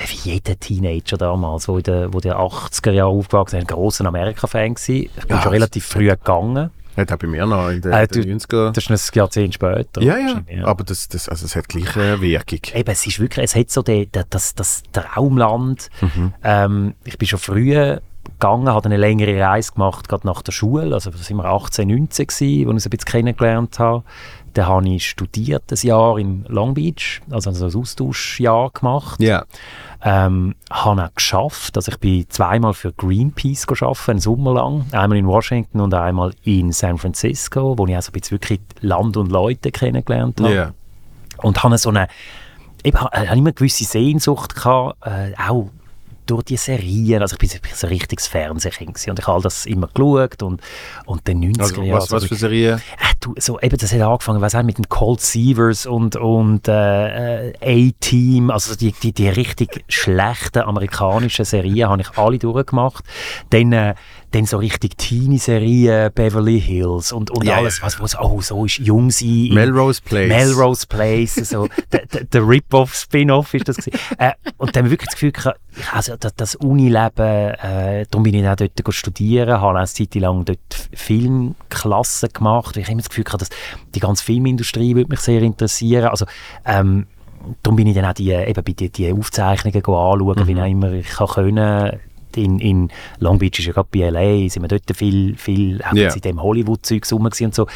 [0.06, 4.06] wie jeder Teenager damals, wo in den, wo den 80er Jahren aufgewachsen ist, ein grosser
[4.06, 5.10] Amerika-Fan gewesen.
[5.16, 6.70] Ich bin Ja, schon relativ früh gegangen.
[6.96, 8.70] Hat auch bei mir noch in den, Äh, den du- 90er...
[8.72, 10.02] Das ist ein Jahrzehnt später.
[10.02, 12.60] ja, ja, aber das, das, also es hat gleich eine Wirkung.
[12.74, 15.88] Eben, es ist wirklich, es hat so den, den, das, das Traumland.
[16.02, 16.34] Mhm.
[16.44, 17.96] Ähm, ich bin schon früh
[18.38, 20.92] gegangen, habe eine längere Reise gemacht, gerade nach der Schule.
[20.94, 24.04] Also da sind wir 18, 19 gewesen, wo ich es ein bisschen kennengelernt habe.
[24.54, 29.20] Dann habe ich studiert ein Jahr in Long Beach, also ein Austauschjahr gemacht.
[29.20, 29.44] Ja.
[30.04, 34.86] Ähm, habe auch geschafft, also ich bin zweimal für Greenpeace gearbeitet, einen Sommer lang.
[34.92, 39.70] Einmal in Washington und einmal in San Francisco, wo ich also wirklich Land und Leute
[39.70, 40.54] kennengelernt habe.
[40.54, 40.72] Ja.
[41.38, 42.08] Und habe so eine,
[43.00, 45.70] ha- habe immer eine gewisse Sehnsucht gehabt, äh, auch
[46.32, 47.20] durch die Serien.
[47.20, 50.42] Also ich bin, bin so ein richtiges Fernsehkind und ich habe all das immer geschaut
[50.42, 50.60] und,
[51.04, 52.00] und den 90er Also, Jahren.
[52.00, 52.78] was, was für Serien?
[52.78, 57.50] Äh, du, so, eben, das hat angefangen, auch, mit dem Cold Seavers und, und äh,
[57.50, 63.04] äh, A-Team, also die, die, die richtig schlechten amerikanischen Serien habe ich alle durchgemacht.
[63.50, 63.94] Dann, äh,
[64.32, 68.78] dann so richtig Teenie-Serien, Beverly Hills und, und Ja, alles, was, was oh, so ist
[68.78, 69.28] jung sein.
[69.28, 70.28] in- Melrose Place.
[70.28, 73.98] Melrose Place, so, der, der, der Rip-Off-Spin-Off ist das gewesen.
[74.18, 75.60] äh, und dann habe ich wirklich das Gefühl gehabt,
[75.92, 80.14] also das, das Unileben, äh, darum bin ich auch dort studieren, habe auch eine Zeit
[80.16, 80.58] lang dort
[80.92, 83.50] Filmklassen gemacht, ich immer das Gefühl gehabt, dass
[83.94, 86.26] die ganze Filmindustrie würde mich sehr interessieren, also
[86.64, 87.06] ähm,
[87.62, 90.92] darum bin ich dann auch die, eben bei die, die Aufzeichnungen anschauen, wie auch immer
[90.92, 92.00] ich kann können.
[92.36, 95.92] In, in Long Beach ist ja gerade bei L.A., sind wir dort viel, viel Ja.
[95.94, 97.66] jetzt in dem Hollywood-Zeug und so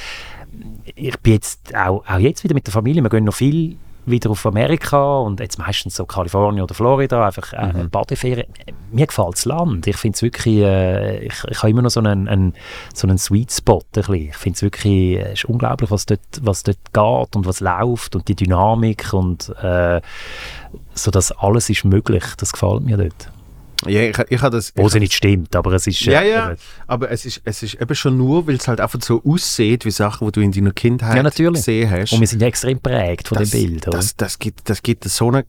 [0.94, 3.76] ich bin jetzt auch, auch jetzt wieder mit der Familie, wir gehen noch viel
[4.08, 7.90] wieder auf Amerika und jetzt meistens so Kalifornien oder Florida, einfach äh, Mhm.
[7.90, 8.46] Badeferien.
[8.92, 9.86] Mir gefällt das Land.
[9.88, 12.54] Ich finde es wirklich, äh, ich, ich habe immer noch so einen, einen,
[12.94, 13.78] so einen Sweet Spot.
[13.80, 14.14] Ein bisschen.
[14.14, 17.58] Ich finde es wirklich, äh, es ist unglaublich, was dort, was dort geht und was
[17.58, 20.00] läuft und die Dynamik und äh,
[20.94, 22.22] so, dass alles ist möglich.
[22.38, 23.32] Das gefällt mir dort.
[23.86, 24.72] Ja, ich, ich habe das...
[24.74, 26.00] Wo es nicht stimmt, aber es ist...
[26.00, 26.54] Ja, äh, ja,
[26.86, 29.90] aber es ist, es ist eben schon nur, weil es halt einfach so aussieht, wie
[29.90, 31.60] Sachen, die du in deiner Kindheit Ja, natürlich.
[31.60, 32.12] gesehen hast.
[32.12, 33.88] Und wir sind ja extrem prägt von das, dem Bild.
[33.88, 33.98] Oder?
[33.98, 35.44] Das, das, gibt, das gibt so einen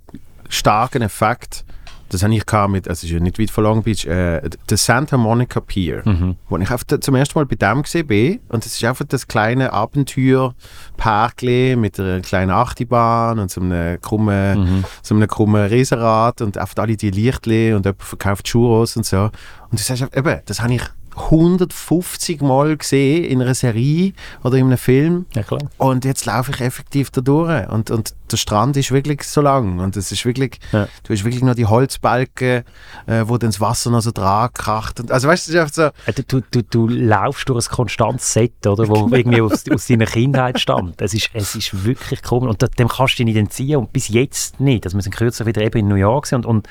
[0.50, 1.64] starken Effekt.
[2.10, 4.78] Das habe ich mit, also es ist ja nicht weit von Long Beach, äh, der
[4.78, 6.36] Santa Monica Pier, Mhm.
[6.50, 8.40] wo ich einfach zum ersten Mal bei dem gesehen bin.
[8.50, 14.60] Und es ist einfach das kleine Abenteuer-Parkli mit einer kleinen Achterbahn und so einem krummen,
[14.60, 14.84] Mhm.
[15.02, 19.30] so einem krummen Riesenrad und einfach alle die Lichtli und jemand verkauft Churros und so.
[19.70, 20.82] Und das, heißt, eben, das habe ich
[21.18, 24.14] 150 Mal gesehen in einer Serie
[24.44, 25.26] oder in einem Film.
[25.34, 25.62] ja, klar.
[25.78, 27.68] Und jetzt laufe ich effektiv da durch.
[27.70, 29.80] Und, und der Strand ist wirklich so lang.
[29.80, 30.88] Und es ist wirklich, Ja.
[31.04, 32.64] du hast wirklich noch die Holzbalken,
[33.06, 35.00] äh, wo dann das Wasser noch so dran kracht.
[35.00, 38.34] Und, also weißt du, ist so, Äh, Du, du, du, du laufst durch ein konstantes
[38.34, 41.02] Set, oder, wo irgendwie aus, aus deiner Kindheit stammt.
[41.02, 42.50] Es ist, es ist wirklich komisch.
[42.50, 43.78] Und dem kannst du dich nicht entziehen.
[43.78, 44.86] Und bis jetzt nicht.
[44.86, 46.68] Also wir sind kürzlich wieder eben in New York und, und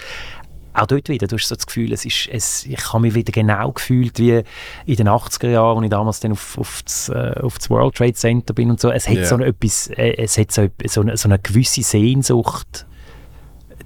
[0.77, 3.33] auch dort wieder, du hast so das Gefühl, es ist, es, ich habe mich wieder
[3.33, 4.43] genau gefühlt wie
[4.87, 7.95] in den 80er Jahren, als ich damals dann auf, auf, das, äh, auf das World
[7.97, 8.91] Trade Center bin und so.
[8.91, 9.25] Es hat Ja.
[9.25, 12.87] so, eine, etwas, äh, es hat so, ep- so, eine, so eine gewisse Sehnsucht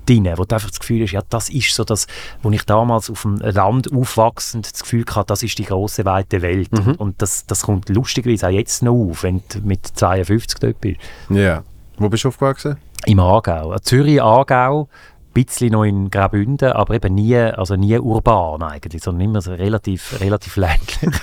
[0.06, 2.06] drin, wo du einfach das Gefühl hast, ja, das ist so das,
[2.42, 6.42] wo ich damals auf dem Land aufwachsend das Gefühl hatte, das ist die große weite
[6.42, 6.70] Welt.
[6.98, 11.00] Und das, das kommt lustigerweise auch jetzt noch auf, wenn du mit 52 dort bist.
[11.30, 11.62] ja.
[11.98, 12.76] Wo bist du aufgewachsen?
[13.04, 13.76] Im Aargau.
[13.80, 14.88] Zürich, Aargau,
[15.32, 20.20] bisschen noch in Graubünden, aber eben nie, also nie urban eigentlich, sondern immer so relativ,
[20.20, 21.11] relativ ländlich.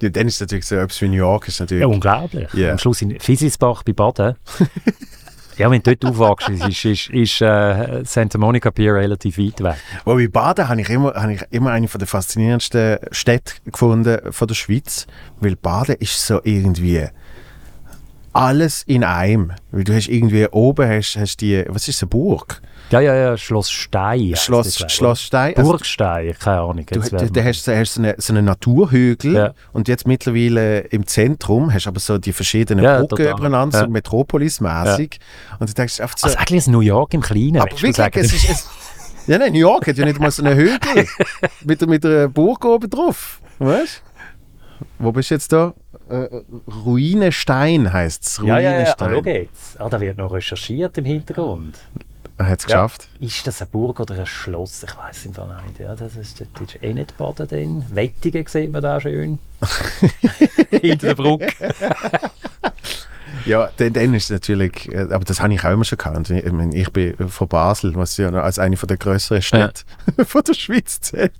[0.00, 1.82] Ja, dann ist es natürlich so, etwas wie New York ist natürlich.
[1.82, 2.52] Ja, unglaublich.
[2.54, 2.72] Ja.
[2.72, 4.34] Am Schluss in Fiselsbach bei Baden.
[5.58, 9.76] ja, wenn du dort aufwachst, ist, ist, ist äh, Santa Monica Pier relativ weit weg.
[10.04, 14.48] Wobei Baden habe ich, immer, habe ich immer eine von der faszinierendsten Städte gefunden von
[14.48, 15.06] der Schweiz,
[15.40, 17.06] weil Baden ist so irgendwie
[18.32, 19.52] alles in einem.
[19.70, 22.62] Weil du hast irgendwie oben hast, hast die, was ist eine Burg?
[22.92, 24.34] Ja, ja, ja, Schloss Stein.
[24.36, 24.84] Schloss.
[24.88, 25.56] Schloss Stein.
[25.56, 26.84] Also, Burgstein, keine Ahnung.
[26.90, 29.54] Du, du, du hast, so- hast so einen so eine Naturhügel Ja.
[29.72, 33.84] und jetzt mittlerweile im Zentrum hast du aber so die verschiedenen Ja, Brücken übereinander, Ja.
[33.86, 35.18] so Metropolis-mäßig.
[35.58, 37.58] Und du denkst einfach so, Also eigentlich ein New York im Kleinen.
[37.58, 38.68] aber du wirklich, es ist, es,
[39.26, 41.06] ja nein, New York hat ja nicht mal so einen Hügel
[41.64, 44.02] mit, mit einer Burg oben drauf, weißt
[44.98, 45.72] Wo bist du jetzt da?
[46.10, 46.28] Äh,
[46.84, 48.40] Ruinestein heisst es.
[48.44, 48.94] ja, ja, ja.
[48.98, 49.24] Ah, Ruinestein.
[49.34, 49.80] jetzt.
[49.80, 51.76] Ah, da wird noch recherchiert im Hintergrund.
[52.42, 52.82] Er hat es Ja.
[52.86, 53.08] geschafft.
[53.20, 54.82] Ist das eine Burg oder ein Schloss?
[54.82, 55.78] Ich weiß es im Fall nicht.
[55.80, 57.84] Ja, das ist, das ist eh nicht Baden drin.
[57.90, 59.38] Wettigen sieht man da schön.
[60.70, 61.48] Hinter der Brücke.
[63.44, 66.30] Ja, dann, dann ist es natürlich, äh, aber das habe ich auch immer schon gekannt.
[66.30, 69.82] Ich, meine, ich bin von Basel, was ja als eine von der größeren Städte
[70.26, 71.32] von der Schweiz zählt.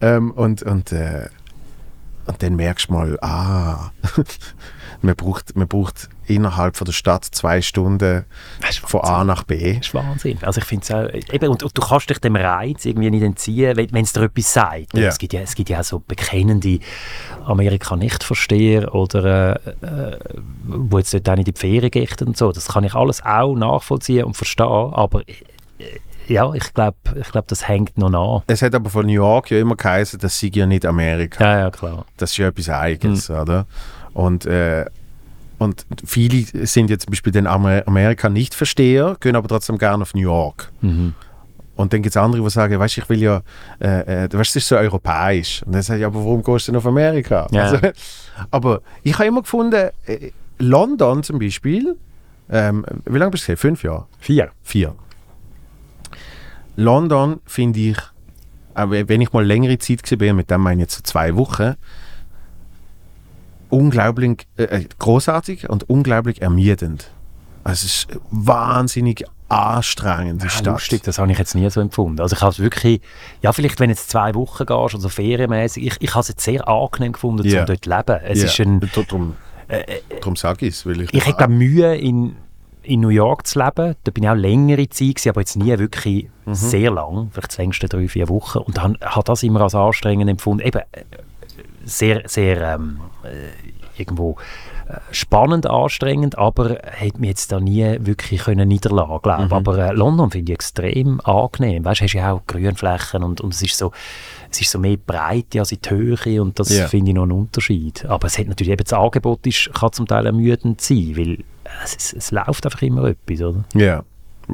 [0.00, 1.28] Ähm, und, und, äh,
[2.26, 3.90] und dann merkst du mal, ah,
[5.02, 8.24] man braucht, man braucht innerhalb von der Stadt zwei Stunden
[8.86, 9.74] von A nach B.
[9.78, 10.38] Das ist Wahnsinn.
[10.42, 13.22] Also ich finde es auch, eben, und, und du kannst dich dem Reiz irgendwie nicht
[13.22, 14.94] entziehen, wenn es dir etwas sagt.
[14.94, 15.08] Ja.
[15.08, 16.78] Es, gibt ja, es gibt ja auch so bekennende
[17.44, 20.18] Amerika-Nichtversteher oder äh, äh,
[20.64, 22.52] wo jetzt dort auch nicht in die Ferien gehen und so.
[22.52, 25.34] Das kann ich alles auch nachvollziehen und verstehen, aber äh,
[26.28, 28.42] ja, ich glaube, ich glaub, das hängt noch nach.
[28.46, 31.42] Es hat aber von New York ja immer geheißen, das sei ja nicht Amerika.
[31.44, 32.06] Ja, ja, klar.
[32.16, 33.40] Das ist ja etwas Eigenes, Hm.
[33.40, 33.66] oder?
[34.14, 34.84] Und, äh,
[35.58, 40.02] und viele sind jetzt zum Beispiel den Amer Amerika nicht Versteher, gehen aber trotzdem gerne
[40.02, 40.70] auf New York.
[40.80, 41.14] Mhm.
[41.74, 43.42] Und dann gibt es andere, die sagen, weißt du, ich will ja,
[43.80, 45.62] äh, äh, weißt, das ist so europäisch.
[45.64, 47.46] Und dann sage ich, aber warum gehst du denn auf Amerika?
[47.50, 47.62] Ja.
[47.62, 47.78] Also,
[48.50, 51.96] aber ich habe immer gefunden, äh, London zum Beispiel,
[52.50, 53.56] ähm, wie lange bist du hier?
[53.56, 54.06] Fünf Jahre?
[54.18, 54.50] Vier.
[54.62, 54.94] Vier.
[56.76, 57.96] London finde ich,
[58.74, 61.36] aber wenn ich mal längere Zeit gesehen bin, mit dem meine ich jetzt so zwei
[61.36, 61.74] Wochen,
[63.72, 67.10] unglaublich äh, äh, großartig und unglaublich ermüdend.
[67.64, 70.66] Also es ist wahnsinnig anstrengend, die Ja, Stadt.
[70.74, 72.20] lustig, das habe ich jetzt nie so empfunden.
[72.20, 73.00] Also ich habe es wirklich,
[73.42, 76.66] ja vielleicht wenn jetzt zwei Wochen gehst, also ferienmäßig, ich, ich habe es jetzt sehr
[76.68, 77.60] angenehm gefunden, Ja.
[77.60, 78.20] um dort zu leben.
[78.24, 79.36] Es Ja, ist ein, darum,
[80.20, 82.34] darum sage ich es, ich, ich hätte Mühe in,
[82.82, 85.78] in New York zu leben, da bin ich auch längere Zeit gewesen, aber jetzt nie
[85.78, 86.54] wirklich Mhm.
[86.54, 90.66] sehr lang, vielleicht längste drei, vier Wochen und dann hat das immer als anstrengend empfunden.
[90.66, 91.04] Eben äh,
[91.84, 93.11] sehr, sehr ähm, äh,
[93.96, 94.36] irgendwo
[94.88, 99.52] äh, spannend, anstrengend, aber hat mich jetzt da nie wirklich können niederlassen, glaube Mhm.
[99.52, 101.84] Aber äh, London finde ich extrem angenehm.
[101.84, 103.92] Weißt, du hast ja auch Grünflächen und, und es ist so
[104.50, 106.86] es ist so mehr Breite als in die Höhe und das Ja.
[106.88, 108.04] finde ich noch einen Unterschied.
[108.06, 111.38] Aber es hat natürlich eben das Angebot ist, kann zum Teil ermüdend sein, weil
[111.84, 113.64] es, es, es läuft einfach immer etwas, oder?
[113.74, 114.02] ja.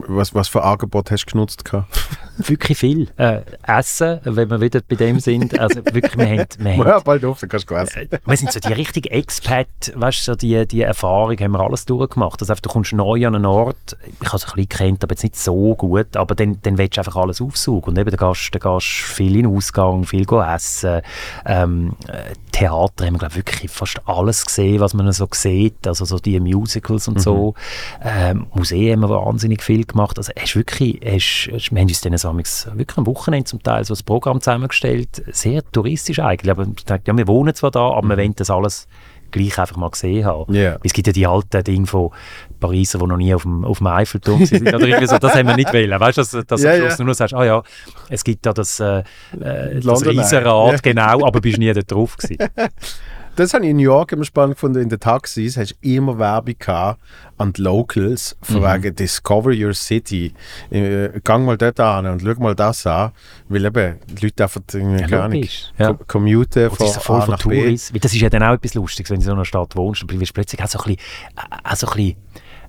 [0.07, 1.65] Was, was für Angebot hast du genutzt?
[2.39, 3.09] Wirklich viel.
[3.17, 6.99] Äh, Essen, wenn wir wieder bei dem sind, also wirklich, wir haben, wir haben Ja,
[7.01, 8.09] bald auf, dann kannst du essen.
[8.25, 9.67] wir sind so die richtige Expat,
[9.97, 12.41] weißt du, so die, die Erfahrung haben wir alles durchgemacht.
[12.41, 15.15] Also einfach, du kommst neu an einen Ort, ich habe es ein bisschen gekannt, aber
[15.15, 17.91] jetzt nicht so gut, aber dann, dann willst du einfach alles aufsaugen.
[17.91, 21.01] Und eben, dann gehst du viel in den Ausgang, viel essen.
[21.45, 25.87] Ähm, äh, Theater haben wir, glaube ich, wirklich fast alles gesehen, was man so sieht,
[25.87, 27.55] also so die Musicals und so.
[28.03, 30.17] Ähm, Museen haben wir wahnsinnig viel gemacht.
[30.19, 32.13] Also hast wirklich, hast, hast, wir haben uns dann
[32.79, 37.03] wirklich am Wochenende zum Teil so ein Programm zusammengestellt, sehr touristisch eigentlich, aber ich dachte,
[37.07, 38.87] ja, wir wohnen zwar da, aber wir wollen das alles
[39.31, 40.55] gleich einfach mal gesehen haben.
[40.55, 40.77] Ja.
[40.83, 42.11] Es gibt ja die alten Dinge von
[42.61, 44.63] Pariser, die noch nie auf dem, auf dem Eiffelturm sind.
[44.67, 46.01] Oder irgendwie so, das haben wir nicht wollen.
[46.01, 47.05] Weißt du, dass, dass Ja, du am Schluss ja.
[47.05, 47.63] nur noch sagst, ah ja,
[48.09, 49.01] es gibt da das, äh,
[49.39, 50.07] äh, das.
[50.07, 50.79] Riesenrad, Ja.
[50.83, 52.39] genau, aber bist nie da drauf gewesen.
[53.39, 54.83] Das habe ich in New York immer spannend gefunden.
[54.83, 57.01] In den Taxis hast du immer Werbung gehabt
[57.37, 60.35] an die Locals, von wegen Discover Your City.
[60.71, 63.13] Äh, gang mal dort an und schau mal das an.
[63.49, 65.93] Weil eben die Leute einfach irgendwie Ja, gar nicht Ja.
[65.93, 67.61] co- commuten Und von so voll A von nach B.
[67.63, 67.93] Touris.
[68.01, 70.19] Das ist ja dann auch etwas Lustiges, wenn du in so einer Stadt wohnst, dann
[70.21, 71.01] wirst du plötzlich auch so ein bisschen,
[71.37, 72.17] äh, auch so ein bisschen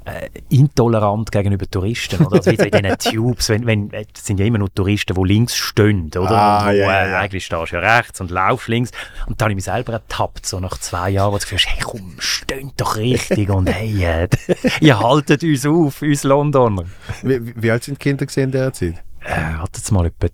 [0.09, 2.25] äh, intolerant gegenüber Touristen.
[2.25, 2.37] Oder?
[2.37, 5.13] Also wie so in diesen Tubes, wenn, wenn, äh, das sind ja immer nur Touristen,
[5.13, 6.31] die links stehen, oder?
[6.31, 7.19] Ah, und ja, äh, ja.
[7.19, 8.91] Eigentlich stehst du ja rechts und laufst links.
[9.27, 11.81] Und dann habe ich mich selber ertappt, so nach zwei Jahren, wo du hast, hey
[11.83, 14.27] komm, steht doch richtig und hey, äh,
[14.81, 16.85] ihr haltet uns auf, uns Londoner.
[17.23, 18.95] Wie, wie- alt sind die Kinder gesehen in dieser Zeit?
[19.21, 20.27] Äh, hat jetzt mal etwa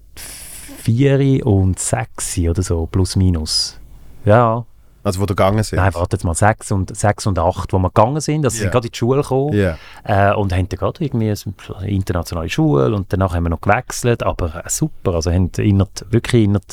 [0.82, 3.80] vier und sechs oder so, plus minus.
[4.26, 4.66] Ja,
[5.06, 5.78] Also wo du gegangen sind?
[5.78, 8.62] Nein, warte jetzt mal, sechs und, sechs und acht, wo wir gegangen sind, also Ja.
[8.64, 9.78] sind gerade in die Schule gekommen Ja.
[10.04, 14.24] äh, und haben dann gerade irgendwie eine internationale Schule und danach haben wir noch gewechselt,
[14.24, 16.66] aber äh, super, also haben innerhalb, wirklich innerhalb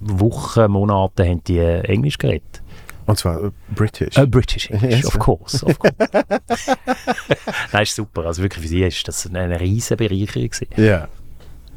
[0.00, 2.62] Wochen, Monate haben die äh, Englisch geredet.
[3.06, 4.16] Und zwar äh, British.
[4.16, 5.06] Äh, British English, Yes.
[5.06, 5.94] of course, of course.
[7.72, 10.50] Nein, ist super, also wirklich für sie ist das eine, riesen Bereicherung.
[10.76, 11.08] Ja.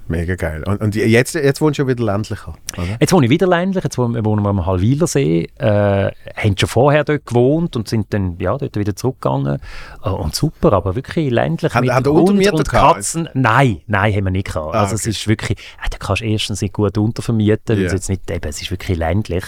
[0.07, 0.63] Mega geil.
[0.67, 2.97] Und, und jetzt, jetzt wohnst du ja wieder ländlicher, oder?
[2.99, 7.25] Jetzt wohne ich wieder ländlich, jetzt wohnen wir am Hallwilersee, äh, haben schon vorher dort
[7.25, 9.59] gewohnt und sind dann ja, dort wieder zurückgegangen.
[10.03, 12.95] Äh, und super, aber wirklich ländlich Haben- mit ihr Hund und gehabt?
[12.95, 13.29] Katzen.
[13.33, 14.75] Nein, nein, haben wir nicht gehabt.
[14.75, 15.09] Ah, also es okay.
[15.11, 18.61] ist wirklich, äh, da kannst du erstens nicht gut untervermieten, es jetzt nicht, eben, es
[18.61, 19.45] ist wirklich ländlich.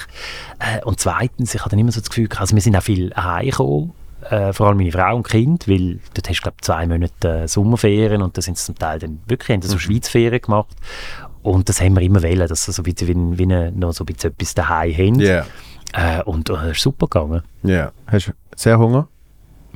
[0.60, 3.14] Äh, und zweitens, ich hatte immer so das Gefühl, gehabt, also wir sind auch viel
[3.14, 3.92] heimgekommen,
[4.30, 7.48] äh, vor allem meine Frau und Kind, weil dort hast du, glaube zwei Monate äh,
[7.48, 9.70] Sommerferien und da sind sie zum Teil dann wirklich, haben Mhm.
[9.72, 10.76] so Schweizferien gemacht.
[11.44, 13.94] Und das haben wir immer wollen, dass sie so ein bisschen wie, wie eine, noch
[13.94, 15.20] so ein bisschen etwas daheim haben.
[15.20, 15.46] Ja.
[15.94, 17.44] Äh, und es ist super gegangen.
[17.64, 17.92] Ja.
[18.08, 19.08] Hast du sehr Hunger?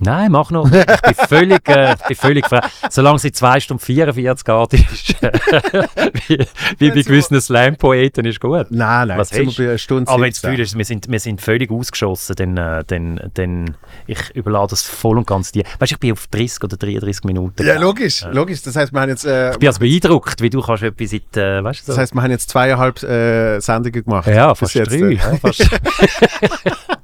[0.01, 0.71] Nein, mach noch.
[0.71, 2.61] Ich bin völlig, äh, ich bin völlig frei.
[2.89, 5.31] Solange es in 2 Stunden 44 geht, ist, äh,
[6.27, 6.38] wie,
[6.77, 8.67] wie bei gewissen Slam-Poeten, ist gut.
[8.69, 9.17] Nein, nein.
[9.17, 10.51] Was sind wir bei einer Stunde Aber wenn das 17.
[10.51, 13.76] Gefühl ist, wir sind, wir sind völlig ausgeschossen, dann, äh, dann, dann
[14.07, 15.63] ich überlade das voll und ganz dir.
[15.80, 17.65] Weißt du, ich bin auf 30 oder 33 Minuten.
[17.65, 18.61] Ja, logisch, logisch.
[18.61, 21.38] Das heißt, wir haben jetzt, äh, Ich bin also beeindruckt, wie du kannst etwas seit,
[21.38, 21.91] äh, weißt du, so.
[21.91, 24.27] das heißt, wir haben jetzt zweieinhalb äh, Sendungen gemacht.
[24.27, 24.81] ja, fast drei.
[24.81, 25.13] äh.
[25.15, 25.69] Ja, fast.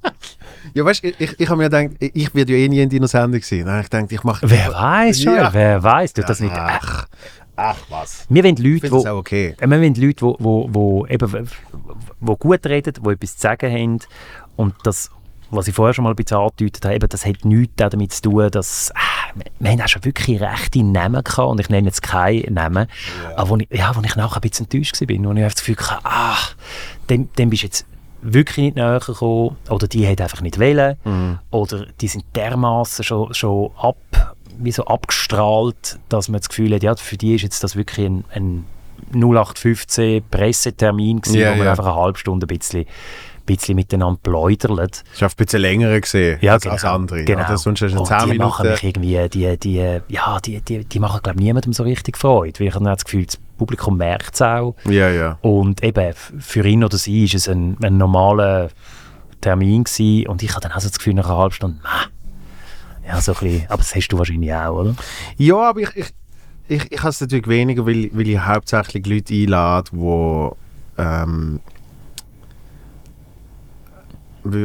[0.74, 3.08] Ja, weißt du, ich, ich, habe mir gedacht, ich werde ja eh nie in deiner
[3.08, 3.80] Sendung sein.
[3.82, 4.50] Ich denke, ich mache.
[4.50, 5.54] wer weiß schon, Ja.
[5.54, 6.54] wer weiß, tut das nicht.
[6.54, 7.08] Ach,
[7.56, 8.26] ach was.
[8.30, 9.56] wir wollen Leute, auch okay.
[9.60, 11.50] Äh, Wir wollen Leute, die wo, wo eben,
[12.20, 14.00] wo gut reden, die etwas zu sagen haben.
[14.56, 15.12] Und das,
[15.52, 18.22] was ich vorher schon mal ein bisschen angedeutet habe, eben, das hat nichts damit zu
[18.24, 22.02] tun, dass äh, wir haben auch schon wirklich rechte Namen gehabt, und ich nenne jetzt
[22.02, 22.88] keinen Namen,
[23.36, 25.64] aber wo ich, ja, wo ich nachher ein bisschen enttäuscht war, wo ich einfach das
[25.64, 26.38] Gefühl hatte, ah,
[27.10, 27.86] dem, dem bist du jetzt
[28.34, 33.34] wirklich nicht näher gekommen, oder die hat einfach nicht wollen, oder die sind dermaßen schon,
[33.34, 33.98] schon ab,
[34.58, 38.06] wie so abgestrahlt, dass man das Gefühl hat, ja, für die ist jetzt das wirklich
[38.08, 38.66] ein, ein
[39.14, 41.72] 0815 Pressetermin gewesen, Ja, wo man ja.
[41.72, 42.86] einfach eine halbe Stunde ein bisschen,
[43.46, 45.04] bisschen miteinander pläudert.
[45.16, 46.74] Ich habe ein bisschen länger gesehen Ja, als, genau.
[46.74, 47.24] als andere.
[47.24, 47.46] Genau.
[47.46, 47.58] Oder?
[47.58, 48.72] Sonst hast du Und 10 die machen Minuten.
[48.72, 52.60] mich irgendwie, die, die, ja, die, die, die machen, glaube ich, niemandem so richtig Freude,
[52.60, 54.76] weil ich habe dann das Gefühl, das Publikum merkt es auch.
[54.86, 55.38] Ja, ja.
[55.42, 58.70] Und eben, für ihn oder sie ist es ein, ein normaler
[59.42, 60.28] Termin gewesen.
[60.28, 62.06] Und ich hatte dann auch so das Gefühl, nach einer halben Stunde, nah.
[63.08, 64.96] Ja, so ein bisschen, aber das hast du wahrscheinlich auch, oder?
[65.38, 66.14] Ja, aber ich, ich,
[66.68, 70.50] ich, ich habe es natürlich weniger, weil, weil ich hauptsächlich Leute einlade, die
[70.98, 71.60] ähm,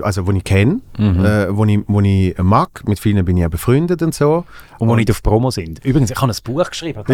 [0.03, 1.25] also wo ich kenne, Mhm.
[1.25, 4.45] äh, wo, ich, wo ich mag, mit vielen bin ich ja befreundet und so.
[4.79, 5.85] Und die nicht auf Promo sind.
[5.85, 7.03] Übrigens, ich habe ein Buch geschrieben.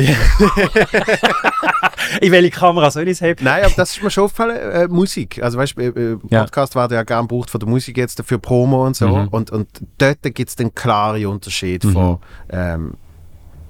[2.20, 3.36] In welche Kamera soll ich es haben?
[3.42, 5.42] Nein, aber das ist mir schon aufgefallen, äh, Musik.
[5.42, 6.42] Also weißt du, äh, äh, Ja.
[6.44, 9.08] Podcast war ja gern gebraucht von der Musik jetzt für Promo und so.
[9.08, 9.28] Mhm.
[9.28, 9.68] Und, und
[9.98, 12.18] dort gibt es den klaren Unterschied von,
[12.50, 12.94] ähm,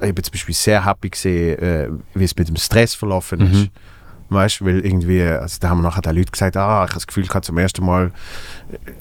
[0.00, 3.46] ich bin zum Beispiel sehr happy gesehen, äh, wie es mit dem Stress verlaufen Mhm.
[3.52, 3.68] ist.
[4.28, 7.26] Weißt weil irgendwie, also da haben nachher die Leute gesagt, ah, ich habe das Gefühl,
[7.26, 8.10] gehabt, zum ersten Mal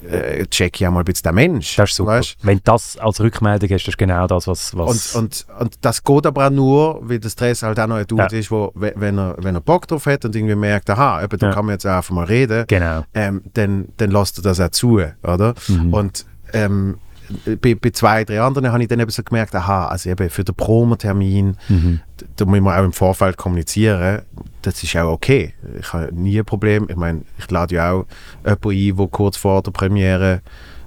[0.08, 1.74] äh, check ich auch mal ein bisschen den Mensch.
[1.76, 2.12] Das ist super.
[2.12, 2.36] Weißt?
[2.42, 4.72] Wenn das als Rückmeldung hast, das ist genau das, was...
[4.72, 7.96] Und, was und, und das geht aber auch nur, weil der Stress halt auch noch
[7.96, 8.38] ein Dude Ja.
[8.38, 11.38] ist, wo, we- wenn er, wenn er Bock drauf hat und irgendwie merkt, aha, eben,
[11.38, 11.52] da Ja.
[11.52, 13.04] kann man jetzt auch einfach mal reden, genau.
[13.14, 15.54] ähm, dann, dann lässt er das auch zu, oder?
[15.68, 15.92] Mhm.
[15.92, 16.98] Und ähm,
[17.60, 20.44] bei, bei zwei, drei anderen habe ich dann eben so gemerkt, aha, also eben für
[20.44, 22.00] den Promotermin, Mhm.
[22.36, 24.22] da muss man auch im Vorfeld kommunizieren,
[24.62, 25.54] das ist auch okay.
[25.80, 28.06] Ich habe nie ein Problem, ich meine, ich lade ja auch
[28.44, 30.40] jemanden ein, der kurz vor der Premiere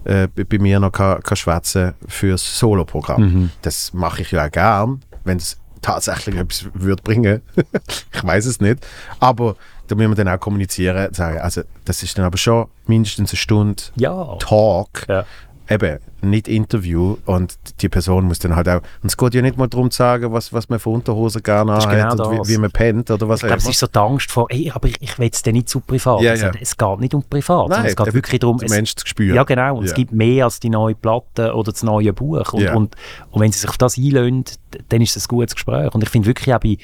[0.06, 3.22] äh, bei, mir noch kann, kann schwätzen fürs Soloprogramm.
[3.22, 3.49] Mhm.
[3.61, 7.41] Das mache ich ja auch gern, wenn es tatsächlich etwas würde bringen.
[8.14, 8.86] ich weiß es nicht.
[9.20, 9.56] Aber
[9.88, 13.38] da müssen wir dann auch kommunizieren, sagen, also das ist dann aber schon mindestens eine
[13.38, 14.36] Stunde Ja.
[14.40, 15.26] Talk, ja.
[15.70, 19.58] Eben nicht Interview und die Person muss dann halt auch, und es geht ja nicht
[19.58, 22.58] mal darum zu sagen, was, was man für Unterhosen gerne anhat genau und wie, wie
[22.58, 24.98] man pennt oder was Ich glaube, es ist so die Angst vor, ey, aber ich,
[25.00, 26.22] ich will es dann nicht zu privat.
[26.22, 26.52] Ja, Also, ja.
[26.60, 29.36] Es geht nicht um privat, sondern es geht wirklich darum, es, Mensch zu spüren.
[29.36, 29.78] Ja, genau.
[29.78, 29.96] Und es Ja.
[29.96, 32.52] gibt mehr als die neue Platte oder das neue Buch.
[32.54, 32.74] Und, Ja.
[32.74, 32.96] und,
[33.32, 34.44] und wenn sie sich auf das einlösen,
[34.90, 35.94] dann ist es ein gutes Gespräch.
[35.94, 36.78] Und ich finde wirklich auch bei,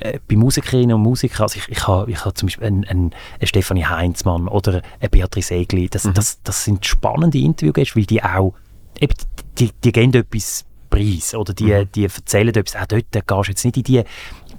[0.00, 3.10] äh, bei Musikerinnen und Musikern, also ich, ich habe ich ha zum Beispiel einen, einen,
[3.38, 6.14] einen Stefanie Heinzmann oder eine Beatrice Egli, das, Mhm.
[6.14, 8.54] das, das sind spannende Interviewgäste, weil die auch,
[9.00, 9.14] eben,
[9.58, 11.88] die, die geben etwas preis oder die, Mhm.
[11.94, 12.80] die erzählen etwas.
[12.80, 14.04] Auch dort gehst du jetzt nicht in die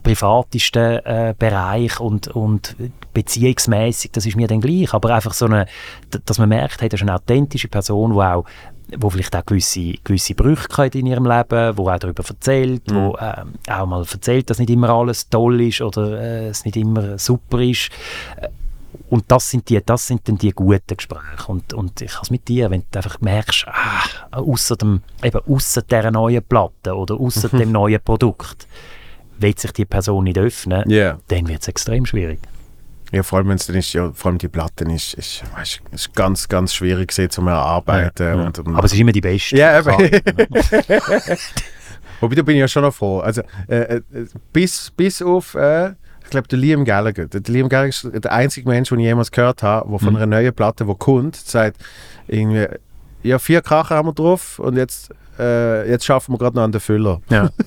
[0.03, 2.75] privatesten äh, Bereich und, und
[3.13, 5.65] beziehungsmäßig, das ist mir dann gleich, aber einfach so eine,
[6.25, 8.45] dass man merkt, hey, das ist eine authentische Person, die auch
[8.97, 13.17] wo vielleicht auch gewisse, gewisse Brüche hat in ihrem Leben, wo auch darüber erzählt, wo
[13.19, 17.17] ähm, auch mal erzählt, dass nicht immer alles toll ist oder äh, es nicht immer
[17.17, 17.89] super ist.
[18.39, 18.47] Äh,
[19.09, 21.47] Und das sind, die, das sind dann die guten Gespräche.
[21.47, 25.39] Und, und ich habe es mit dir, wenn du einfach merkst, ah, ausser, dem, eben
[25.47, 28.67] ausser dieser neuen Platte oder ausser dem neuen Produkt,
[29.37, 31.17] will sich die Person nicht öffnen, Ja.
[31.27, 32.39] dann wird es extrem schwierig.
[33.11, 35.81] Ja, vor allem wenn es dann ist, ja, vor allem die Platten ist, ist, weißt,
[35.91, 38.25] ist ganz, ganz schwierig zum Erarbeiten.
[38.25, 38.33] Ja.
[38.45, 39.55] Und, und, Aber es ist immer die beste.
[39.57, 40.09] Ja, eben.
[40.09, 41.37] Klar.
[42.19, 43.19] Wobei, da bin ich ja schon noch froh.
[43.19, 44.01] Also, äh, äh,
[44.53, 45.89] bis, bis auf äh,
[46.23, 47.27] Ich glaube, der Liam Gallagher.
[47.27, 50.15] Der Liam Gallagher ist der einzige Mensch, den ich jemals gehört habe, der von Mhm.
[50.15, 51.77] einer neuen Platte, die kommt, sagt,
[52.27, 52.67] irgendwie,
[53.23, 55.09] ja, vier Kracher haben wir drauf und jetzt,
[55.39, 57.21] äh, jetzt schaffen wir gerade noch an den Füller.
[57.29, 57.49] Ja.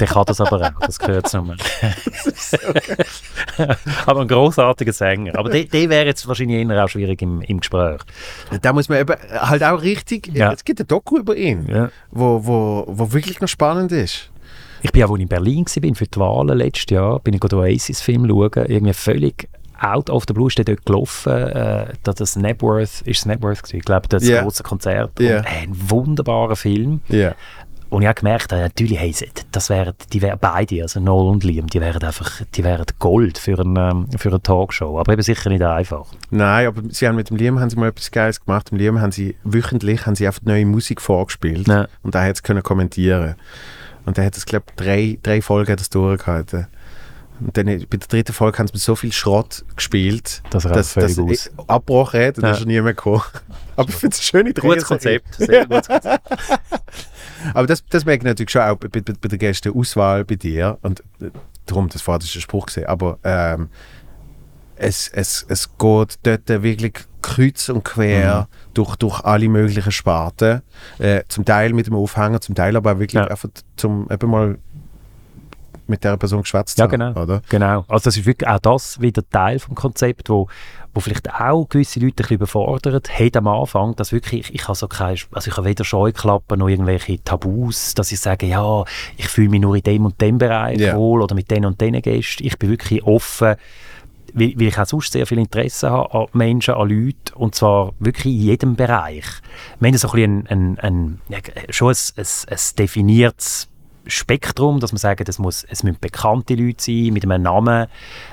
[0.00, 1.56] Der kann das aber auch, das gehört es nochmal.
[4.06, 5.38] aber ein großartiger Sänger.
[5.38, 8.00] Aber der, der wäre jetzt wahrscheinlich eher auch schwierig im, im Gespräch.
[8.62, 10.52] Da muss man eben halt auch richtig, Ja.
[10.52, 11.90] es gibt ein Doku über ihn, Ja.
[12.10, 14.30] wo, wo, wo wirklich noch spannend ist.
[14.82, 17.40] Ich bin auch, als ich in Berlin war, für die Wahlen letztes Jahr, bin ich
[17.40, 19.48] den Oasis-Film schauen, irgendwie völlig
[19.80, 23.62] out of the blue, ist der dort gelaufen, äh, da das Nebworth, ist es Nebworth
[23.62, 23.76] gewesen?
[23.76, 24.42] ich glaube, das Ja.
[24.42, 25.18] große Konzert.
[25.20, 25.38] Ja.
[25.38, 27.00] Und, äh, ein wunderbarer Film.
[27.08, 27.34] Ja.
[27.90, 29.14] Und ich habe gemerkt, äh, natürlich, hey,
[29.50, 33.38] das wären, die wären beide, also Noel und Liam, die wären einfach, die wären Gold
[33.38, 34.98] für, ein, ähm, für eine Talkshow.
[35.00, 36.06] Aber eben sicher nicht einfach.
[36.30, 38.72] Nein, aber sie haben mit dem Liam haben sie mal etwas Geiles gemacht.
[38.72, 41.88] Mit dem Liam haben sie wöchentlich haben sie einfach neue Musik vorgespielt Ja.
[42.02, 43.36] und er hat es können kommentieren.
[44.04, 46.66] Und er hat es, glaube ich, drei, drei Folgen es durchgehalten.
[47.40, 50.64] Und dann äh, bei der dritten Folge haben sie mit so viel Schrott gespielt, Dass
[50.64, 52.48] er dass, dass ich abgebrochen hat und Ja.
[52.50, 53.22] dann ist er nie mehr gekommen.
[53.76, 55.20] Aber ich finde es eine schöne Gutes Drehserie.
[55.20, 56.28] Konzept, sehr gutes Konzept.
[57.54, 60.78] Aber das, das merke ich natürlich schon auch bei, bei, bei der Gästeauswahl bei dir.
[60.82, 61.30] Und äh,
[61.66, 62.86] darum, das war ein Spruch gesehen.
[62.86, 63.68] Aber ähm,
[64.76, 70.62] es, es, es geht dort wirklich kreuz und quer durch, durch alle möglichen Sparten.
[70.98, 73.26] Äh, zum Teil mit dem Aufhänger, zum Teil aber auch wirklich Ja.
[73.26, 74.58] einfach zum eben mal
[75.88, 77.20] mit der Person geschwätzt Ja, haben, genau.
[77.22, 77.42] Oder?
[77.48, 77.84] Genau.
[77.88, 80.46] Also das ist wirklich auch das wieder Teil vom Konzept, wo,
[80.98, 84.62] wo vielleicht auch gewisse Leute ein bisschen überfordert hat am Anfang, dass wirklich, ich, ich
[84.64, 88.84] habe so keine, also ich habe weder Scheuklappen noch irgendwelche Tabus, dass ich sage, ja,
[89.16, 90.96] ich fühle mich nur in dem und dem Bereich Ja.
[90.96, 92.44] wohl oder mit den und den Gästen.
[92.44, 93.54] Ich bin wirklich offen,
[94.34, 97.92] weil, weil ich auch sonst sehr viel Interesse habe an Menschen, an Leuten und zwar
[98.00, 99.24] wirklich in jedem Bereich.
[99.78, 103.68] Wir haben so ein bisschen ein, ein, ein, schon ein, ein definiertes
[104.08, 107.86] Spektrum, dass man sagen, es, muss, es müssen bekannte Leute sein, mit einem Namen,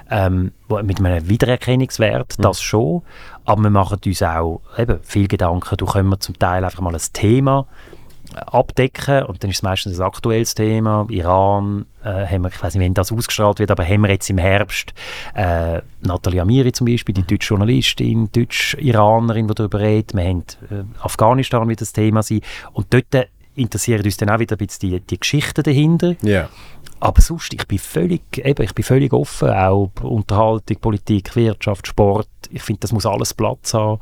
[0.09, 0.51] ähm,
[0.83, 3.03] mit einem Wiedererkennungswert, das schon.
[3.43, 6.95] Aber wir machen uns auch eben viel Gedanken, du können wir zum Teil einfach mal
[6.95, 7.67] ein Thema
[8.33, 11.05] abdecken und dann ist es meistens ein aktuelles Thema.
[11.09, 14.29] Iran, äh, haben wir, ich weiß nicht, wann das ausgestrahlt wird, aber haben wir jetzt
[14.29, 14.93] im Herbst
[15.35, 20.15] äh, Nathalie Amiri zum Beispiel, die deutsche Journalistin, Deutsch-Iranerin, die darüber redet.
[20.15, 22.41] Wir haben äh, Afghanistan wird das Thema sein
[22.73, 26.15] und dort interessieren uns dann auch wieder ein bisschen die, die Geschichten dahinter.
[26.21, 26.49] Ja.
[26.99, 32.27] Aber sonst, ich bin völlig, eben, ich bin völlig offen, auch Unterhaltung, Politik, Wirtschaft, Sport.
[32.49, 33.99] Ich finde, das muss alles Platz haben.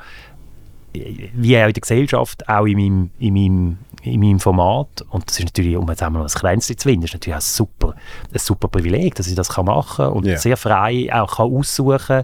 [0.94, 5.04] Wie auch in der Gesellschaft, auch in meinem, in meinem, in meinem Format.
[5.10, 7.42] Und das ist natürlich, um jetzt einmal noch ein Kränzchen zu finden, ist natürlich auch
[7.42, 7.96] super,
[8.32, 10.38] ein super Privileg, dass ich das kann machen kann und Ja.
[10.38, 12.24] sehr frei auch kann aussuchen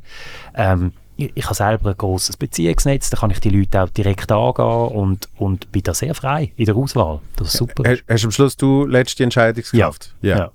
[0.53, 4.31] ähm, ich, ich habe selber ein grosses Beziehungsnetz, da kann ich die Leute auch direkt
[4.31, 7.19] angehen und, und bin da sehr frei in der Auswahl.
[7.35, 7.83] Das ist super.
[7.85, 10.15] Hast, hast am Schluss du letzte Entscheidungskraft?
[10.21, 10.51] Ja.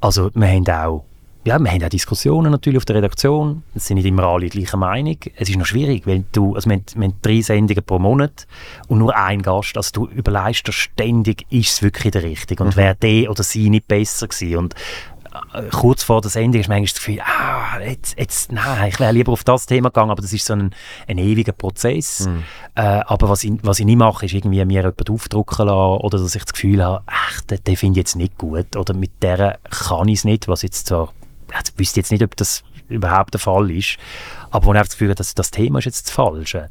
[0.00, 1.04] Also wir haben auch,
[1.44, 3.62] ja, wir haben auch Diskussionen natürlich auf der Redaktion.
[3.74, 5.16] Es sind nicht immer alle gleicher Meinung.
[5.36, 8.46] Es ist noch schwierig, wenn du, also wir haben, wir haben drei Sendungen pro Monat
[8.88, 9.76] und nur ein Gast.
[9.76, 13.70] Also du überlegst dir ständig, ist es wirklich der Richtige und wäre der oder sie
[13.70, 14.56] nicht besser gewesen.
[14.56, 14.74] Und
[15.70, 19.32] kurz vor der Sendung ist manchmal das Gefühl, ah, jetzt, jetzt, nein, ich wäre lieber
[19.32, 20.74] auf das Thema gegangen, aber das ist so ein,
[21.06, 22.26] ein ewiger Prozess.
[22.74, 26.18] Äh, aber was ich, was ich nicht mache, ist irgendwie mir jemanden aufdrucken lassen oder
[26.18, 29.22] dass ich das Gefühl habe, ach, den, den finde ich jetzt nicht gut oder mit
[29.22, 31.08] der kann ich es nicht, was jetzt so,
[31.48, 33.96] ich wüsste jetzt nicht, ob das überhaupt der Fall ist,
[34.50, 36.70] aber wenn ich das Gefühl habe, dass das Thema ist jetzt das Falsche,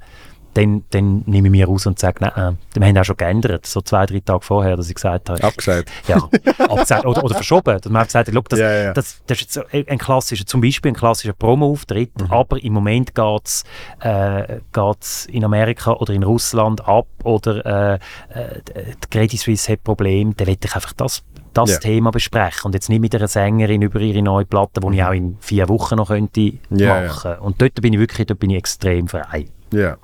[0.55, 3.65] dann, dann nehme ich mir raus und sage, nein, äh, wir haben auch schon geändert,
[3.65, 5.91] so zwei, drei Tage vorher, dass ich gesagt habe, Abgesagt.
[6.07, 6.17] ja,
[6.57, 7.77] abgesagt oder, oder verschoben.
[7.77, 8.93] Dass man einfach gesagt hat, «Look, das, Ja, ja.
[8.93, 13.41] Das, das ist jetzt ein klassischer, zum Beispiel ein klassischer Promo-Auftritt, aber im Moment geht
[13.43, 13.63] es
[13.99, 17.99] äh, geht's in Amerika oder in Russland ab oder äh,
[18.29, 18.61] äh,
[19.03, 21.21] die Credit Suisse hat Probleme, dann will ich einfach das,
[21.53, 21.79] das Ja.
[21.79, 25.11] Thema besprechen und jetzt nicht mit einer Sängerin über ihre neue Platte, die ich auch
[25.11, 27.01] in vier Wochen noch könnte ja.
[27.01, 27.35] machen.
[27.39, 29.47] Und dort bin ich wirklich, dort bin ich extrem frei.
[29.73, 29.97] Ja.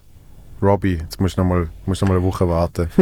[0.62, 2.90] Robbie, jetzt musst du noch mal, musst noch mal eine Woche warten.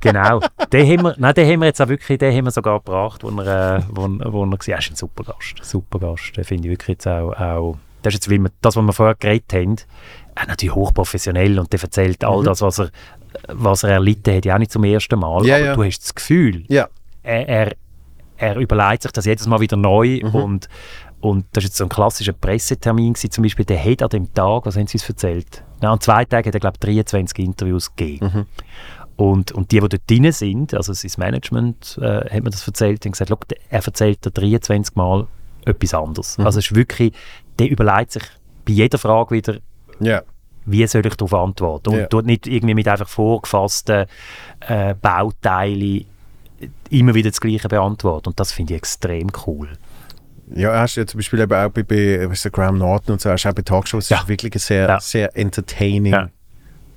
[0.00, 0.40] Genau.
[0.72, 3.22] den, haben wir, nein, den haben wir jetzt auch wirklich, den haben wir sogar gebracht,
[3.22, 4.58] wo er, äh, wo, wo er war.
[4.66, 5.54] Er ist ein super Gast.
[5.62, 6.36] Super Gast.
[6.36, 8.92] Den finde ich wirklich jetzt auch, auch das ist jetzt, wie wir, das, was wir
[8.92, 9.76] vorher geredet haben,
[10.34, 12.44] er natürlich hochprofessionell und der erzählt all Mhm.
[12.46, 12.90] das, was er,
[13.48, 15.46] was er erlitten hat, ja auch nicht zum ersten Mal.
[15.46, 15.74] Ja, aber ja.
[15.76, 16.88] du hast das Gefühl, ja.
[17.22, 17.72] er, er,
[18.38, 20.34] er überlegt sich das jedes Mal wieder neu Mhm.
[20.34, 20.68] und,
[21.22, 24.34] und das war jetzt so ein klassischer Pressetermin gewesen, zum Beispiel, der hat an dem
[24.34, 25.62] Tag, was haben sie uns erzählt?
[25.80, 28.30] Na, an zwei Tagen hat er, glaube ich, 23 Interviews gegeben.
[28.34, 28.46] Mhm.
[29.16, 33.04] Und, und die, die dort drin sind, also sein Management äh, hat mir das erzählt,
[33.04, 35.26] haben gesagt, «Schau, der- er erzählt dir 23 Mal
[35.64, 36.38] etwas anderes.
[36.38, 36.46] Mhm.
[36.46, 37.12] Also es ist wirklich,
[37.58, 38.22] der überlegt sich
[38.64, 39.58] bei jeder Frage wieder,
[40.00, 40.22] Ja.
[40.64, 41.90] wie soll ich darauf antworten?
[41.90, 42.06] Und Ja.
[42.06, 44.06] tut nicht irgendwie mit einfach vorgefassten
[44.60, 46.04] äh, Bauteilen
[46.90, 48.30] immer wieder das Gleiche beantworten.
[48.30, 49.68] Und das finde ich extrem cool.
[50.54, 53.20] Ja, hast du ja zum Beispiel eben auch bei, bei weißt du, Graham Norton und
[53.20, 54.18] so, hast du auch bei Talkshows, Ja.
[54.20, 55.00] ist wirklich ein sehr, Ja.
[55.00, 56.28] sehr entertaining Ja.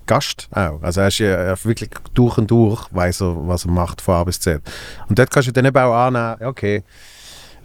[0.07, 0.81] Gast auch.
[0.83, 4.23] Also er ist ja wirklich durch und durch, weiß er, was er macht von A
[4.23, 4.61] bis Z.
[5.09, 6.83] Und dort kannst du dann eben auch annehmen, okay,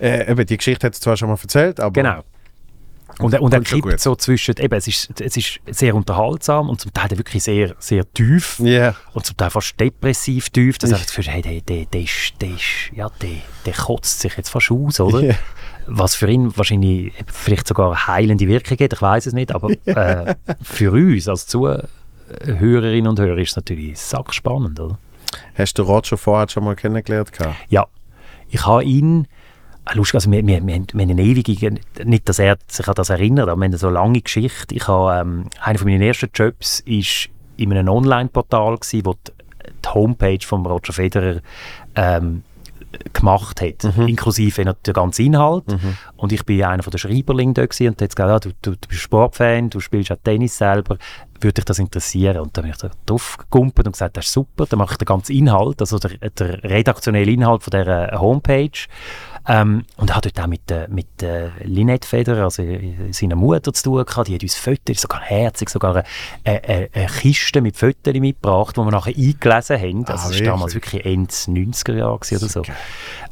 [0.00, 2.24] äh, eben, die Geschichte hat er zwar schon mal erzählt, aber Genau.
[3.18, 6.90] Und, und er kippt so zwischen, eben, es ist, es ist sehr unterhaltsam und zum
[6.94, 10.78] Teil wirklich sehr, sehr tief Ja, und zum Teil fast depressiv tief.
[10.78, 10.94] Das Ja.
[10.96, 12.04] habe ich das Gefühl, hey, der, der, der,
[12.40, 12.48] der,
[12.94, 13.28] ja, der,
[13.66, 15.20] der kotzt sich jetzt fast aus, oder?
[15.22, 15.34] Ja.
[15.92, 20.34] Was für ihn wahrscheinlich vielleicht sogar heilende Wirkung hat, ich weiß es nicht, aber äh,
[20.62, 24.98] für uns als Zuhörerinnen und Hörer ist es natürlich sackspannend, oder?
[25.54, 27.32] hast du Roger vorher schon mal kennengelernt?
[27.32, 27.54] gehabt?
[27.68, 27.86] Ja,
[28.48, 29.26] ich habe ihn,
[29.88, 33.10] äh, lustig, also wir, wir, wir, haben- eine ewige, nicht, dass er sich an das
[33.10, 34.74] erinnert, aber wir haben so eine lange Geschichte.
[34.74, 39.32] Ich habe, ähm, einer von meinen ersten Jobs ist in einem Online-Portal gewesen, wo die,
[39.84, 41.40] die Homepage von Roger Federer
[41.94, 42.42] ähm,
[43.12, 45.64] gemacht hat, inklusive noch der ganze Inhalt.
[46.16, 48.88] Und ich bin einer von Schreiberlingen dort gewesen und hat gesagt, ah, du, du, du
[48.88, 50.98] bist Sportfan, du spielst auch Tennis selber,
[51.40, 52.38] würde dich das interessieren?
[52.38, 54.98] Und dann bin ich da drauf gegumpelt und gesagt, das ist super, dann mache ich
[54.98, 58.70] den ganzen Inhalt, also der, der redaktionelle Inhalt von dieser Homepage.
[59.48, 63.36] Ähm, und er hat dort auch mit, äh, mit äh, Lynette Federer, also äh, seiner
[63.36, 66.04] Mutter zu tun gehabt, die hat uns Fotos, sogar herzig, sogar
[66.44, 70.04] eine, eine, eine Kiste mit Fotos mitgebracht, die wir nachher eingelesen haben.
[70.06, 71.04] Also Ah, das war damals wirklich?
[71.04, 72.62] Ende 90er Jahre oder so.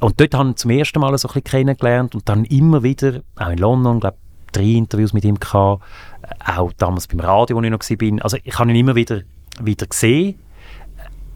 [0.01, 3.21] Und dort habe ich zum ersten Mal so ein bisschen kennengelernt und dann immer wieder,
[3.37, 4.17] auch in London, glaube
[4.53, 5.83] drei Interviews mit ihm gehabt,
[6.23, 8.25] äh, auch damals beim Radio, wo ich noch war.
[8.25, 9.23] Also ich habe ihn immer wieder,
[9.61, 10.39] wieder gesehen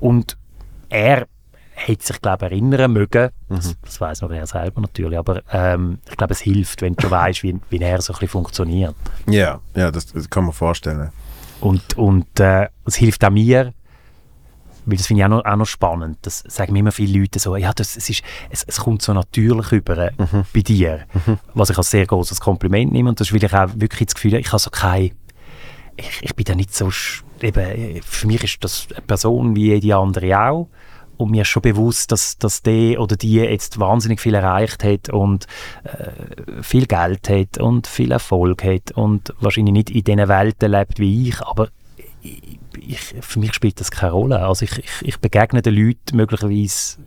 [0.00, 0.36] und
[0.88, 1.26] er
[1.86, 5.98] hätte sich, glaube ich, erinnern mögen, das, das weiß noch er selber natürlich, aber ähm,
[6.08, 8.94] ich glaube, es hilft, wenn du weißt, wie, wie er so ein bisschen funktioniert.
[9.26, 11.10] Ja, ja das, das kann man vorstellen.
[11.60, 13.72] Und, und äh, es hilft auch mir,
[14.84, 16.18] weil das finde ich auch noch, auch noch spannend.
[16.22, 19.12] Das sagen mir immer viele Leute so, ja, das, es, ist, es, es kommt so
[19.12, 20.12] natürlich über äh,
[20.52, 21.06] bei dir,
[21.54, 23.10] was ich als sehr großes Kompliment nehme.
[23.10, 25.12] Und das ist, weil ich auch wirklich das Gefühl ich habe so kein,
[25.96, 26.90] ich, ich bin da nicht so,
[27.40, 30.68] eben, äh, für mich ist das eine Person wie jede andere auch.
[31.22, 35.08] Und mir ist schon bewusst, dass, dass der oder die jetzt wahnsinnig viel erreicht hat
[35.08, 35.46] und
[35.84, 40.98] äh, viel Geld hat und viel Erfolg hat und wahrscheinlich nicht in diesen Welten lebt
[40.98, 41.68] wie ich, aber
[42.22, 44.40] ich, ich, für mich spielt das keine Rolle.
[44.40, 46.98] Also ich, ich, ich begegne den Leuten möglicherweise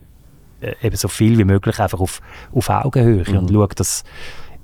[0.61, 2.21] äh, eben so viel wie möglich einfach auf,
[2.53, 4.03] auf Augenhöhe und schaue, dass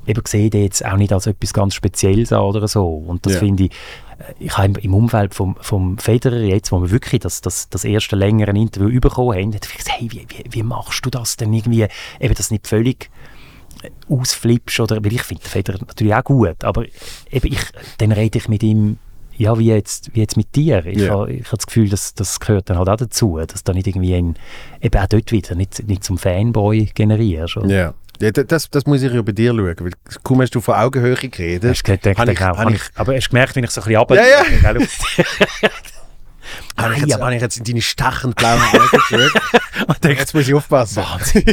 [0.08, 2.88] eben sehe ich jetzt auch nicht als etwas ganz Spezielles an oder so.
[2.88, 3.40] Und das Ja.
[3.40, 3.72] finde ich,
[4.20, 7.84] äh, ich habe im, Umfeld vom, vom Federer jetzt, wo wir wirklich das, das, das
[7.84, 11.54] erste längere Interview bekommen haben, hat gesagt, hey, wie, wie, wie machst du das denn
[11.54, 11.88] irgendwie,
[12.20, 13.10] eben das nicht völlig
[13.84, 16.86] äh, ausflippst oder, weil ich finde Federer natürlich auch gut, aber
[17.32, 17.62] eben ich,
[18.00, 18.98] dann rede ich mit ihm
[19.42, 20.86] ja, wie jetzt, wie jetzt mit dir.
[20.86, 21.12] Ich Ja.
[21.14, 23.88] habe ich habe das Gefühl, dass das gehört dann halt auch dazu, dass du nicht
[23.88, 24.36] irgendwie ein,
[24.82, 27.58] eben auch dort wieder nicht, nicht zum Fanboy generierst.
[27.58, 27.68] oder?
[27.68, 27.94] Ja.
[28.20, 29.92] ja das, das muss ich ja bei dir schauen, weil
[30.24, 31.70] kaum hast du von Augenhöhe geredet.
[31.72, 33.86] Hast du gedacht, ich- habe hab ich- aber hast du gemerkt, wenn ich so ein
[33.86, 34.16] bisschen runter...
[34.16, 34.44] Ja,
[34.74, 34.88] ja.
[36.78, 40.04] Habe ich, jetzt, habe ich jetzt in deine stachend blauen Augen geschaut.
[40.04, 40.98] Jetzt muss ich aufpassen.
[41.04, 41.46] Wahnsinn.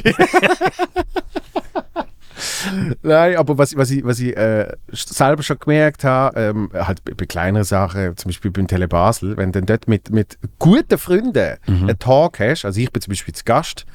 [3.02, 7.15] Nein, aber was, was ich, was ich äh, selber schon gemerkt habe, ähm, halt bei,
[7.15, 10.98] bei kleineren Sachen, zum Beispiel beim Tele Basel, wenn du dann dort mit, mit guten
[10.98, 13.86] Freunden einen Talk hast, also ich bin zum Beispiel zu Gast,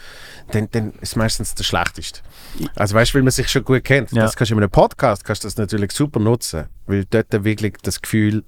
[0.51, 2.21] dann, dann ist es meistens der schlechteste.
[2.75, 4.11] Also weißt du, weil man sich schon gut kennt.
[4.11, 4.23] Ja.
[4.23, 7.43] Das kannst du in einem Podcast kannst du das natürlich super nutzen, weil dort dann
[7.43, 8.43] wirklich das Gefühl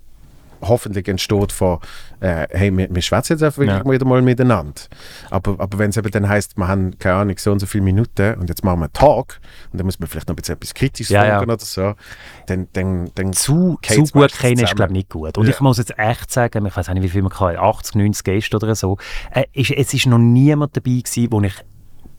[0.62, 1.80] hoffentlich entsteht von,
[2.20, 3.92] äh, hey, wir, wir schwätzen jetzt einfach wirklich Ja.
[3.92, 4.74] wieder mal miteinander.
[5.30, 7.84] Aber, aber wenn es eben dann heisst, wir haben, keine Ahnung, so und so viele
[7.84, 9.40] Minuten und jetzt machen wir einen Talk
[9.72, 11.42] und dann muss man vielleicht noch ein bisschen etwas Kritisches Ja, ja.
[11.42, 11.94] oder so,
[12.48, 15.38] dann, dann, dann zu, zu gut kennen ist, glaube ich, nicht gut.
[15.38, 15.54] Und Ja.
[15.54, 18.58] ich muss jetzt echt sagen, ich weiß nicht, wie viel man kann, 80, 90 Gäste
[18.58, 18.98] oder so,
[19.32, 21.56] äh, ist, es ist noch niemand dabei gewesen, den ich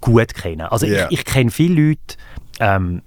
[0.00, 0.70] gut kenne.
[0.70, 1.06] Also Ja.
[1.10, 2.16] ich, ich kenne viele Leute,
[2.60, 3.02] ähm,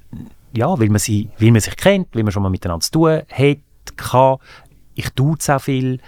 [0.54, 3.22] ja, weil man, sie, weil man sich kennt, weil man schon mal miteinander zu tun
[3.32, 3.58] hat,
[3.96, 4.38] kann.
[5.00, 6.00] Ich tue es auch viel,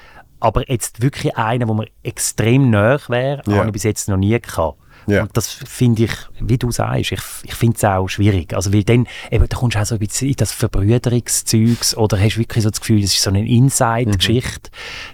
[0.41, 3.57] aber jetzt wirklich einer, wo mir extrem nahe wäre, Ja.
[3.57, 4.77] habe ich bis jetzt noch nie gehabt.
[5.07, 5.23] Ja.
[5.23, 8.53] Und das finde ich, wie du sagst, ich, ich finde es auch schwierig.
[8.53, 12.19] Also weil dann, eben, da kommst du auch so ein bisschen in das Verbrüderungszeugs oder
[12.19, 14.69] hast wirklich so das Gefühl, es ist so eine Inside-Geschichte.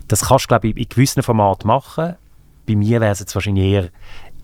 [0.08, 2.16] Das kannst du, glaube ich, in gewissen Formaten machen.
[2.68, 3.90] Bei mir wäre es jetzt wahrscheinlich eher,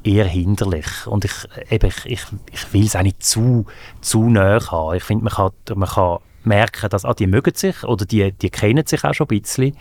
[0.04, 0.86] eher hinderlich.
[1.08, 1.34] Und ich,
[1.70, 3.66] eben, ich, ich, ich will es auch nicht zu,
[4.00, 4.96] zu nahe haben.
[4.96, 8.50] Ich finde, man kann, man kann merken, dass ah, die mögen sich oder die, die
[8.50, 9.76] kennen sich auch schon ein bisschen.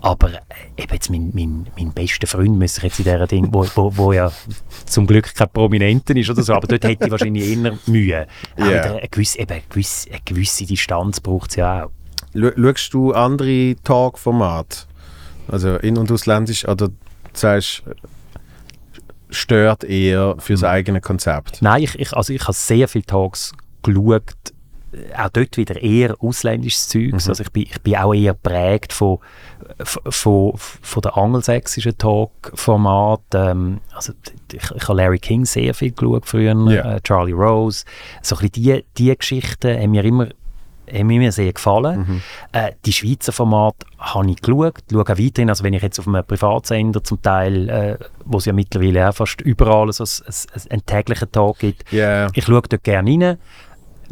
[0.00, 0.38] Aber äh,
[0.82, 3.96] eben jetzt mein, mein, mein bester Freund müsste ich jetzt in dieser Ding, wo, wo,
[3.96, 4.32] wo ja
[4.86, 8.26] zum Glück kein Prominenten ist oder so, aber dort hätte ich wahrscheinlich eher Mühe.
[8.58, 8.66] Ja.
[8.66, 11.90] wieder eine, gewisse, eben eine, gewisse, eine gewisse Distanz braucht es ja auch.
[12.34, 14.78] Schau- Schaust du andere Talk-Formate?
[15.46, 16.88] Also in- und ausländisch oder
[17.32, 17.84] sagst
[19.30, 20.56] stört eher für Mhm.
[20.58, 21.62] sein eigenes Konzept?
[21.62, 23.52] Nein, ich, ich, also ich habe sehr viele Talks
[23.82, 24.24] geschaut,
[25.16, 27.12] auch dort wieder eher ausländisches Zeug.
[27.12, 27.14] Mhm.
[27.14, 29.18] Also ich bin, ich bin auch eher geprägt von,
[29.84, 33.20] von, von der angelsächsischen Talk-Format.
[33.34, 34.12] Ähm, also
[34.52, 36.96] ich, ich habe Larry King sehr viel geschaut früher, yeah.
[36.96, 37.84] äh, Charlie Rose.
[38.22, 40.28] So ein bisschen die, die Geschichten haben mir immer
[40.92, 42.00] haben mir sehr gefallen.
[42.00, 42.22] Mhm.
[42.52, 46.06] Äh, die Schweizer Formate habe ich geschaut, schaue auch weiterhin, also wenn ich jetzt auf
[46.06, 50.70] einem Privatsender zum Teil, äh, wo es ja mittlerweile auch fast überall so ein, ein,
[50.70, 52.28] einen täglichen Tag gibt, yeah.
[52.34, 53.38] ich schaue dort gerne rein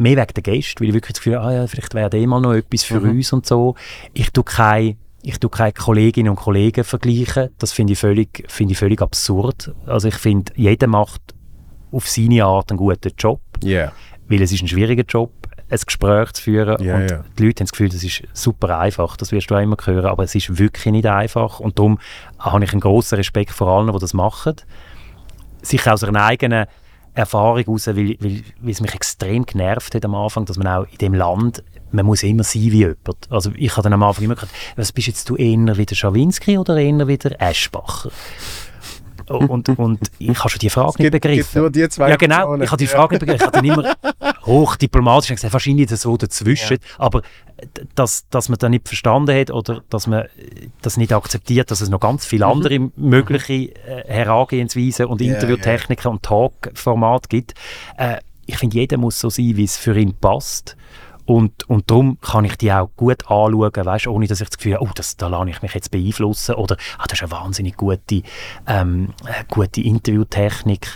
[0.00, 2.40] mehr wegen der Gäste, weil ich wirklich das Gefühl ah ja, vielleicht wäre eh mal
[2.40, 3.10] noch etwas für mhm.
[3.10, 3.74] uns und so.
[4.14, 7.50] Ich tue keine ich tue keine Kolleginnen und Kollegen vergleichen.
[7.58, 9.74] Das finde ich, völlig, find ich völlig absurd.
[9.86, 11.20] Also ich finde, jeder macht
[11.92, 13.40] auf seine Art einen guten Job.
[13.62, 13.92] Yeah.
[14.28, 15.32] Weil es ist ein schwieriger Job,
[15.68, 16.82] ein Gespräch zu führen.
[16.82, 17.24] Yeah, und yeah.
[17.38, 19.16] die Leute haben das Gefühl, das ist super einfach.
[19.18, 20.06] Das wirst du auch immer hören.
[20.06, 21.60] Aber es ist wirklich nicht einfach.
[21.60, 21.98] Und darum
[22.38, 24.56] habe ich einen grossen Respekt vor allen, die das machen.
[25.60, 26.66] Sich aus einer eigenen
[27.14, 30.86] Erfahrung heraus, weil, weil, weil es mich extrem genervt hat am Anfang, dass man auch
[30.90, 31.62] in dem Land,
[31.92, 33.30] man muss immer sein wie jemand.
[33.30, 36.58] Also ich habe dann am Anfang immer gedacht, was bist jetzt du eher wieder Schawinski
[36.58, 38.10] oder eher wieder Eschbacher?
[39.30, 41.60] Und, und ich habe schon die Frage gibt, nicht begriffen.
[41.60, 43.40] nur die zwei ja genau, ich habe die Frage nicht begriffen.
[43.40, 43.94] Ich habe dann immer
[44.44, 46.88] hochdiplomatisch gesagt, wahrscheinlich so dazwischen, ja.
[46.98, 47.22] aber
[47.94, 50.24] dass, dass man das nicht verstanden hat oder dass man
[50.82, 52.52] das nicht akzeptiert, dass es noch ganz viele mhm.
[52.52, 52.92] andere mhm.
[52.96, 56.12] mögliche äh, Herangehensweisen und yeah, Interviewtechniken yeah.
[56.12, 57.54] und Talkformate gibt.
[57.96, 58.16] Äh,
[58.46, 60.76] ich finde, jeder muss so sein, wie es für ihn passt.
[61.30, 64.74] Und, und darum kann ich die auch gut anschauen, weißt, ohne dass ich das Gefühl
[64.74, 67.76] habe, oh, das, da lasse ich mich jetzt beeinflussen oder ah, das ist eine wahnsinnig
[67.76, 68.22] gute,
[68.66, 70.92] ähm, äh, gute Interviewtechnik.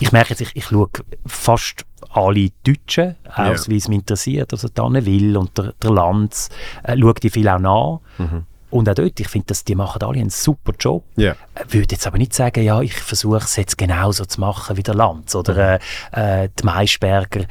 [0.00, 0.90] Ich merke jetzt, ich, ich schaue
[1.24, 3.68] fast alle Deutschen aus, yeah.
[3.68, 4.52] wie es mich interessiert.
[4.52, 6.50] Also Tanne Will und der, der Lanz,
[6.82, 8.00] äh, schaue die viel auch nach.
[8.18, 8.44] Mhm.
[8.70, 11.04] Und auch dort, ich finde, die machen alle einen super Job.
[11.18, 11.36] Yeah.
[11.66, 14.82] Ich würde jetzt aber nicht sagen, ja, ich versuche es jetzt genauso zu machen wie
[14.82, 15.80] der Lanz oder
[16.12, 17.46] äh, äh, die Maischberger, äh,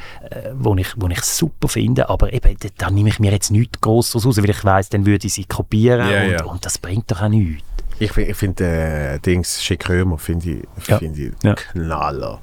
[0.53, 4.25] wo, ich, wo ich super finde, aber eben, da nehme ich mir jetzt nichts Grosses
[4.25, 6.45] raus, weil ich weiß, dann würde ich sie kopieren yeah, und, yeah.
[6.45, 7.63] und, das bringt doch auch nichts.
[7.99, 10.97] Ich, ich finde äh, Dings Schick Römer finde ich, ja.
[10.99, 11.53] find ich ja.
[11.55, 12.39] Knaller.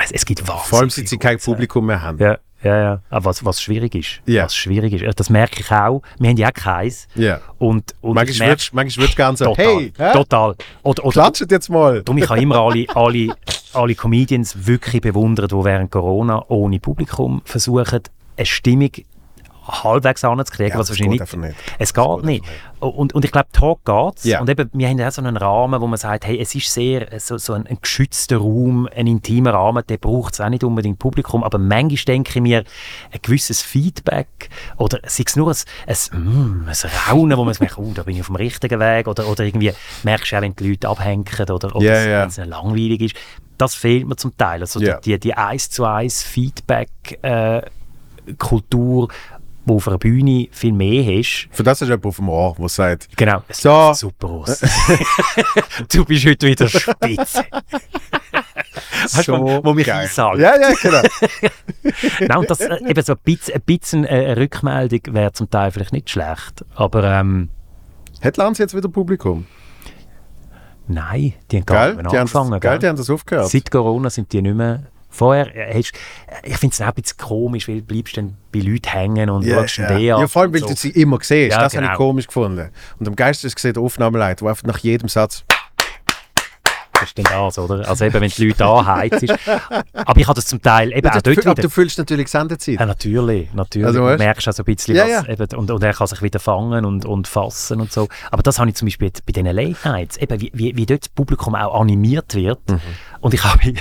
[0.00, 2.18] Es, es gibt wahnsinnig Vor allem, seit sie kein Publikum mehr haben.
[2.18, 2.38] Ja.
[2.64, 3.02] Ja, ja.
[3.10, 4.20] Aber was, was schwierig ist.
[4.26, 4.44] Ja.
[4.44, 5.20] Was schwierig ist.
[5.20, 6.02] Das merke ich auch.
[6.18, 7.06] Wir haben ja auch keins.
[7.14, 7.40] Ja.
[7.58, 10.12] Und, und manchmal würdest du gerne sagen, total, hey, hä?
[10.12, 10.56] total.
[10.82, 12.02] Oder, oder, Klatscht jetzt mal.
[12.02, 13.34] Darum, ich habe immer alle, alle,
[13.74, 18.00] alle Comedians wirklich bewundert, die während Corona ohne Publikum versuchen,
[18.36, 18.90] eine Stimmung
[19.66, 21.48] halbwegs anzukriegen, Ja, was wahrscheinlich geht nicht.
[21.48, 21.56] nicht.
[21.78, 22.44] Es geht geht nicht.
[22.80, 24.24] Und, und ich glaube, Talk geht's.
[24.24, 24.40] Ja.
[24.40, 26.70] Und eben, wir haben ja auch so einen Rahmen, wo man sagt, hey, es ist
[26.72, 30.64] sehr so, so ein, ein geschützter Raum, ein intimer Rahmen, der braucht es auch nicht
[30.64, 32.58] unbedingt Publikum, aber manchmal denke ich mir,
[33.10, 37.78] ein gewisses Feedback oder sei es nur ein, ein, mm, ein Raunen, wo man sagt,
[37.78, 39.72] oh, da bin ich auf dem richtigen Weg oder, oder irgendwie
[40.02, 43.16] merkst du auch, wenn die Leute abhängen oder, oder Ja, es- wenn es langweilig ist.
[43.56, 44.60] Das fehlt mir zum Teil.
[44.60, 44.98] Also Ja.
[45.00, 46.90] die, die 1 zu 1 Feedback
[47.22, 47.62] äh,
[48.38, 49.08] Kultur,
[49.66, 51.48] wo auf einer Bühne viel mehr hast.
[51.50, 53.42] Für das ist jemand auf dem Ohr, der sagt, Genau.
[53.48, 53.92] Es So.
[53.92, 54.60] sieht super aus.
[55.92, 57.44] du bist heute wieder spitze.
[59.12, 60.02] Weißt du, wo, mich geil.
[60.02, 60.38] einsagt.
[60.38, 61.02] Ja, ja, genau.
[62.20, 65.48] Nein, und das, äh, eben so ein bisschen, ein bisschen äh, eine Rückmeldung wäre zum
[65.50, 66.64] Teil vielleicht nicht schlecht.
[66.74, 67.50] Aber ähm,
[68.22, 69.46] Hat Lanz jetzt wieder Publikum?
[70.86, 72.60] nein, die haben gar nicht mehr die haben, angefangen.
[72.60, 72.78] gell?
[72.78, 73.48] die haben das aufgehört.
[73.50, 74.82] Seit Corona sind die nicht mehr.
[75.14, 75.92] Vorher, äh, hast,
[76.42, 79.44] ich finde es auch ein bisschen komisch, weil du bleibst dann bei Leuten hängen und
[79.44, 79.86] Ja, schaust ja.
[79.86, 81.52] den ja, an vor allem, weil und du sie immer siehst.
[81.52, 81.96] Ja, das habe ich genau.
[81.96, 82.70] komisch gefunden.
[82.98, 85.44] Und am geilsten ist gesehen der Aufnahmeleiter, der einfach nach jedem Satz
[87.04, 87.88] ist dann das, oder?
[87.88, 89.24] Also eben, wenn die Leute anheizt.
[89.94, 91.62] Aber ich habe das zum Teil eben auch Aber dort du, aber wieder.
[91.62, 92.80] du fühlst natürlich Sendezeit.
[92.80, 93.86] Ja, natürlich, natürlich.
[93.86, 95.10] Also, du merkst auch so ein bisschen Ja, was.
[95.10, 95.28] ja.
[95.28, 98.08] Eben, und, und er kann sich wieder fangen und, und fassen und so.
[98.30, 101.02] Aber das habe ich zum Beispiel bei diesen Late Nights, eben, wie, wie, wie dort
[101.02, 102.70] das Publikum auch animiert wird.
[102.70, 102.80] Mhm.
[103.20, 103.72] Und ich habe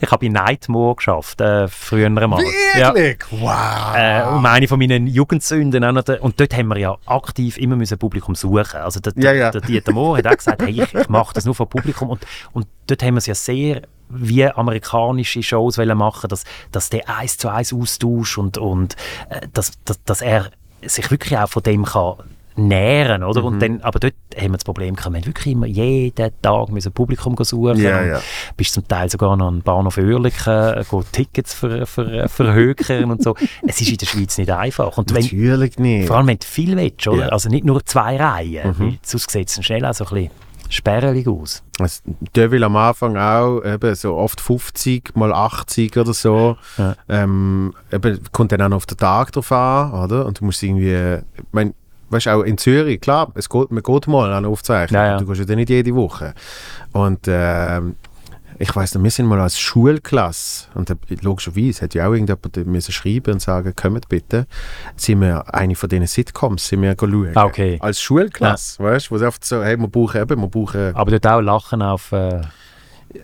[0.00, 2.42] ich habe in Nightmare geschafft, äh, früher mal.
[2.78, 2.94] Ja.
[2.94, 3.18] Wirklich?
[3.30, 3.94] Wow.
[3.96, 5.82] Äh, um eine von meinen Jugendsünden.
[5.84, 8.80] auch noch Und dort haben wir ja aktiv immer müssen Publikum suchen.
[8.80, 9.50] Also der, Ja, ja.
[9.50, 12.10] der Dieter Mohr hat auch gesagt, hey, ich, ich mache das nur für Publikum.
[12.10, 12.20] Und,
[12.56, 17.36] und dort haben wir es ja sehr wie amerikanische Shows machen, dass, dass der eins
[17.36, 18.96] zu eins Austausch und, und
[19.28, 20.50] äh, dass, dass, dass er
[20.82, 22.14] sich wirklich auch von dem kann
[22.58, 23.40] nähren, oder?
[23.40, 23.46] Mhm.
[23.46, 26.70] Und dann, aber dort haben wir das Problem gehabt, wir haben wirklich immer jeden Tag
[26.70, 27.78] müssen Publikum suchen.
[27.78, 28.20] Ja, ja.
[28.56, 32.54] bist zum Teil sogar noch an den Bahnhof Oerlikon, äh, go Tickets für, für, für
[32.54, 33.34] Hökern und so.
[33.66, 34.96] Es ist in der Schweiz nicht einfach.
[34.96, 36.06] Und wenn, Natürlich nicht.
[36.06, 37.26] vor allem, wenn du viel willst, oder?
[37.26, 37.28] Ja.
[37.28, 38.98] Also nicht nur zwei Reihen, Mhm.
[39.02, 41.62] sonst sieht es schnell auch so ein bisschen sperrig aus.
[42.34, 46.56] Der will am Anfang auch eben so oft 50 mal 80 oder so.
[46.78, 46.94] Ja.
[47.08, 50.26] Ähm, eben, kommt dann auch noch auf den Tag drauf an, oder?
[50.26, 51.74] Und du musst irgendwie, ich mein,
[52.10, 55.18] weißt auch in Zürich, klar, es geht, man geht mal an Aufzeichnung, Ja, ja.
[55.18, 56.34] du gehst ja nicht jede Woche.
[56.92, 57.96] Und ähm,
[58.58, 62.92] ich weiß nicht, wir sind mal als Schulklasse, und logischerweise hätte ja auch irgendjemand müssen
[62.92, 64.46] schreiben und sagen, kommt bitte,
[64.96, 67.32] sind wir eine von diesen Sitcoms, sind wir schauen.
[67.34, 67.76] Ah, okay.
[67.80, 70.94] Als Schulklasse, weißt du, wo sie oft so, hey, wir brauchen eben, wir brauchen...
[70.94, 72.40] Aber dort auch Lachen auf, äh,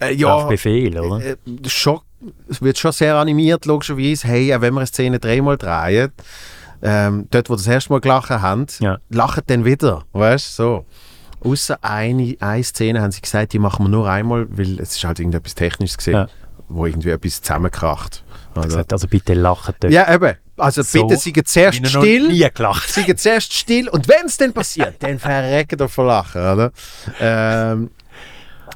[0.01, 1.25] Äh, auf Befehl, oder?
[1.25, 1.37] äh,
[1.67, 2.01] schon,
[2.49, 4.29] es wird schon sehr animiert, logischerweise.
[4.29, 6.13] Hey, auch wenn wir eine Szene dreimal drehen,
[6.83, 8.99] ähm, dort, wo das erste Mal gelacht haben, Ja.
[9.09, 10.05] lachen dann wieder.
[10.13, 10.85] Weißt du, so.
[11.45, 15.05] Außer eine, eine Szene haben sie gesagt, die machen wir nur einmal, weil es ist
[15.05, 16.29] halt irgendetwas Technisches gesehen, Ja.
[16.69, 18.25] wo irgendwie etwas zusammenkracht.
[18.55, 19.93] Also, Gesagt, Also bitte lachen dort.
[19.93, 20.37] ja, eben.
[20.59, 22.29] Also So, bitte seien zuerst still.
[22.29, 22.89] nie gelacht.
[22.89, 26.73] Seien zuerst still und wenn es dann passiert, dann verrecken ihr vor Lachen, oder?
[27.21, 27.91] Ähm,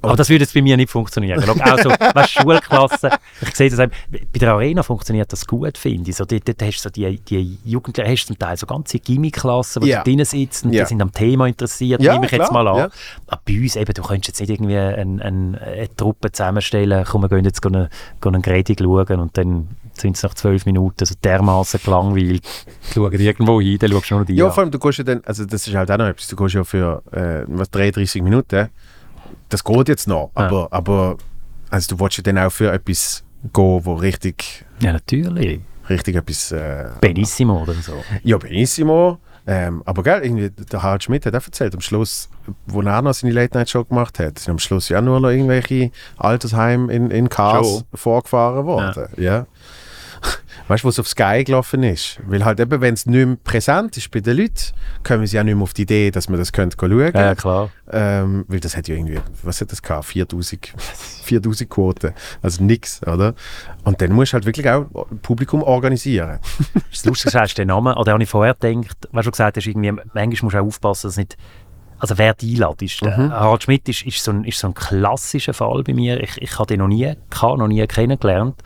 [0.02, 1.42] Aber das würde jetzt bei mir nicht funktionieren.
[1.44, 3.10] Schau, Auch so, weißt, Schulklasse,
[3.42, 6.16] ich sehe das eben, bei der Arena funktioniert das gut, finde ich.
[6.16, 9.82] So, dort, dort hast du so die, die Jugendlichen, hast zum Teil so ganze Gimmiklassen,
[9.82, 10.84] die da drinnen sitzen, Ja.
[10.84, 12.76] die sind am Thema interessiert, Ja, nehme ich jetzt klar, mal an.
[12.78, 12.88] ja.
[13.26, 17.22] Aber bei uns eben, du könntest jetzt nicht irgendwie ein, ein, eine Truppe zusammenstellen, komm,
[17.22, 17.88] wir gehen jetzt gehen,
[18.20, 22.42] gehen einen Gredig schauen und dann sind es nach zwölf Minuten so dermaßen gelangweilt,
[22.94, 24.52] schauen irgendwo hin, dann schaust du nur noch die Ja, an.
[24.52, 26.54] vor allem, du gehst ja dann, also das ist halt auch noch etwas, du gehst
[26.54, 28.68] ja für äh, was, 33 Minuten,
[29.48, 30.46] das geht jetzt noch, Ja.
[30.46, 31.16] aber, aber
[31.70, 35.60] also du willst ja dann auch für etwas gehen, wo richtig, Ja, natürlich.
[35.88, 37.94] richtig etwas, äh, Benissimo oder so.
[38.22, 42.28] ja, Benissimo, ähm, aber gell, irgendwie, der Harald Schmidt hat auch erzählt, am Schluss,
[42.66, 46.92] wo er noch seine Late-Night-Show gemacht hat, sind am Schluss ja nur noch irgendwelche Altersheime
[46.92, 47.82] in, in Cars Schon.
[47.94, 49.46] vorgefahren worden, ja.
[50.68, 52.18] Weißt du, was auf Sky gelaufen ist?
[52.26, 54.72] Weil halt eben, wenn es nicht mehr präsent ist bei den Leuten,
[55.04, 57.34] kommen sie ja nicht mehr auf die Idee, dass man das könnte schauen Ja, ja,
[57.36, 57.70] klar.
[57.92, 60.06] ähm, weil das hat ja irgendwie, was hat das gehabt?
[60.06, 60.72] 4000,
[61.22, 62.12] 4000 Quoten.
[62.42, 63.34] Also nix, oder?
[63.84, 64.86] Und dann musst du halt wirklich auch
[65.22, 66.38] Publikum organisieren.
[66.90, 69.92] Das Lustige ist der Name, oder habe ich vorher gedacht, was du gesagt hast, irgendwie,
[69.92, 71.36] manchmal musst du auch aufpassen, dass nicht,
[71.98, 73.02] also wer die einlädt.
[73.02, 73.32] Mhm.
[73.32, 76.22] Harald Schmidt ist, ist, so ein, ist so ein klassischer Fall bei mir.
[76.22, 78.56] Ich, ich habe den noch nie gehabt, noch nie kennengelernt.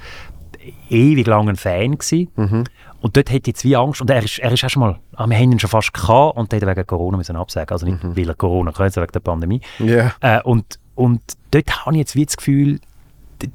[0.88, 2.28] Ewig lang ein Fan gewesen.
[2.36, 2.64] Mhm.
[3.00, 5.26] Und dort ich jetzt wie Angst, und er ist, er ist auch schon mal, ah,
[5.26, 7.72] wir haben ihn schon fast gehabt, und hat wegen Corona müssen absagen.
[7.72, 8.16] Also nicht, Mhm.
[8.16, 9.60] weil er Corona kann, sondern wegen der Pandemie.
[9.78, 10.12] Ja.
[10.20, 11.20] Äh, und, und
[11.50, 12.80] dort habe ich jetzt wie das Gefühl,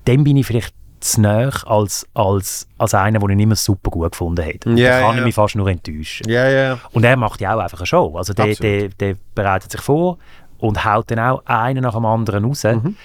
[0.07, 3.91] dem bin ich vielleicht zu näher als, als, als einer, den ich nicht mehr super
[3.91, 4.71] gut gefunden hätte.
[4.71, 5.19] Ja, da kann ja.
[5.19, 6.27] ich mich fast nur enttäuschen.
[6.27, 6.79] Ja, ja.
[6.93, 8.15] Und er macht ja auch einfach eine Show.
[8.17, 10.17] Also der, der, der bereitet sich vor
[10.57, 12.63] und haut dann auch einen nach dem anderen raus.
[12.63, 12.95] Mhm.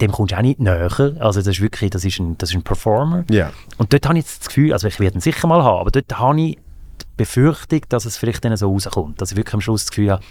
[0.00, 0.90] Dem kommst du auch nicht näher.
[1.18, 3.24] Also das ist wirklich, das ist ein, das ist ein Performer.
[3.30, 3.50] Ja.
[3.78, 5.90] Und dort habe ich jetzt das Gefühl, also ich werde ihn sicher mal haben, aber
[5.90, 9.20] dort habe ich die Befürchtung, dass es vielleicht dann so rauskommt.
[9.20, 10.22] Dass ich wirklich am Schluss das Gefühl habe,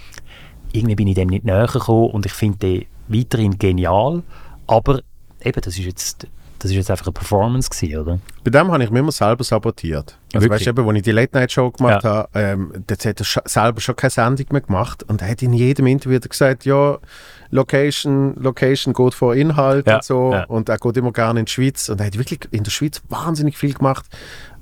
[0.72, 4.22] irgendwie bin ich dem nicht näher gekommen und ich finde den weiterhin genial,
[4.66, 5.00] aber
[5.42, 6.26] eben, das ist jetzt,
[6.58, 8.18] das ist jetzt einfach eine Performance gewesen, oder?
[8.44, 10.18] Bei dem habe ich mich immer selber sabotiert.
[10.34, 10.50] Also Wirklich?
[10.50, 12.10] weißt du, eben, als ich die Late-Night-Show gemacht Ja.
[12.10, 15.52] habe, ähm, dort hat er selber schon keine Sendung mehr gemacht und er hat in
[15.54, 16.98] jedem Interview gesagt, ja,
[17.50, 20.44] Location, Location geht vor Inhalt Ja, und so ja.
[20.44, 23.00] und er geht immer gerne in die Schweiz und er hat wirklich in der Schweiz
[23.08, 24.04] wahnsinnig viel gemacht.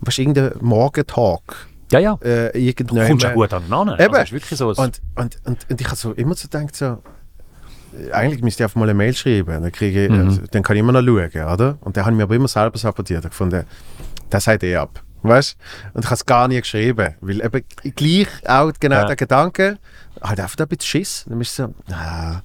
[0.00, 2.18] Was irgendein Morgentalk Ja, ja.
[2.22, 3.98] äh, Du kommst ja gut aneinander.
[3.98, 4.14] Eben.
[4.14, 4.68] Also, es ist wirklich so.
[4.68, 6.98] Und, und, und, und ich habe so immer so gedacht, so,
[8.12, 10.26] eigentlich müsste ich einfach mal eine Mail schreiben, dann, kriege ich, Mhm.
[10.26, 11.78] also, dann kann ich immer noch schauen, oder?
[11.80, 13.24] Und dann habe ich mir aber immer selber sabotiert.
[13.24, 13.64] Ich gefunden,
[14.30, 15.02] das sagt eh ab.
[15.28, 15.57] Weißt
[15.94, 19.05] Und ich habe es gar nie geschrieben, weil eben gleich auch genau Ja.
[19.07, 19.78] der Gedanke,
[20.20, 21.24] halt einfach ein bisschen Schiss.
[21.28, 22.43] Dann bist du so, ah,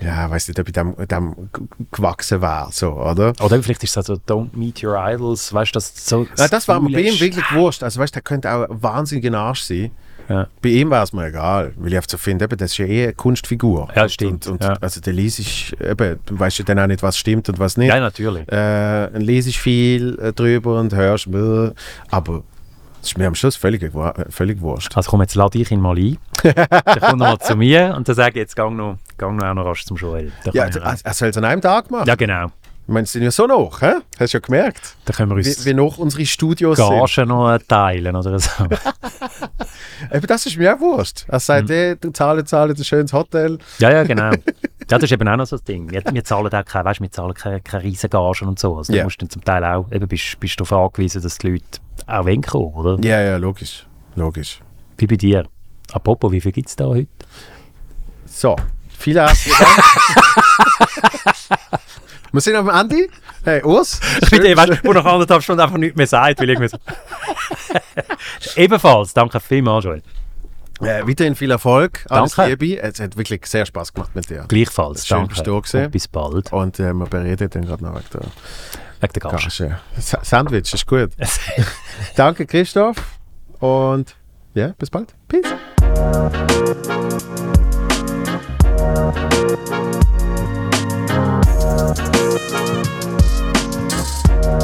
[0.00, 1.50] ja, weiß nicht, ob ich dem, dem
[1.90, 3.32] gewachsen wäre, so, oder?
[3.40, 6.26] Oder vielleicht ist es so Don't Meet Your Idols, weißt du, das so.
[6.36, 7.82] Ja, das war mir bei ihm wirklich wurscht.
[7.82, 9.90] Also, weißt du, der könnte auch ein wahnsinniger Arsch sein.
[10.28, 10.48] Ja.
[10.62, 13.04] Bei ihm war es mir egal, weil ich so finde, eben, das ist ja eh
[13.04, 13.88] eine Kunstfigur.
[13.94, 14.76] Ja, stimmt, Und, und, ja.
[14.80, 17.76] Also der liest ist, eben, du weißt ja dann auch nicht, was stimmt und was
[17.76, 17.88] nicht.
[17.88, 18.42] Ja, natürlich.
[18.48, 21.70] Äh, dann lese ich viel äh, drüber und hörst, bläh.
[22.10, 22.42] aber
[23.02, 23.88] es ist mir am Schluss völlig,
[24.30, 24.96] völlig wurscht.
[24.96, 26.18] Also komm, jetzt lade ich ihn mal ein.
[26.42, 26.54] Dann
[27.00, 29.54] kommt er mal zu mir und dann sage ich, jetzt gang noch, gang noch auch
[29.54, 30.32] noch rasch zum Joel.
[30.52, 32.08] Ja, ich er soll es an einem Tag machen.
[32.08, 32.50] ja, genau.
[32.88, 33.94] Ich meine, sind ja so noch, hä?
[34.20, 36.88] Hast du ja gemerkt, Da können wir wie, uns wie noch unsere Studios sind.
[36.88, 38.48] Gagen noch äh, teilen oder so.
[40.12, 41.24] Eben, das ist mir auch wurscht.
[41.26, 41.74] Er sagt, Mhm.
[41.74, 43.58] eh, du zahlst, zahlst ein schönes Hotel.
[43.78, 44.30] ja, ja, genau.
[44.88, 45.90] Ja, das ist eben auch noch so das Ding.
[45.90, 48.76] Wir, wir zahlen auch keine, weißt, wir zahlen keine, keine riesen Gagen und so.
[48.76, 49.00] Also Ja.
[49.00, 51.64] du musst dann zum Teil auch, eben bist, bist du darauf angewiesen, dass die Leute
[52.06, 52.96] auch wollen kommen, oder?
[53.04, 53.84] Ja, ja, logisch.
[54.14, 54.60] Logisch.
[54.96, 55.48] Wie bei dir.
[55.92, 57.08] Apropos, wie viel gibt es da heute?
[58.26, 58.54] So,
[58.96, 59.76] vielen herzlichen Dank.
[62.36, 63.08] Wir sind am Ende.
[63.44, 63.98] Hey, Urs.
[64.20, 66.58] Ich bin der, weißt, du, wo nach anderthalb Stunden einfach nichts mehr sagt, weil ich
[66.58, 66.76] mir so
[68.56, 70.02] Ebenfalls, danke vielmals, Joel.
[70.82, 72.04] Äh, weiterhin viel Erfolg.
[72.10, 72.56] Alles Danke.
[72.62, 72.82] Liebe.
[72.82, 74.44] Es hat wirklich sehr Spaß gemacht mit dir.
[74.48, 75.42] Gleichfalls, Schön, danke.
[75.42, 76.52] du da bis bald.
[76.52, 78.20] Und äh, wir bereden dann gerade noch wegen der
[79.00, 79.36] Wegen der Gage.
[79.36, 79.78] Gage.
[79.98, 81.12] Sa- Sandwich ist gut.
[82.16, 82.98] Danke, Christoph.
[83.60, 84.14] Und
[84.52, 85.14] ja, bis bald.
[85.26, 85.54] Peace.